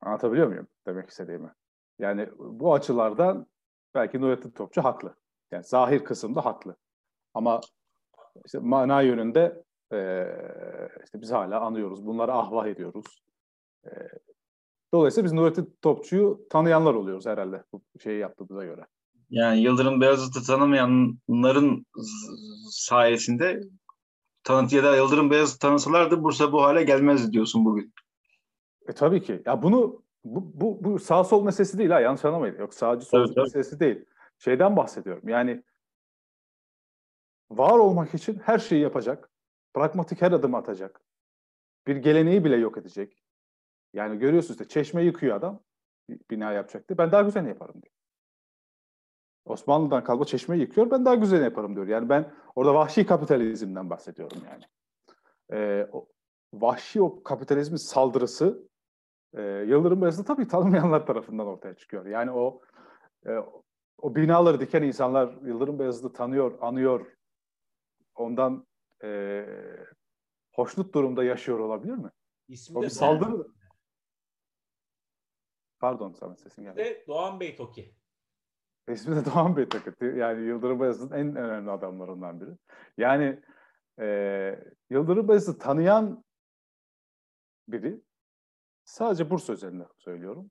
Anlatabiliyor 0.02 0.48
muyum 0.48 0.66
demek 0.86 1.08
istediğimi? 1.08 1.52
Yani 1.98 2.28
bu 2.38 2.74
açılardan 2.74 3.46
belki 3.94 4.20
Nurettin 4.20 4.50
Topçu 4.50 4.84
haklı. 4.84 5.14
Yani 5.50 5.64
zahir 5.64 6.04
kısımda 6.04 6.44
haklı. 6.44 6.76
Ama 7.34 7.60
işte 8.46 8.58
mana 8.58 9.02
yönünde 9.02 9.64
e, 9.92 10.26
işte 11.04 11.20
biz 11.20 11.32
hala 11.32 11.60
anıyoruz. 11.60 12.06
Bunları 12.06 12.32
ahvah 12.32 12.66
ediyoruz. 12.66 13.22
E, 13.84 13.90
dolayısıyla 14.94 15.24
biz 15.24 15.32
Nurettin 15.32 15.76
Topçu'yu 15.82 16.46
tanıyanlar 16.50 16.94
oluyoruz 16.94 17.26
herhalde 17.26 17.64
bu 17.72 17.82
şeyi 18.02 18.18
yaptığımıza 18.18 18.64
göre. 18.64 18.86
Yani 19.30 19.60
Yıldırım 19.60 20.00
Beyazıt'ı 20.00 20.46
tanımayanların 20.46 21.86
sayesinde 22.70 23.60
tanıt 24.44 24.72
ya 24.72 24.84
da 24.84 24.96
Yıldırım 24.96 25.30
Beyazıt 25.30 25.60
tanısalardı 25.60 26.22
Bursa 26.22 26.52
bu 26.52 26.62
hale 26.62 26.84
gelmezdi 26.84 27.32
diyorsun 27.32 27.64
bugün. 27.64 27.94
E 28.88 28.92
tabii 28.92 29.22
ki. 29.22 29.42
Ya 29.46 29.62
bunu 29.62 30.02
bu, 30.24 30.60
bu, 30.60 30.84
bu 30.84 30.98
sağ 30.98 31.24
sol 31.24 31.44
meselesi 31.44 31.78
değil 31.78 31.90
ha 31.90 32.00
yanlış 32.00 32.24
anlamayın. 32.24 32.58
Yok 32.58 32.74
sağcı 32.74 33.06
sol 33.06 33.18
evet, 33.18 33.36
meselesi 33.36 33.70
evet. 33.70 33.80
değil. 33.80 34.04
Şeyden 34.38 34.76
bahsediyorum. 34.76 35.28
Yani 35.28 35.62
var 37.50 37.78
olmak 37.78 38.14
için 38.14 38.38
her 38.38 38.58
şeyi 38.58 38.82
yapacak. 38.82 39.30
Pragmatik 39.74 40.22
her 40.22 40.32
adım 40.32 40.54
atacak. 40.54 41.00
Bir 41.86 41.96
geleneği 41.96 42.44
bile 42.44 42.56
yok 42.56 42.78
edecek. 42.78 43.24
Yani 43.92 44.18
görüyorsunuz 44.18 44.60
işte 44.60 44.68
çeşme 44.68 45.02
yıkıyor 45.02 45.36
adam. 45.36 45.62
Bina 46.30 46.52
yapacaktı. 46.52 46.98
Ben 46.98 47.12
daha 47.12 47.22
güzel 47.22 47.46
yaparım 47.46 47.82
diyor. 47.82 47.94
Osmanlı'dan 49.50 50.04
kalma 50.04 50.24
çeşme 50.24 50.58
yıkıyor. 50.58 50.90
Ben 50.90 51.04
daha 51.04 51.14
güzel 51.14 51.42
yaparım 51.42 51.74
diyor. 51.74 51.88
Yani 51.88 52.08
ben 52.08 52.32
orada 52.54 52.74
vahşi 52.74 53.06
kapitalizmden 53.06 53.90
bahsediyorum 53.90 54.38
yani. 54.50 54.64
Ee, 55.52 55.88
o, 55.92 56.08
vahşi 56.52 57.02
o 57.02 57.22
kapitalizmin 57.22 57.76
saldırısı 57.76 58.68
e, 59.34 59.42
Yıldırım 59.42 60.02
Beyazıt'ı 60.02 60.26
tabii 60.26 60.48
tanımayanlar 60.48 61.06
tarafından 61.06 61.46
ortaya 61.46 61.76
çıkıyor. 61.76 62.06
Yani 62.06 62.30
o 62.30 62.60
e, 63.26 63.30
o 63.98 64.14
binaları 64.14 64.60
diken 64.60 64.82
insanlar 64.82 65.38
Yıldırım 65.42 65.78
Beyazıt'ı 65.78 66.12
tanıyor, 66.12 66.58
anıyor. 66.60 67.16
Ondan 68.14 68.66
e, 69.04 69.44
hoşnut 70.54 70.94
durumda 70.94 71.24
yaşıyor 71.24 71.58
olabilir 71.58 71.94
mi? 71.94 72.10
İsmi 72.48 72.78
o 72.78 72.82
de 72.82 72.86
bir 72.86 72.90
saldırı. 72.90 73.46
Pardon 75.80 76.12
Samet 76.12 76.40
sesin 76.40 76.62
geldi. 76.62 77.04
Doğan 77.08 77.40
Bey 77.40 77.56
Toki. 77.56 77.99
İsmi 78.92 79.16
de 79.16 79.24
Doğan 79.24 79.56
Bey 79.56 79.68
Toki. 79.68 80.04
Yani 80.04 80.46
Yıldırım 80.46 80.80
Beyazıt'ın 80.80 81.16
en 81.16 81.36
önemli 81.36 81.70
adamlarından 81.70 82.40
biri. 82.40 82.50
Yani 82.98 83.40
e, 84.00 84.64
Yıldırım 84.90 85.28
Beyazıt'ı 85.28 85.58
tanıyan 85.58 86.24
biri 87.68 88.00
sadece 88.84 89.30
Bursa 89.30 89.52
özelinde 89.52 89.86
söylüyorum. 89.98 90.50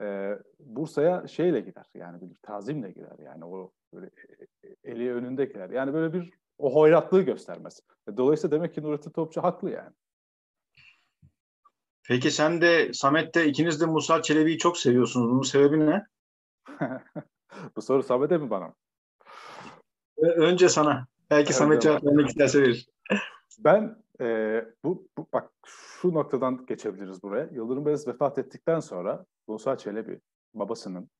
E, 0.00 0.38
Bursa'ya 0.58 1.28
şeyle 1.28 1.60
gider 1.60 1.86
yani 1.94 2.20
bir 2.20 2.36
tazimle 2.42 2.90
gider 2.90 3.18
yani 3.24 3.44
o 3.44 3.72
böyle 3.92 4.06
e, 4.06 4.68
e, 4.68 4.76
eli 4.84 5.14
önünde 5.14 5.44
gider. 5.44 5.70
Yani 5.70 5.94
böyle 5.94 6.12
bir 6.12 6.30
o 6.58 6.74
hoyratlığı 6.74 7.22
göstermez. 7.22 7.80
E, 8.08 8.16
dolayısıyla 8.16 8.56
demek 8.56 8.74
ki 8.74 8.82
Nurettin 8.82 9.10
Topçu 9.10 9.42
haklı 9.42 9.70
yani. 9.70 9.92
Peki 12.02 12.30
sen 12.30 12.60
de 12.60 12.92
Samet 12.92 13.34
de 13.34 13.46
ikiniz 13.46 13.80
de 13.80 13.86
Musa 13.86 14.22
Çelebi'yi 14.22 14.58
çok 14.58 14.78
seviyorsunuz. 14.78 15.30
Bunun 15.30 15.42
sebebi 15.42 15.86
ne? 15.86 16.06
Bu 17.76 17.82
soru 17.82 18.02
Samet'e 18.02 18.38
mi 18.38 18.50
bana? 18.50 18.74
Önce 20.18 20.68
sana. 20.68 21.06
Belki 21.30 21.52
Samet 21.52 21.82
cevap 21.82 22.04
vermek 22.04 22.28
isterse 22.28 22.62
verir. 22.62 22.88
Ben 23.58 23.96
e, 24.20 24.64
bu, 24.84 25.08
bu 25.18 25.26
bak 25.32 25.50
şu 25.66 26.14
noktadan 26.14 26.66
geçebiliriz 26.66 27.22
buraya. 27.22 27.48
Yıldırım 27.52 27.86
Beyazıt 27.86 28.08
vefat 28.08 28.38
ettikten 28.38 28.80
sonra 28.80 29.26
Musa 29.48 29.76
Çelebi 29.76 30.20
babasının 30.54 31.10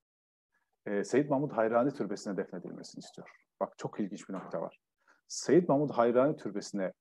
e, 0.86 1.04
Seyit 1.04 1.30
Mahmut 1.30 1.52
Hayrani 1.52 1.92
Türbesi'ne 1.92 2.36
defnedilmesini 2.36 2.98
istiyor. 2.98 3.28
Bak 3.60 3.78
çok 3.78 4.00
ilginç 4.00 4.28
bir 4.28 4.34
nokta 4.34 4.60
var. 4.60 4.80
Seyit 5.28 5.68
Mahmut 5.68 5.90
Hayrani 5.90 6.36
Türbesi'ne 6.36 6.92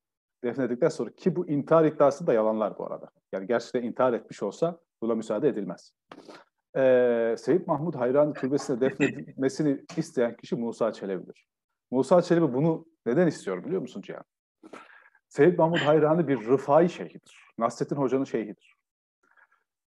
defnedildikten 0.43 0.89
sonra 0.89 1.11
ki 1.11 1.35
bu 1.35 1.47
intihar 1.47 1.85
iddiası 1.85 2.27
da 2.27 2.33
yalanlar 2.33 2.77
bu 2.77 2.85
arada. 2.85 3.09
Yani 3.31 3.47
gerçekten 3.47 3.83
intihar 3.83 4.13
etmiş 4.13 4.43
olsa 4.43 4.79
buna 5.01 5.15
müsaade 5.15 5.47
edilmez. 5.47 5.93
Ee, 6.75 7.35
Seyit 7.37 7.67
Mahmut 7.67 7.95
Hayrani 7.95 8.33
Türbesi'ne 8.33 8.81
defnedilmesini 8.81 9.85
isteyen 9.97 10.37
kişi 10.37 10.55
Musa 10.55 10.93
Çelebi'dir. 10.93 11.45
Musa 11.91 12.21
Çelebi 12.21 12.53
bunu 12.53 12.85
neden 13.05 13.27
istiyor 13.27 13.65
biliyor 13.65 13.81
musun 13.81 14.01
Cihan? 14.01 14.23
Seyit 15.29 15.59
Mahmut 15.59 15.79
Hayrani 15.79 16.27
bir 16.27 16.47
Rıfai 16.47 16.89
şeyhidir. 16.89 17.53
Nasrettin 17.57 17.95
Hoca'nın 17.95 18.23
şeyhidir. 18.23 18.75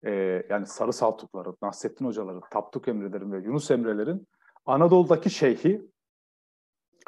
Ee, 0.05 0.47
yani 0.51 0.67
Sarı 0.67 0.93
Saltukların, 0.93 1.57
Nasrettin 1.63 2.05
Hocaların, 2.05 2.43
Tapduk 2.51 2.89
Emrelerin 2.89 3.33
ve 3.33 3.39
Yunus 3.39 3.71
Emre'lerin 3.71 4.29
Anadolu'daki 4.67 5.31
şeyhi 5.31 5.91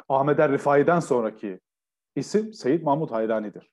Ahmet 0.09 0.39
er 0.39 0.51
Rıfai'den 0.51 0.99
sonraki 0.99 1.59
isim 2.15 2.53
Seyit 2.53 2.83
Mahmut 2.83 3.11
Hayrani'dir. 3.11 3.71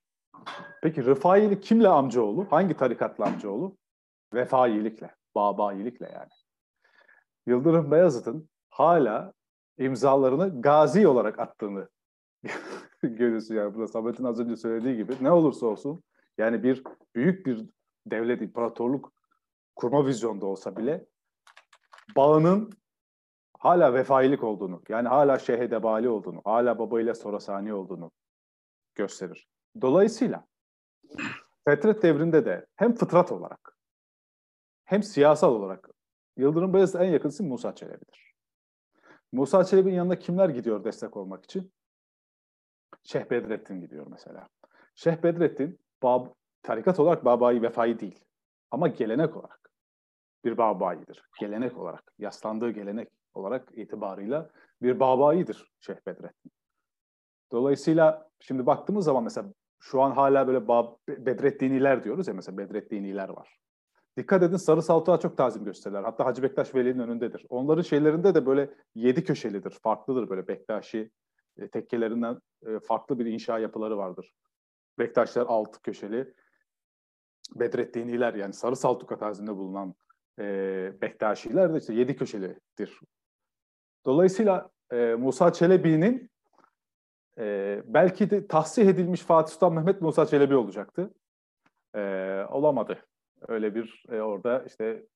Peki 0.82 1.05
Rıfai'li 1.05 1.61
kimle 1.61 1.88
amcaoğlu? 1.88 2.46
Hangi 2.51 2.76
tarikatla 2.76 3.24
amcaoğlu? 3.24 3.76
Vefailikle, 4.34 5.14
babayilikle 5.34 6.10
yani. 6.14 6.30
Yıldırım 7.46 7.90
Beyazıt'ın 7.90 8.48
hala 8.70 9.32
imzalarını 9.78 10.62
gazi 10.62 11.08
olarak 11.08 11.38
attığını 11.38 11.88
görüyorsun 13.02 13.54
yani 13.54 13.74
burada 13.74 13.88
Samet'in 13.88 14.24
az 14.24 14.40
önce 14.40 14.56
söylediği 14.56 14.96
gibi 14.96 15.16
ne 15.20 15.30
olursa 15.30 15.66
olsun 15.66 16.02
yani 16.38 16.62
bir 16.62 16.82
büyük 17.14 17.46
bir 17.46 17.66
devlet 18.06 18.42
imparatorluk 18.42 19.12
kurma 19.76 20.06
vizyonda 20.06 20.46
olsa 20.46 20.76
bile 20.76 21.06
bağının 22.16 22.70
hala 23.58 23.94
vefailik 23.94 24.44
olduğunu 24.44 24.82
yani 24.88 25.08
hala 25.08 25.38
şehedebali 25.38 26.08
olduğunu 26.08 26.40
hala 26.44 26.78
babayla 26.78 27.14
sorasani 27.14 27.74
olduğunu 27.74 28.10
gösterir. 28.94 29.48
Dolayısıyla 29.80 30.46
Fetret 31.64 32.02
devrinde 32.02 32.44
de 32.44 32.66
hem 32.76 32.94
fıtrat 32.94 33.32
olarak 33.32 33.79
hem 34.91 35.03
siyasal 35.03 35.55
olarak 35.55 35.91
Yıldırım 36.36 36.74
Beyazıt'a 36.74 37.05
en 37.05 37.11
yakın 37.11 37.47
Musa 37.47 37.74
Çelebi'dir. 37.74 38.34
Musa 39.32 39.64
Çelebi'nin 39.64 39.95
yanına 39.95 40.18
kimler 40.18 40.49
gidiyor 40.49 40.84
destek 40.84 41.16
olmak 41.16 41.45
için? 41.45 41.72
Şeyh 43.03 43.30
Bedrettin 43.30 43.80
gidiyor 43.80 44.07
mesela. 44.11 44.49
Şeyh 44.95 45.22
Bedrettin 45.22 45.78
bab, 46.03 46.26
tarikat 46.62 47.01
olarak 47.01 47.24
babayı 47.24 47.62
vefai 47.62 48.01
değil. 48.01 48.20
Ama 48.70 48.88
gelenek 48.88 49.36
olarak 49.36 49.70
bir 50.45 50.59
babayidir. 50.59 51.22
Gelenek 51.41 51.78
olarak, 51.78 52.12
yaslandığı 52.18 52.70
gelenek 52.70 53.09
olarak 53.34 53.68
itibarıyla 53.72 54.51
bir 54.82 55.01
babayidir 55.01 55.70
Şeyh 55.80 56.07
Bedrettin. 56.07 56.53
Dolayısıyla 57.53 58.30
şimdi 58.41 58.66
baktığımız 58.66 59.05
zaman 59.05 59.24
mesela 59.24 59.53
şu 59.80 60.03
an 60.03 60.11
hala 60.11 60.47
böyle 60.47 60.68
Bedreddiniler 61.26 62.05
diyoruz 62.05 62.28
ya 62.28 62.34
mesela 62.34 62.59
Bedreddiniler 62.59 63.28
var. 63.28 63.61
Dikkat 64.16 64.42
edin 64.42 64.56
Sarı 64.56 64.82
Saltuğa 64.82 65.20
çok 65.20 65.36
tazim 65.36 65.64
gösterirler. 65.64 66.02
Hatta 66.02 66.26
Hacı 66.26 66.42
Bektaş 66.42 66.74
Veli'nin 66.74 66.98
önündedir. 66.98 67.46
Onların 67.48 67.82
şeylerinde 67.82 68.34
de 68.34 68.46
böyle 68.46 68.70
yedi 68.94 69.24
köşelidir. 69.24 69.70
Farklıdır 69.82 70.30
böyle 70.30 70.48
Bektaşi 70.48 71.11
e, 71.56 71.68
tekkelerinden 71.68 72.38
e, 72.66 72.80
farklı 72.80 73.18
bir 73.18 73.26
inşa 73.26 73.58
yapıları 73.58 73.96
vardır. 73.96 74.34
Bektaşlar 74.98 75.46
altı 75.46 75.82
köşeli. 75.82 76.34
Bedreddiniler 77.54 78.34
yani 78.34 78.52
Sarı 78.52 78.76
Saltuka 78.76 79.18
tarzında 79.18 79.56
bulunan 79.56 79.94
e, 80.38 80.44
Bektaşiler 81.02 81.74
de 81.74 81.78
işte 81.78 81.94
yedi 81.94 82.16
köşelidir. 82.16 83.00
Dolayısıyla 84.06 84.70
e, 84.92 85.14
Musa 85.14 85.52
Çelebi'nin 85.52 86.30
e, 87.38 87.82
belki 87.86 88.30
de 88.30 88.46
tahsih 88.46 88.86
edilmiş 88.88 89.20
Fatih 89.20 89.52
Sultan 89.52 89.74
Mehmet 89.74 90.02
Musa 90.02 90.26
Çelebi 90.26 90.56
olacaktı. 90.56 91.14
E, 91.94 92.00
olamadı. 92.50 92.98
Öyle 93.49 93.74
bir 93.74 94.05
e, 94.09 94.20
orada 94.20 94.64
işte 94.66 95.07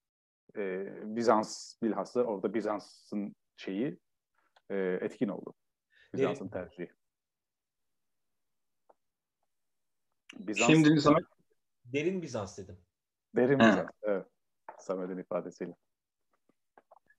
e, 0.56 0.86
Bizans 1.16 1.82
bilhassa 1.82 2.22
orada 2.22 2.54
Bizans'ın 2.54 3.36
şeyi 3.56 3.98
e, 4.70 4.76
etkin 4.76 5.28
oldu. 5.28 5.54
Bizans'ın 6.14 6.48
tercihi. 6.48 6.90
Bizans, 10.38 10.70
Şimdi 10.70 11.00
sana 11.00 11.18
derin 11.84 12.22
Bizans 12.22 12.58
dedim. 12.58 12.78
Derin 13.36 13.58
Bizans, 13.58 13.90
evet. 14.02 14.26
Samet'in 14.78 15.18
ifadesiyle. 15.18 15.74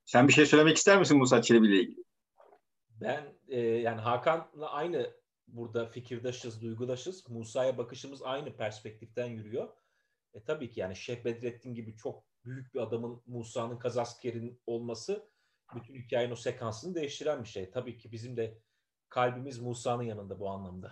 Sen 0.06 0.28
bir 0.28 0.34
şey 0.34 0.46
söylemek 0.46 0.78
ister 0.78 1.00
misin 1.00 1.18
Musa 1.18 1.42
Çelebi 1.42 1.68
ile 1.68 1.80
ilgili? 1.80 2.04
Ben 2.90 3.34
e, 3.48 3.60
yani 3.60 4.02
Hakan'la 4.02 4.72
aynı 4.72 5.14
burada 5.48 5.86
fikirdaşız, 5.86 6.62
duygudaşız. 6.62 7.30
Musa'ya 7.30 7.78
bakışımız 7.78 8.24
aynı 8.24 8.58
perspektiften 8.58 9.26
yürüyor. 9.26 9.70
E 10.36 10.44
tabii 10.44 10.72
ki 10.72 10.80
yani 10.80 10.96
Şeyh 10.96 11.26
Bedrettin 11.26 11.74
gibi 11.74 11.96
çok 11.96 12.24
büyük 12.46 12.74
bir 12.74 12.80
adamın 12.80 13.22
Musa'nın 13.28 13.78
Kazasker'in 13.78 14.62
olması 14.66 15.30
bütün 15.76 15.96
hikayenin 15.96 16.34
o 16.34 16.36
sekansını 16.36 16.96
değiştiren 16.96 17.44
bir 17.44 17.48
şey. 17.48 17.72
Tabii 17.72 17.98
ki 17.98 18.12
bizim 18.12 18.38
de 18.38 18.58
kalbimiz 19.10 19.60
Musa'nın 19.60 20.04
yanında 20.04 20.40
bu 20.40 20.50
anlamda. 20.50 20.92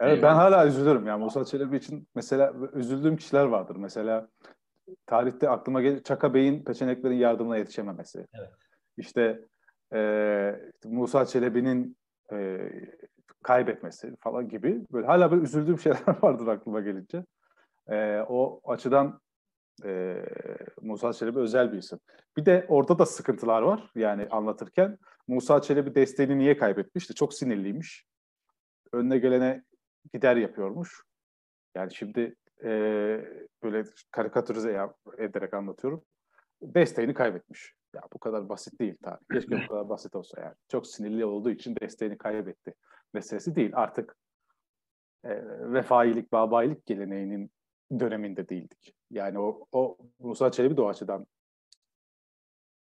Evet 0.00 0.22
ben 0.22 0.34
hala 0.34 0.66
üzülürüm. 0.66 1.06
Yani 1.06 1.24
Musa 1.24 1.44
Çelebi 1.44 1.76
için 1.76 2.08
mesela 2.14 2.54
üzüldüğüm 2.72 3.16
kişiler 3.16 3.44
vardır. 3.44 3.76
Mesela 3.76 4.28
tarihte 5.06 5.48
aklıma 5.48 5.82
gelir 5.82 6.02
Çaka 6.02 6.34
Bey'in 6.34 6.64
peçeneklerin 6.64 7.14
yardımına 7.14 7.56
yetişememesi. 7.56 8.26
Evet. 8.34 8.50
İşte 8.96 9.40
e, 9.94 10.60
Musa 10.84 11.26
Çelebi'nin 11.26 11.96
e, 12.32 12.58
kaybetmesi 13.42 14.16
falan 14.20 14.48
gibi 14.48 14.86
böyle 14.92 15.06
hala 15.06 15.30
böyle 15.30 15.42
üzüldüğüm 15.42 15.78
şeyler 15.78 16.00
vardır 16.22 16.46
aklıma 16.46 16.80
gelince. 16.80 17.24
E, 17.88 18.20
o 18.28 18.60
açıdan 18.64 19.20
e, 19.84 20.22
Musa 20.82 21.12
Çelebi 21.12 21.38
özel 21.38 21.72
bir 21.72 21.78
isim. 21.78 21.98
Bir 22.36 22.46
de 22.46 22.66
orada 22.68 22.98
da 22.98 23.06
sıkıntılar 23.06 23.62
var 23.62 23.90
yani 23.94 24.28
anlatırken. 24.30 24.98
Musa 25.28 25.62
Çelebi 25.62 25.94
desteğini 25.94 26.38
niye 26.38 26.56
kaybetmişti? 26.56 27.14
Çok 27.14 27.34
sinirliymiş. 27.34 28.06
Önüne 28.92 29.18
gelene 29.18 29.62
gider 30.14 30.36
yapıyormuş. 30.36 31.02
Yani 31.74 31.94
şimdi 31.94 32.34
e, 32.64 32.70
böyle 33.62 33.84
karikatürize 34.10 34.88
ederek 35.18 35.54
anlatıyorum. 35.54 36.04
Desteğini 36.62 37.14
kaybetmiş. 37.14 37.74
Ya 37.94 38.02
bu 38.12 38.18
kadar 38.18 38.48
basit 38.48 38.80
değil 38.80 38.96
tabii. 39.02 39.24
Keşke 39.32 39.62
bu 39.64 39.68
kadar 39.68 39.88
basit 39.88 40.16
olsa 40.16 40.40
yani. 40.40 40.54
Çok 40.68 40.86
sinirli 40.86 41.24
olduğu 41.24 41.50
için 41.50 41.76
desteğini 41.80 42.18
kaybetti 42.18 42.74
meselesi 43.14 43.56
değil. 43.56 43.70
Artık 43.74 44.16
e, 45.24 45.30
vefailik, 45.72 46.32
babayilik 46.32 46.86
geleneğinin 46.86 47.50
döneminde 47.98 48.48
değildik. 48.48 48.94
Yani 49.10 49.38
o, 49.38 49.66
o 49.72 49.96
Musa 50.18 50.52
Çelebi 50.52 50.76
de 50.76 50.80
o 50.80 50.88
açıdan 50.88 51.26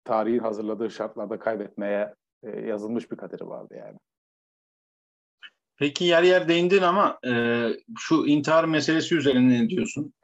tarihin 0.05 0.39
hazırladığı 0.39 0.91
şartlarda 0.91 1.39
kaybetmeye 1.39 2.15
e, 2.43 2.61
yazılmış 2.61 3.11
bir 3.11 3.17
kaderi 3.17 3.47
vardı 3.49 3.75
yani. 3.79 3.99
Peki 5.77 6.05
yer 6.05 6.23
yer 6.23 6.49
değindin 6.49 6.83
ama 6.83 7.19
e, 7.27 7.67
şu 7.99 8.27
intihar 8.27 8.65
meselesi 8.65 9.17
üzerine 9.17 9.65
ne 9.65 9.69
diyorsun? 9.69 10.15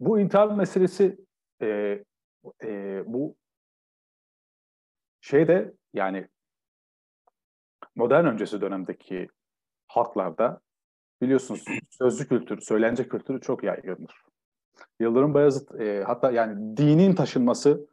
Bu 0.00 0.20
intihar 0.20 0.48
meselesi 0.48 1.18
e, 1.62 1.66
e, 2.62 3.02
bu 3.06 3.36
şeyde 5.20 5.74
yani 5.94 6.28
modern 7.94 8.24
öncesi 8.24 8.60
dönemdeki 8.60 9.28
halklarda 9.88 10.60
biliyorsunuz 11.22 11.64
sözlü 11.90 12.28
kültür, 12.28 12.60
söylence 12.60 13.08
kültürü 13.08 13.40
çok 13.40 13.64
yaygındır. 13.64 14.22
Yıldırım 15.00 15.34
Bayezid 15.34 15.80
e, 15.80 16.02
hatta 16.04 16.30
yani 16.30 16.76
dinin 16.76 17.14
taşınması 17.14 17.86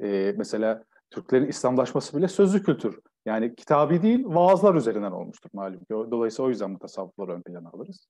e, 0.00 0.34
mesela 0.36 0.84
Türklerin 1.10 1.46
İslamlaşması 1.46 2.16
bile 2.16 2.28
sözlü 2.28 2.62
kültür. 2.62 3.00
Yani 3.26 3.54
kitabi 3.54 4.02
değil, 4.02 4.24
vaazlar 4.26 4.74
üzerinden 4.74 5.12
olmuştur 5.12 5.50
malum. 5.52 5.80
Dolayısıyla 5.90 6.46
o 6.46 6.50
yüzden 6.50 6.70
mutasavvıfları 6.70 7.32
ön 7.32 7.42
plana 7.42 7.68
alırız. 7.68 8.08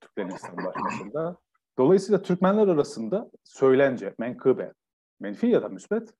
Türklerin 0.00 0.30
İslamlaşmasında. 0.30 1.36
Dolayısıyla 1.78 2.22
Türkmenler 2.22 2.68
arasında 2.68 3.30
söylence, 3.44 4.14
menkıbe, 4.18 4.72
menfi 5.20 5.46
ya 5.46 5.62
da 5.62 5.68
müsbet 5.68 6.14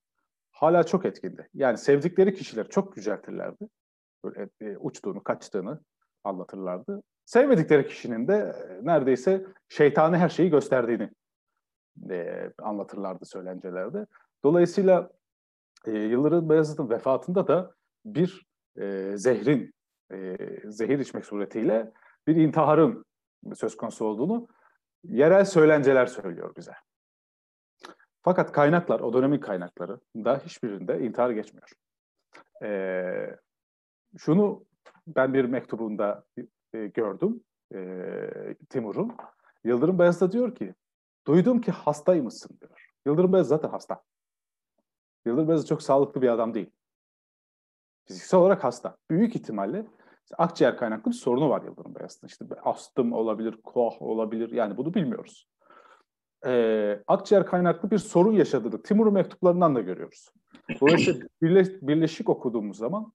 hala 0.50 0.84
çok 0.84 1.04
etkindi. 1.04 1.48
Yani 1.54 1.78
sevdikleri 1.78 2.34
kişiler 2.34 2.68
çok 2.68 2.96
yüceltirlerdi. 2.96 3.68
Böyle 4.24 4.48
e, 4.60 4.76
uçtuğunu, 4.76 5.22
kaçtığını 5.22 5.80
anlatırlardı. 6.24 7.02
Sevmedikleri 7.28 7.86
kişinin 7.86 8.28
de 8.28 8.34
e, 8.34 8.86
neredeyse 8.86 9.46
şeytani 9.68 10.16
her 10.16 10.28
şeyi 10.28 10.50
gösterdiğini 10.50 11.10
e, 12.10 12.50
anlatırlardı 12.58 13.24
söylencelerde. 13.26 14.06
Dolayısıyla 14.44 15.10
e, 15.86 15.90
Yıldırım 15.90 16.48
Beyazıt'ın 16.48 16.90
vefatında 16.90 17.48
da 17.48 17.74
bir 18.04 18.46
e, 18.76 19.12
zehrin, 19.16 19.74
e, 20.12 20.36
zehir 20.64 20.98
içmek 20.98 21.26
suretiyle 21.26 21.92
bir 22.26 22.36
intiharın 22.36 23.04
söz 23.54 23.76
konusu 23.76 24.04
olduğunu 24.04 24.48
yerel 25.04 25.44
söylenceler 25.44 26.06
söylüyor 26.06 26.56
bize. 26.56 26.72
Fakat 28.22 28.52
kaynaklar, 28.52 29.00
o 29.00 29.12
dönemin 29.12 29.40
kaynakları 29.40 30.00
da 30.16 30.38
hiçbirinde 30.38 31.00
intihar 31.00 31.30
geçmiyor. 31.30 31.68
E, 32.62 33.36
şunu 34.18 34.64
ben 35.06 35.34
bir 35.34 35.44
mektubunda 35.44 36.24
e, 36.74 36.86
gördüm 36.86 37.44
e, 37.74 38.54
Timur'un. 38.68 39.16
Yıldırım 39.64 39.98
Beyazıt 39.98 40.32
diyor 40.32 40.54
ki, 40.54 40.74
duydum 41.26 41.60
ki 41.60 41.70
hastaymışsın 41.70 42.58
diyor. 42.60 42.90
Yıldırım 43.06 43.32
Beyazıt 43.32 43.48
zaten 43.48 43.68
hasta. 43.68 44.02
Yıldırım 45.26 45.48
Beyazıt 45.48 45.68
çok 45.68 45.82
sağlıklı 45.82 46.22
bir 46.22 46.28
adam 46.28 46.54
değil. 46.54 46.70
Fiziksel 48.04 48.40
olarak 48.40 48.64
hasta. 48.64 48.96
Büyük 49.10 49.36
ihtimalle 49.36 49.86
akciğer 50.38 50.76
kaynaklı 50.76 51.10
bir 51.10 51.16
sorunu 51.16 51.50
var 51.50 51.62
Yıldırım 51.62 51.94
Beyazıt'ın. 51.94 52.26
İşte 52.26 52.44
astım 52.62 53.12
olabilir, 53.12 53.60
koah 53.64 54.02
olabilir 54.02 54.52
yani 54.52 54.76
bunu 54.76 54.94
bilmiyoruz. 54.94 55.48
Ee, 56.46 57.02
akciğer 57.06 57.46
kaynaklı 57.46 57.90
bir 57.90 57.98
sorun 57.98 58.32
yaşadığını 58.32 58.82
Timur'un 58.82 59.12
mektuplarından 59.12 59.74
da 59.74 59.80
görüyoruz. 59.80 60.28
Dolayısıyla 60.80 61.28
birleş, 61.42 61.68
birleşik 61.82 62.28
okuduğumuz 62.28 62.76
zaman 62.76 63.12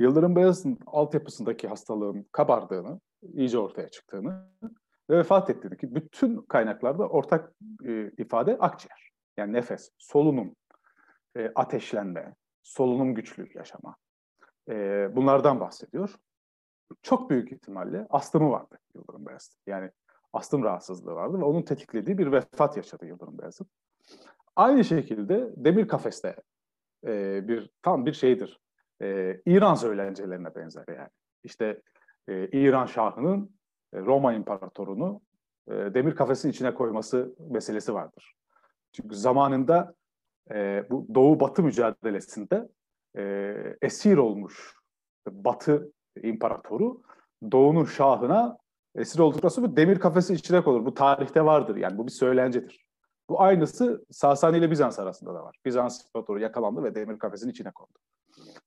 Yıldırım 0.00 0.36
Beyazıt'ın 0.36 0.78
altyapısındaki 0.86 1.68
hastalığın 1.68 2.26
kabardığını, 2.32 3.00
iyice 3.22 3.58
ortaya 3.58 3.88
çıktığını 3.88 4.46
ve 5.10 5.18
vefat 5.18 5.50
ettiğini 5.50 5.76
ki 5.76 5.94
bütün 5.94 6.42
kaynaklarda 6.42 7.08
ortak 7.08 7.52
e, 7.84 8.10
ifade 8.18 8.58
akciğer. 8.58 9.10
Yani 9.36 9.52
nefes, 9.52 9.90
solunum, 9.98 10.56
e, 11.36 11.52
ateşlenme, 11.54 12.34
solunum 12.62 13.14
güçlüğü 13.14 13.48
yaşama. 13.54 13.96
E, 14.68 15.08
bunlardan 15.16 15.60
bahsediyor. 15.60 16.14
Çok 17.02 17.30
büyük 17.30 17.52
ihtimalle 17.52 18.06
astımı 18.10 18.50
vardı 18.50 18.78
Yıldırım 18.94 19.26
Beyazıt. 19.26 19.54
Yani 19.66 19.90
astım 20.32 20.62
rahatsızlığı 20.62 21.14
vardı 21.14 21.38
ve 21.38 21.44
onun 21.44 21.62
tetiklediği 21.62 22.18
bir 22.18 22.32
vefat 22.32 22.76
yaşadı 22.76 23.06
Yıldırım 23.06 23.38
Beyazıt. 23.38 23.68
Aynı 24.56 24.84
şekilde 24.84 25.50
demir 25.56 25.88
kafeste 25.88 26.36
e, 27.06 27.48
bir 27.48 27.70
tam 27.82 28.06
bir 28.06 28.12
şeydir. 28.12 28.60
E, 29.02 29.40
İran 29.46 29.74
söylencelerine 29.74 30.54
benzer 30.54 30.84
yani. 30.88 31.08
İşte 31.44 31.80
e, 32.28 32.48
İran 32.48 32.86
Şahı'nın 32.86 33.50
e, 33.94 33.98
Roma 34.00 34.32
İmparatorunu 34.32 35.20
e, 35.68 35.72
demir 35.72 36.14
kafesin 36.14 36.50
içine 36.50 36.74
koyması 36.74 37.34
meselesi 37.50 37.94
vardır. 37.94 38.34
Çünkü 38.92 39.16
zamanında 39.16 39.94
e, 40.50 40.84
bu 40.90 41.06
Doğu-Batı 41.14 41.62
mücadelesinde 41.62 42.68
e, 43.16 43.54
esir 43.82 44.16
olmuş 44.16 44.74
Batı 45.30 45.92
imparatoru 46.22 47.02
Doğu'nun 47.52 47.84
şahına 47.84 48.58
esir 48.94 49.18
olduktan 49.18 49.48
sonra 49.48 49.76
demir 49.76 49.98
kafesi 49.98 50.34
içine 50.34 50.62
konur. 50.62 50.84
Bu 50.84 50.94
tarihte 50.94 51.44
vardır 51.44 51.76
yani 51.76 51.98
bu 51.98 52.06
bir 52.06 52.12
söylencedir. 52.12 52.86
Bu 53.28 53.40
aynısı 53.42 54.04
Sasani 54.10 54.58
ile 54.58 54.70
Bizans 54.70 54.98
arasında 54.98 55.34
da 55.34 55.44
var. 55.44 55.56
Bizans 55.64 56.04
imparatoru 56.04 56.40
yakalandı 56.40 56.82
ve 56.82 56.94
demir 56.94 57.18
kafesin 57.18 57.50
içine 57.50 57.70
kondu. 57.70 57.98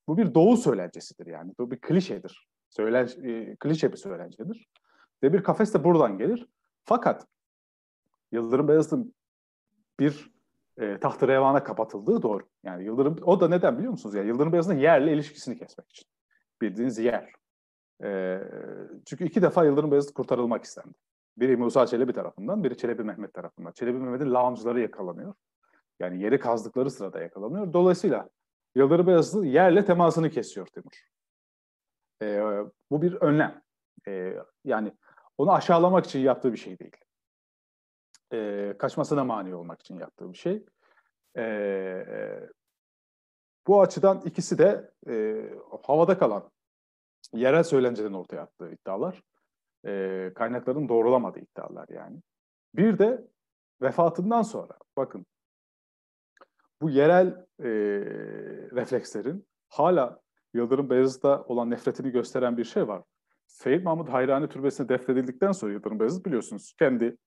Bu 0.08 0.18
bir 0.18 0.34
doğu 0.34 0.58
söylencesidir 0.58 1.26
yani. 1.26 1.54
Bu 1.60 1.72
bir 1.72 1.82
klişedir. 1.82 2.48
Söylen, 2.70 3.08
e, 3.24 3.56
klişe 3.56 3.92
bir 3.92 3.98
söylencedir. 3.98 4.70
Demir 5.24 5.44
kafes 5.44 5.74
de 5.74 5.84
buradan 5.84 6.18
gelir. 6.18 6.48
Fakat 6.86 7.28
Yıldırım 8.32 8.68
Beyazıt'ın 8.68 9.14
bir 10.00 10.32
e, 10.78 11.00
tahtı 11.00 11.28
revana 11.28 11.64
kapatıldığı 11.64 12.22
doğru. 12.22 12.44
Yani 12.64 12.84
Yıldırım, 12.84 13.16
o 13.24 13.40
da 13.40 13.48
neden 13.48 13.78
biliyor 13.78 13.92
musunuz? 13.92 14.16
Yani 14.16 14.28
Yıldırım 14.28 14.54
Beyazıt'ın 14.54 14.78
yerle 14.78 15.14
ilişkisini 15.14 15.58
kesmek 15.58 15.90
için. 15.90 16.08
Bildiğiniz 16.62 16.98
yer. 16.98 17.34
E, 18.04 18.40
çünkü 19.06 19.26
iki 19.26 19.42
defa 19.42 19.66
Yıldırım 19.66 19.92
Beyazıt 19.92 20.14
kurtarılmak 20.14 20.64
istendi. 20.64 20.94
Biri 21.38 21.58
Musa 21.58 21.88
Çelebi 21.88 22.14
tarafından, 22.14 22.64
biri 22.64 22.78
Çelebi 22.78 23.04
Mehmet 23.04 23.34
tarafından. 23.34 23.72
Çelebi 23.72 23.98
Mehmet'in 23.98 24.34
lağımcıları 24.34 24.82
yakalanıyor. 24.82 25.34
Yani 26.00 26.24
yeri 26.24 26.40
kazdıkları 26.40 26.92
sırada 26.92 27.22
yakalanıyor. 27.22 27.74
Dolayısıyla 27.74 28.30
Yıldırım 28.76 29.08
Beyazıt 29.08 29.46
yerle 29.46 29.86
temasını 29.86 30.30
kesiyor 30.30 30.68
Timur. 30.68 31.08
E, 32.22 32.42
bu 32.92 33.02
bir 33.02 33.14
önlem. 33.14 33.62
E, 34.08 34.38
yani 34.66 34.94
onu 35.38 35.52
aşağılamak 35.52 36.06
için 36.06 36.20
yaptığı 36.20 36.54
bir 36.54 36.58
şey 36.58 36.80
değil 36.80 37.04
e, 38.34 38.74
kaçmasına 38.78 39.24
mani 39.24 39.56
olmak 39.56 39.82
için 39.82 40.00
yaptığı 40.00 40.34
bir 40.34 40.38
şey. 40.38 40.66
E, 41.38 42.50
bu 43.68 43.82
açıdan 43.82 44.22
ikisi 44.26 44.58
de 44.58 44.92
e, 45.08 45.46
havada 45.84 46.18
kalan 46.18 46.52
yerel 47.34 47.64
söylenceden 47.64 48.14
ortaya 48.14 48.42
attığı 48.42 48.72
iddialar. 48.72 49.24
E, 49.86 50.32
kaynakların 50.36 50.90
doğrulamadığı 50.90 51.40
iddialar 51.40 51.90
yani. 51.90 52.22
Bir 52.76 53.00
de 53.00 53.28
vefatından 53.82 54.42
sonra 54.42 54.78
bakın 54.98 55.26
bu 56.84 56.90
yerel 56.90 57.28
e, 57.60 57.70
reflekslerin 58.76 59.48
hala 59.70 60.22
Yıldırım 60.54 60.90
Beyazıt'a 60.90 61.44
olan 61.44 61.70
nefretini 61.70 62.12
gösteren 62.12 62.58
bir 62.58 62.64
şey 62.64 62.88
var. 62.88 63.04
Seyyid 63.48 63.84
Mahmud 63.84 64.08
Hayrani 64.08 64.50
Türbesi'ne 64.50 64.90
defnedildikten 64.90 65.52
sonra 65.52 65.74
Yıldırım 65.74 66.00
Beyazıt 66.00 66.26
biliyorsunuz 66.26 66.74
kendi 66.80 67.18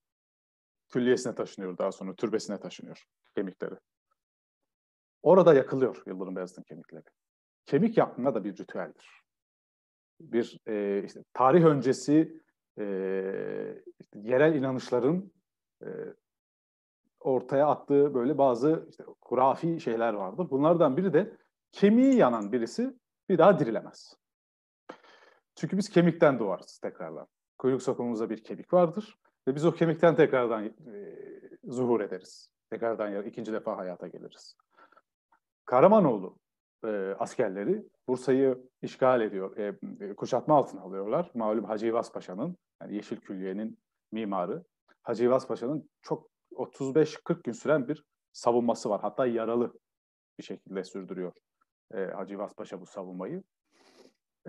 külliyesine 0.88 1.34
taşınıyor 1.34 1.78
daha 1.78 1.92
sonra 1.92 2.14
türbesine 2.14 2.60
taşınıyor 2.60 3.04
kemikleri. 3.36 3.74
Orada 5.22 5.54
yakılıyor 5.54 6.02
Yıldırım 6.06 6.36
Beyazıt'ın 6.36 6.62
kemikleri. 6.62 7.04
Kemik 7.66 7.98
yakma 7.98 8.34
da 8.34 8.44
bir 8.44 8.56
ritüeldir. 8.56 9.22
Bir 10.20 10.60
e, 10.66 11.02
işte 11.04 11.24
tarih 11.32 11.64
öncesi 11.64 12.42
e, 12.78 12.84
yerel 14.14 14.54
inanışların 14.54 15.32
e, 15.82 15.86
ortaya 17.20 17.66
attığı 17.66 18.14
böyle 18.14 18.38
bazı 18.38 18.86
işte 18.90 19.04
hurafi 19.22 19.80
şeyler 19.80 20.14
vardı. 20.14 20.46
Bunlardan 20.50 20.96
biri 20.96 21.12
de 21.12 21.36
kemiği 21.72 22.14
yanan 22.14 22.52
birisi 22.52 22.96
bir 23.28 23.38
daha 23.38 23.58
dirilemez. 23.58 24.16
Çünkü 25.54 25.76
biz 25.76 25.88
kemikten 25.88 26.38
doğarız 26.38 26.78
tekrardan. 26.78 27.26
Kuyruk 27.58 27.82
sokumumuzda 27.82 28.30
bir 28.30 28.44
kemik 28.44 28.72
vardır 28.72 29.18
ve 29.48 29.54
biz 29.54 29.64
o 29.64 29.72
kemikten 29.72 30.16
tekrardan 30.16 30.64
e, 30.64 30.72
zuhur 31.64 32.00
ederiz. 32.00 32.50
Tekrardan 32.70 33.24
ikinci 33.24 33.52
defa 33.52 33.76
hayata 33.76 34.08
geliriz. 34.08 34.56
Kahramanoğlu 35.64 36.38
e, 36.84 37.14
askerleri 37.18 37.88
Bursa'yı 38.08 38.68
işgal 38.82 39.20
ediyor, 39.20 39.56
e, 39.56 40.14
kuşatma 40.14 40.56
altına 40.56 40.80
alıyorlar. 40.80 41.30
Malum 41.34 41.64
Hacı 41.64 41.86
İvaz 41.86 42.12
Paşa'nın, 42.12 42.56
yani 42.82 42.94
Yeşil 42.94 43.16
Külliye'nin 43.16 43.78
mimarı. 44.12 44.64
Hacı 45.02 45.24
İvaz 45.24 45.48
Paşa'nın 45.48 45.90
çok 46.02 46.30
35-40 46.56 47.42
gün 47.42 47.52
süren 47.52 47.88
bir 47.88 48.04
savunması 48.32 48.90
var. 48.90 49.00
Hatta 49.00 49.26
yaralı 49.26 49.72
bir 50.38 50.44
şekilde 50.44 50.84
sürdürüyor 50.84 51.32
e, 51.94 52.04
Hacı 52.04 52.34
İvaz 52.34 52.54
Paşa 52.54 52.80
bu 52.80 52.86
savunmayı. 52.86 53.42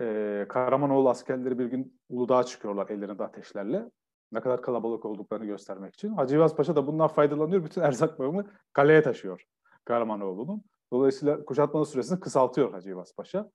E, 0.00 0.46
Kahramanoğlu 0.48 1.10
askerleri 1.10 1.58
bir 1.58 1.66
gün 1.66 2.00
Uludağ'a 2.08 2.44
çıkıyorlar 2.44 2.90
ellerinde 2.90 3.24
ateşlerle. 3.24 3.90
Ne 4.32 4.40
kadar 4.40 4.62
kalabalık 4.62 5.04
olduklarını 5.04 5.46
göstermek 5.46 5.94
için. 5.94 6.14
Hacı 6.14 6.36
İvaz 6.36 6.56
Paşa 6.56 6.76
da 6.76 6.86
bundan 6.86 7.08
faydalanıyor. 7.08 7.64
Bütün 7.64 7.80
erzak 7.80 8.18
bağımı 8.18 8.50
kaleye 8.72 9.02
taşıyor 9.02 9.44
Kahramanoğlu'nun. 9.84 10.64
Dolayısıyla 10.92 11.44
kuşatmanın 11.44 11.84
süresini 11.84 12.20
kısaltıyor 12.20 12.72
Hacı 12.72 12.90
İvaz 12.90 13.14
Paşa. 13.16 13.50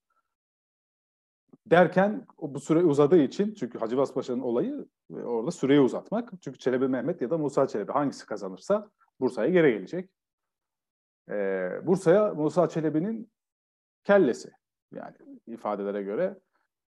Derken 1.66 2.26
bu 2.42 2.60
süre 2.60 2.80
uzadığı 2.80 3.18
için 3.18 3.54
çünkü 3.54 3.80
Hacı 3.80 3.96
İvaz 3.96 4.14
Paşa'nın 4.14 4.40
olayı 4.40 4.86
e, 5.12 5.16
orada 5.16 5.52
süreyi 5.52 5.80
uzatmak. 5.80 6.30
Çünkü 6.42 6.60
Çelebi 6.60 6.88
Mehmet 6.88 7.22
ya 7.22 7.30
da 7.30 7.38
Musa 7.38 7.68
Çelebi 7.68 7.92
hangisi 7.92 8.26
kazanırsa 8.26 8.90
Bursa'ya 9.20 9.50
geri 9.50 9.74
gelecek. 9.74 10.10
Ee, 11.30 11.80
Bursa'ya 11.84 12.34
Musa 12.34 12.70
Çelebi'nin 12.70 13.32
kellesi 14.04 14.52
yani 14.94 15.16
ifadelere 15.48 16.04
göre 16.04 16.40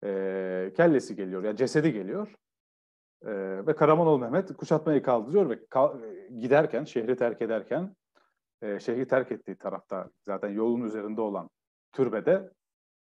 e, 0.05 0.73
kellesi 0.77 1.17
geliyor 1.17 1.43
ya 1.43 1.47
yani 1.47 1.57
cesedi 1.57 1.93
geliyor. 1.93 2.35
E, 3.23 3.31
ve 3.67 3.77
Karamanoğlu 3.77 4.19
Mehmet 4.19 4.57
kuşatmayı 4.57 5.03
kaldırıyor 5.03 5.51
ve 5.51 5.67
kal, 5.67 5.99
giderken 6.41 6.85
şehri 6.85 7.17
terk 7.17 7.43
ederken 7.43 7.97
e, 8.63 8.81
şehri 8.81 9.09
terk 9.09 9.33
ettiği 9.33 9.57
tarafta 9.57 10.11
zaten 10.27 10.49
yolun 10.49 10.85
üzerinde 10.85 11.21
olan 11.21 11.51
türbede 11.93 12.51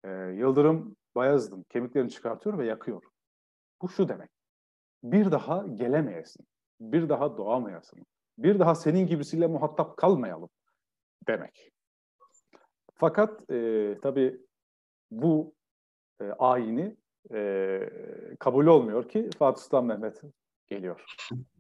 e, 0.04 0.10
Yıldırım 0.12 0.96
Bayezid'in 1.16 1.64
kemiklerini 1.64 2.10
çıkartıyor 2.10 2.58
ve 2.58 2.66
yakıyor. 2.66 3.04
Bu 3.82 3.90
şu 3.90 4.10
demek. 4.10 4.30
Bir 5.04 5.32
daha 5.32 5.66
gelemeyesin. 5.68 6.48
Bir 6.80 7.10
daha 7.10 7.38
doğamayasın. 7.38 8.06
Bir 8.38 8.60
daha 8.60 8.76
senin 8.76 9.08
gibisiyle 9.08 9.48
muhatap 9.48 9.98
kalmayalım 9.98 10.50
demek. 11.28 11.72
Fakat 12.94 13.52
e, 13.52 13.98
tabii 14.02 14.42
bu 15.12 15.56
e, 16.22 16.24
ayini 16.24 16.98
e, 17.34 17.90
kabul 18.40 18.66
olmuyor 18.66 19.10
ki 19.10 19.30
Fatih 19.40 19.62
Sultan 19.62 19.86
Mehmet 19.86 20.22
geliyor. 20.68 21.06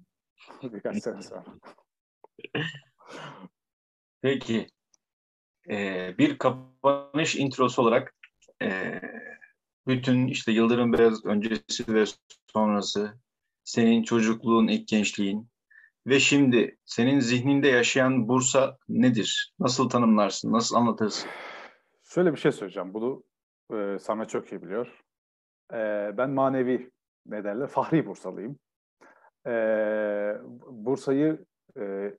Birkaç 0.64 1.04
sene 1.04 1.22
sonra. 1.22 1.43
Peki. 4.22 4.68
Ee, 5.70 6.16
bir 6.18 6.38
kapanış 6.38 7.36
introsu 7.36 7.82
olarak 7.82 8.16
e, 8.62 9.02
bütün 9.88 10.28
işte 10.28 10.52
Yıldırım 10.52 10.94
Beyaz 10.94 11.26
öncesi 11.26 11.94
ve 11.94 12.04
sonrası, 12.54 13.14
senin 13.64 14.04
çocukluğun, 14.04 14.68
ilk 14.68 14.88
gençliğin 14.88 15.52
ve 16.08 16.20
şimdi 16.20 16.78
senin 16.86 17.20
zihninde 17.20 17.68
yaşayan 17.68 18.28
Bursa 18.28 18.78
nedir? 18.90 19.54
Nasıl 19.60 19.90
tanımlarsın? 19.90 20.54
Nasıl 20.54 20.76
anlatırsın? 20.76 21.30
Şöyle 22.04 22.32
bir 22.32 22.38
şey 22.38 22.52
söyleyeceğim. 22.52 22.94
Bunu 22.94 23.24
e, 23.74 24.00
Samet 24.00 24.30
çok 24.30 24.52
iyi 24.52 24.62
biliyor. 24.62 25.04
E, 25.74 25.78
ben 26.18 26.30
manevi 26.30 26.92
ne 27.26 27.44
derler? 27.44 27.68
Fahri 27.68 28.06
Bursalıyım. 28.06 28.60
E, 29.48 29.52
Bursa'yı 30.70 31.46
e, 31.80 32.14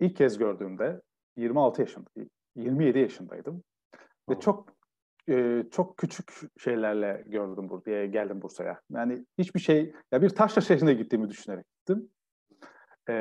ilk 0.00 0.16
kez 0.16 0.38
gördüğümde 0.38 1.00
26 1.36 1.82
yaşında, 1.82 2.10
27 2.56 2.98
yaşındaydım. 2.98 3.62
Ve 4.28 4.40
çok 4.40 4.77
e, 5.28 5.64
çok 5.70 5.96
küçük 5.96 6.32
şeylerle 6.58 7.24
gördüm 7.26 7.68
buraya, 7.68 8.06
geldim 8.06 8.42
Bursa'ya. 8.42 8.80
Yani 8.90 9.26
hiçbir 9.38 9.60
şey, 9.60 9.92
ya 10.12 10.22
bir 10.22 10.30
taşla 10.30 10.62
şehrine 10.62 10.94
gittiğimi 10.94 11.28
düşünerek 11.28 11.66
gittim. 11.78 12.10
E, 13.08 13.14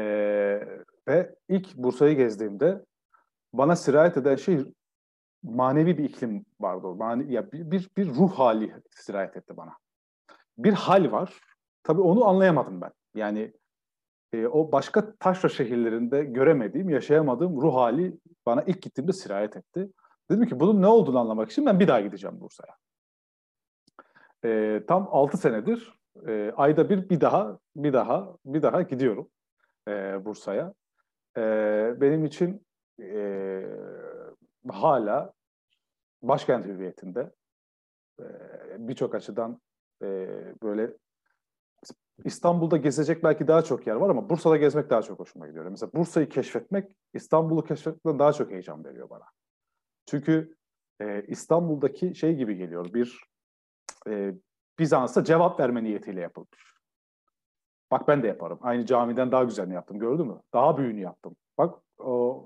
ve 1.08 1.36
ilk 1.49 1.76
Bursa'yı 1.76 2.16
gezdiğimde 2.16 2.86
bana 3.53 3.76
sirayet 3.76 4.18
eden 4.18 4.36
şey 4.36 4.66
manevi 5.43 5.97
bir 5.97 6.03
iklim 6.03 6.45
vardı. 6.60 6.88
Mane, 6.88 7.34
ya 7.34 7.51
bir, 7.51 7.72
bir, 7.72 7.89
bir 7.97 8.08
ruh 8.08 8.32
hali 8.32 8.74
sirayet 8.89 9.38
etti 9.38 9.58
bana. 9.58 9.74
Bir 10.58 10.74
hal 10.74 11.12
var. 11.12 11.39
Tabii 11.84 12.01
onu 12.01 12.26
anlayamadım 12.26 12.82
ben. 12.82 12.91
Yani 13.16 13.53
e, 14.34 14.47
o 14.47 14.72
başka 14.72 15.16
taşra 15.16 15.49
şehirlerinde 15.49 16.24
göremediğim, 16.24 16.89
yaşayamadığım 16.89 17.62
ruh 17.62 17.76
hali 17.76 18.18
bana 18.45 18.64
ilk 18.64 18.82
gittiğimde 18.82 19.14
sirayet 19.14 19.58
etti. 19.58 19.89
Dedim 20.32 20.45
ki 20.45 20.59
bunun 20.59 20.82
ne 20.82 20.88
olduğunu 20.88 21.19
anlamak 21.19 21.51
için 21.51 21.65
ben 21.65 21.80
bir 21.80 21.88
daha 21.88 22.01
gideceğim 22.01 22.41
Bursa'ya. 22.41 22.75
E, 24.45 24.82
tam 24.88 25.07
6 25.11 25.38
senedir 25.38 25.99
e, 26.28 26.51
ayda 26.55 26.89
bir 26.89 27.09
bir 27.09 27.21
daha, 27.21 27.59
bir 27.75 27.93
daha, 27.93 28.36
bir 28.45 28.61
daha 28.61 28.82
gidiyorum 28.82 29.30
e, 29.88 30.25
Bursa'ya. 30.25 30.73
E, 31.38 31.41
benim 32.01 32.25
için 32.25 32.67
e, 33.01 33.63
hala 34.69 35.34
başkent 36.21 36.65
hüviyetinde 36.65 37.32
e, 38.19 38.25
birçok 38.78 39.15
açıdan 39.15 39.61
e, 40.03 40.07
böyle 40.63 40.93
İstanbul'da 42.25 42.78
gezecek 42.78 43.23
belki 43.23 43.47
daha 43.47 43.61
çok 43.61 43.88
yer 43.88 43.95
var 43.95 44.09
ama 44.09 44.30
Bursa'da 44.30 44.57
gezmek 44.57 44.89
daha 44.89 45.01
çok 45.01 45.19
hoşuma 45.19 45.47
gidiyor. 45.47 45.65
Mesela 45.65 45.91
Bursa'yı 45.93 46.30
keşfetmek 46.30 46.95
İstanbul'u 47.13 47.63
keşfetmekten 47.63 48.19
daha 48.19 48.34
çok 48.34 48.51
heyecan 48.51 48.86
veriyor 48.86 49.09
bana. 49.09 49.25
Çünkü 50.08 50.55
e, 51.01 51.24
İstanbul'daki 51.28 52.16
şey 52.16 52.36
gibi 52.36 52.55
geliyor 52.55 52.93
bir 52.93 53.24
e, 54.08 54.34
Bizans'a 54.80 55.24
cevap 55.24 55.60
verme 55.60 55.84
niyetiyle 55.84 56.22
yapılmış. 56.22 56.74
Bak 57.91 58.08
ben 58.08 58.24
de 58.24 58.28
yaparım. 58.28 58.60
Aynı 58.62 58.86
camiden 58.86 59.32
daha 59.32 59.43
güzelini 59.43 59.74
yaptım 59.74 59.99
gördün 59.99 60.28
mü? 60.28 60.41
Daha 60.53 60.78
büyüğünü 60.78 60.99
yaptım. 60.99 61.36
Bak 61.58 61.80
o, 61.99 62.45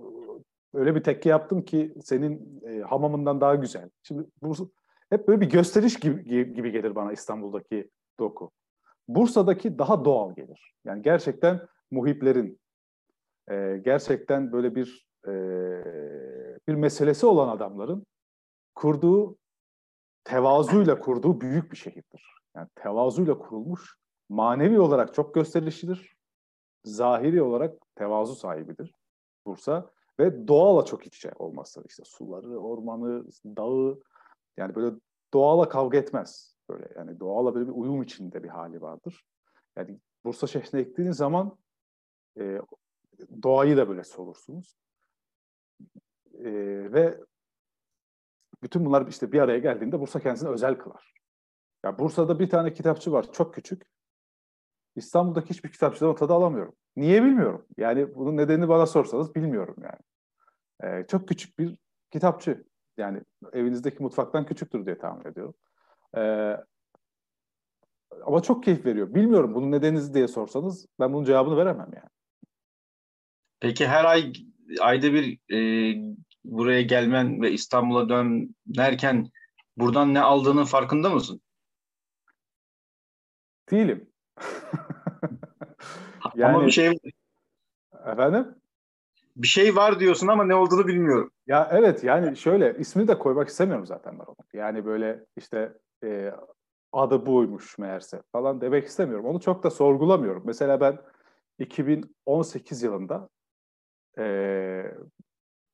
öyle 0.73 0.95
bir 0.95 1.03
tekke 1.03 1.29
yaptım 1.29 1.61
ki 1.61 1.93
senin 2.03 2.61
e, 2.67 2.81
hamamından 2.81 3.41
daha 3.41 3.55
güzel. 3.55 3.89
Şimdi 4.03 4.27
bu 4.41 4.71
hep 5.09 5.27
böyle 5.27 5.41
bir 5.41 5.49
gösteriş 5.49 5.99
gibi, 5.99 6.53
gibi 6.53 6.71
gelir 6.71 6.95
bana 6.95 7.11
İstanbul'daki 7.11 7.89
doku. 8.19 8.51
Bursa'daki 9.07 9.79
daha 9.79 10.05
doğal 10.05 10.35
gelir. 10.35 10.73
Yani 10.85 11.01
gerçekten 11.01 11.67
muhiplerin, 11.91 12.59
e, 13.51 13.81
gerçekten 13.85 14.51
böyle 14.51 14.75
bir 14.75 15.07
e, 15.27 15.31
bir 16.67 16.73
meselesi 16.73 17.25
olan 17.25 17.49
adamların 17.49 18.05
kurduğu, 18.75 19.37
tevazuyla 20.23 20.99
kurduğu 20.99 21.41
büyük 21.41 21.71
bir 21.71 21.77
şehirdir. 21.77 22.41
Yani 22.55 22.67
tevazuyla 22.75 23.37
kurulmuş, 23.37 23.95
manevi 24.29 24.79
olarak 24.79 25.13
çok 25.13 25.33
gösterişlidir. 25.33 26.15
Zahiri 26.83 27.41
olarak 27.41 27.73
tevazu 27.95 28.35
sahibidir 28.35 28.95
Bursa 29.45 29.91
ve 30.19 30.47
doğala 30.47 30.85
çok 30.85 31.07
iç 31.07 31.17
içe 31.17 31.31
olması. 31.35 31.83
İşte 31.87 32.03
suları, 32.05 32.59
ormanı, 32.59 33.25
dağı 33.45 33.99
yani 34.57 34.75
böyle 34.75 34.95
doğala 35.33 35.69
kavga 35.69 35.97
etmez. 35.97 36.55
Böyle 36.69 36.87
yani 36.95 37.19
doğala 37.19 37.55
böyle 37.55 37.67
bir 37.67 37.73
uyum 37.73 38.01
içinde 38.01 38.43
bir 38.43 38.49
hali 38.49 38.81
vardır. 38.81 39.23
Yani 39.75 39.99
Bursa 40.25 40.47
şehrine 40.47 40.81
gittiğiniz 40.83 41.17
zaman 41.17 41.57
e, 42.39 42.61
doğayı 43.43 43.77
da 43.77 43.89
böyle 43.89 44.03
solursunuz. 44.03 44.77
E, 46.45 46.51
ve 46.93 47.17
bütün 48.63 48.85
bunlar 48.85 49.07
işte 49.07 49.31
bir 49.31 49.39
araya 49.39 49.59
geldiğinde 49.59 49.99
Bursa 49.99 50.19
kendisini 50.19 50.49
özel 50.49 50.77
kılar. 50.77 51.13
Ya 51.85 51.99
Bursa'da 51.99 52.39
bir 52.39 52.49
tane 52.49 52.73
kitapçı 52.73 53.11
var, 53.11 53.31
çok 53.31 53.53
küçük. 53.53 53.83
İstanbul'daki 54.95 55.49
hiçbir 55.49 55.71
kitapçıdan 55.71 56.09
o 56.09 56.15
tadı 56.15 56.33
alamıyorum. 56.33 56.75
Niye 56.95 57.23
bilmiyorum. 57.23 57.65
Yani 57.77 58.15
bunun 58.15 58.37
nedenini 58.37 58.69
bana 58.69 58.85
sorsanız 58.85 59.35
bilmiyorum 59.35 59.75
yani. 59.83 59.99
Ee, 60.83 61.07
çok 61.07 61.27
küçük 61.27 61.59
bir 61.59 61.77
kitapçı. 62.11 62.63
Yani 62.97 63.21
evinizdeki 63.53 64.03
mutfaktan 64.03 64.45
küçüktür 64.45 64.85
diye 64.85 64.97
tahmin 64.97 65.25
ediyorum. 65.25 65.53
Ee, 66.17 66.57
ama 68.25 68.41
çok 68.41 68.63
keyif 68.63 68.85
veriyor. 68.85 69.15
Bilmiyorum 69.15 69.55
bunun 69.55 69.71
nedeni 69.71 70.13
diye 70.13 70.27
sorsanız 70.27 70.87
ben 70.99 71.13
bunun 71.13 71.25
cevabını 71.25 71.57
veremem 71.57 71.89
yani. 71.95 72.09
Peki 73.59 73.87
her 73.87 74.05
ay 74.05 74.33
ayda 74.79 75.13
bir 75.13 75.39
e, 75.53 75.59
buraya 76.43 76.81
gelmen 76.81 77.41
ve 77.41 77.51
İstanbul'a 77.51 78.09
dönerken 78.09 79.29
buradan 79.77 80.13
ne 80.13 80.21
aldığının 80.21 80.65
farkında 80.65 81.09
mısın? 81.09 81.41
Değilim. 83.71 84.09
yani, 86.35 86.55
ama 86.55 86.65
bir 86.65 86.71
şey 86.71 86.99
Efendim? 88.05 88.55
Bir 89.35 89.47
şey 89.47 89.75
var 89.75 89.99
diyorsun 89.99 90.27
ama 90.27 90.43
ne 90.43 90.55
olduğunu 90.55 90.87
bilmiyorum. 90.87 91.31
Ya 91.47 91.69
evet 91.71 92.03
yani 92.03 92.37
şöyle 92.37 92.77
ismini 92.79 93.07
de 93.07 93.19
koymak 93.19 93.47
istemiyorum 93.47 93.85
zaten 93.85 94.19
ben 94.19 94.25
onu. 94.25 94.35
Yani 94.53 94.85
böyle 94.85 95.25
işte 95.37 95.73
e, 96.03 96.31
adı 96.91 97.25
buymuş 97.25 97.77
meğerse 97.77 98.21
falan 98.31 98.61
demek 98.61 98.87
istemiyorum. 98.87 99.25
Onu 99.25 99.39
çok 99.39 99.63
da 99.63 99.69
sorgulamıyorum. 99.69 100.43
Mesela 100.45 100.81
ben 100.81 100.97
2018 101.59 102.83
yılında 102.83 103.29
e, 104.17 104.25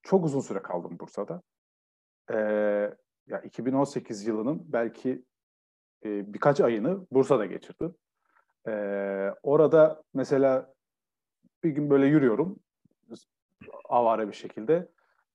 çok 0.07 0.25
uzun 0.25 0.39
süre 0.39 0.61
kaldım 0.61 0.99
Bursa'da. 0.99 1.41
E, 2.31 2.35
ya 3.27 3.41
2018 3.43 4.27
yılının 4.27 4.73
belki 4.73 5.25
e, 6.05 6.33
birkaç 6.33 6.61
ayını 6.61 7.07
Bursa'da 7.11 7.45
geçirdim. 7.45 7.95
E, 8.67 8.71
orada 9.43 10.03
mesela 10.13 10.73
bir 11.63 11.69
gün 11.69 11.89
böyle 11.89 12.05
yürüyorum 12.05 12.59
avare 13.89 14.27
bir 14.27 14.33
şekilde. 14.33 14.89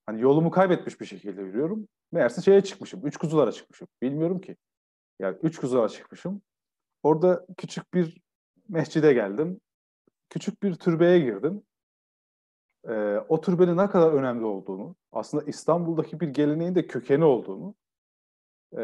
Hani 0.07 0.20
yolumu 0.20 0.51
kaybetmiş 0.51 1.01
bir 1.01 1.07
şekilde 1.07 1.43
yürüyorum. 1.43 1.89
Meğerse 2.12 2.43
şeye 2.43 2.61
çıkmışım. 2.61 3.07
Üç 3.07 3.16
kuzulara 3.16 3.53
çıkmışım. 3.53 3.89
Bilmiyorum 4.03 4.41
ki. 4.41 4.57
Yani 5.18 5.37
üç 5.43 5.59
kuzulara 5.59 5.89
çıkmışım. 5.89 6.43
Orada 7.03 7.47
küçük 7.57 7.95
bir 7.95 8.20
mescide 8.68 9.12
geldim. 9.12 9.61
Küçük 10.31 10.62
bir 10.62 10.75
türbeye 10.75 11.18
girdim. 11.18 11.62
Ee, 12.89 13.18
o 13.28 13.41
türbenin 13.41 13.76
ne 13.76 13.91
kadar 13.91 14.12
önemli 14.12 14.45
olduğunu, 14.45 14.97
aslında 15.12 15.45
İstanbul'daki 15.45 16.20
bir 16.20 16.28
geleneğin 16.28 16.74
de 16.74 16.87
kökeni 16.87 17.24
olduğunu 17.24 17.74
e, 18.76 18.83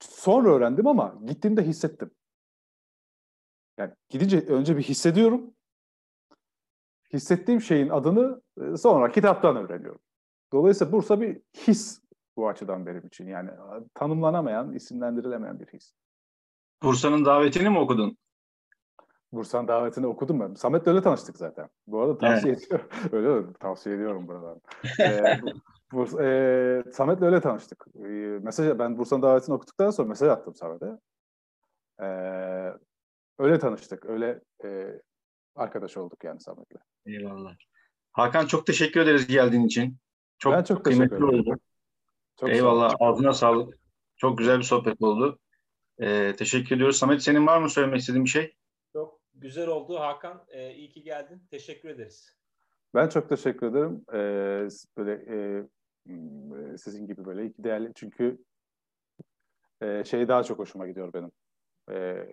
sonra 0.00 0.48
öğrendim 0.48 0.86
ama 0.86 1.18
gittiğimde 1.24 1.62
hissettim. 1.62 2.10
Yani 3.78 3.92
gidince 4.08 4.40
önce 4.40 4.76
bir 4.76 4.82
hissediyorum. 4.82 5.54
Hissettiğim 7.12 7.60
şeyin 7.60 7.88
adını 7.88 8.42
e, 8.60 8.76
sonra 8.76 9.12
kitaptan 9.12 9.56
öğreniyorum. 9.56 10.00
Dolayısıyla 10.52 10.92
Bursa 10.92 11.20
bir 11.20 11.40
his 11.54 12.00
bu 12.36 12.48
açıdan 12.48 12.86
benim 12.86 13.06
için. 13.06 13.26
Yani 13.26 13.50
tanımlanamayan, 13.94 14.72
isimlendirilemeyen 14.72 15.60
bir 15.60 15.66
his. 15.66 15.94
Bursa'nın 16.82 17.24
davetini 17.24 17.70
mi 17.70 17.78
okudun? 17.78 18.16
Bursa'nın 19.34 19.68
davetini 19.68 20.06
okudum 20.06 20.40
ben. 20.40 20.54
Samet'le 20.54 20.86
öyle 20.86 21.02
tanıştık 21.02 21.36
zaten. 21.36 21.68
Bu 21.86 22.00
arada 22.00 22.18
tavsiye 22.18 22.52
evet. 22.52 22.64
ediyorum. 22.64 22.88
öyle 23.12 23.28
mi? 23.28 23.52
Tavsiye 23.60 23.94
ediyorum 23.94 24.28
buradan. 24.28 24.60
ee, 25.00 25.40
Burs, 25.92 26.14
e, 26.14 26.92
Samet'le 26.92 27.22
öyle 27.22 27.40
tanıştık. 27.40 27.84
E, 27.94 28.08
mesaj, 28.42 28.78
ben 28.78 28.98
Bursa'nın 28.98 29.22
davetini 29.22 29.54
okuduktan 29.54 29.90
sonra 29.90 30.08
mesaj 30.08 30.28
attım 30.28 30.54
Samet'e. 30.54 30.86
E, 32.02 32.08
öyle 33.38 33.58
tanıştık. 33.58 34.06
Öyle 34.06 34.40
e, 34.64 35.00
arkadaş 35.56 35.96
olduk 35.96 36.24
yani 36.24 36.40
Samet'le. 36.40 36.76
Eyvallah. 37.06 37.54
Hakan 38.12 38.46
çok 38.46 38.66
teşekkür 38.66 39.00
ederiz 39.00 39.26
geldiğin 39.26 39.64
için. 39.64 39.96
Çok, 40.38 40.52
ben 40.52 40.62
çok 40.62 40.84
teşekkür 40.84 41.04
ederim. 41.04 41.40
oldu. 41.40 41.58
Çok 42.40 42.48
Eyvallah. 42.48 42.94
Ağzına 43.00 43.32
sağlık. 43.32 43.78
Çok 44.16 44.38
güzel 44.38 44.58
bir 44.58 44.62
sohbet 44.62 45.02
oldu. 45.02 45.38
Ee, 45.98 46.34
teşekkür 46.38 46.76
ediyoruz. 46.76 46.96
Samet 46.96 47.22
senin 47.22 47.46
var 47.46 47.58
mı 47.58 47.70
söylemek 47.70 48.00
istediğin 48.00 48.24
bir 48.24 48.30
şey? 48.30 48.54
Güzel 49.34 49.68
oldu 49.68 50.00
Hakan. 50.00 50.44
Ee, 50.48 50.74
iyi 50.74 50.88
ki 50.88 51.02
geldin. 51.02 51.42
Teşekkür 51.50 51.88
ederiz. 51.88 52.36
Ben 52.94 53.08
çok 53.08 53.28
teşekkür 53.28 53.66
ederim. 53.66 54.04
Ee, 54.12 54.68
böyle 54.96 55.12
e, 55.12 55.66
hmm, 56.06 56.78
sizin 56.78 57.06
gibi 57.06 57.24
böyle 57.24 57.46
iki 57.46 57.64
değerli 57.64 57.92
çünkü 57.94 58.38
e, 59.80 60.04
şey 60.04 60.28
daha 60.28 60.42
çok 60.42 60.58
hoşuma 60.58 60.88
gidiyor 60.88 61.12
benim. 61.12 61.32
E, 61.90 62.26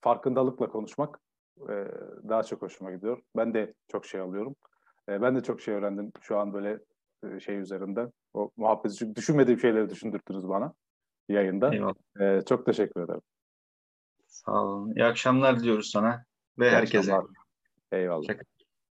farkındalıkla 0.00 0.68
konuşmak 0.68 1.20
e, 1.60 1.74
daha 2.28 2.42
çok 2.42 2.62
hoşuma 2.62 2.92
gidiyor. 2.92 3.22
Ben 3.36 3.54
de 3.54 3.74
çok 3.88 4.06
şey 4.06 4.20
alıyorum. 4.20 4.56
E, 5.08 5.22
ben 5.22 5.36
de 5.36 5.42
çok 5.42 5.60
şey 5.60 5.74
öğrendim 5.74 6.12
şu 6.20 6.38
an 6.38 6.52
böyle 6.52 6.78
e, 7.24 7.40
şey 7.40 7.56
üzerinden. 7.56 8.12
O 8.34 8.50
muhabbeti 8.56 8.94
çünkü 8.94 9.16
düşünmediğim 9.16 9.60
şeyleri 9.60 9.90
düşündürttünüz 9.90 10.48
bana 10.48 10.74
yayında. 11.28 11.74
Eyvallah. 11.74 11.94
E, 12.20 12.42
çok 12.48 12.66
teşekkür 12.66 13.00
ederim. 13.00 13.22
Sağ 14.34 14.52
olun. 14.52 14.94
İyi 14.94 15.04
akşamlar 15.04 15.60
diliyoruz 15.60 15.90
sana 15.90 16.24
ve 16.58 16.68
İyi 16.68 16.72
herkese. 16.72 17.14
Akşamlar. 17.14 17.42
Eyvallah. 17.92 18.26
Şaka. 18.26 18.44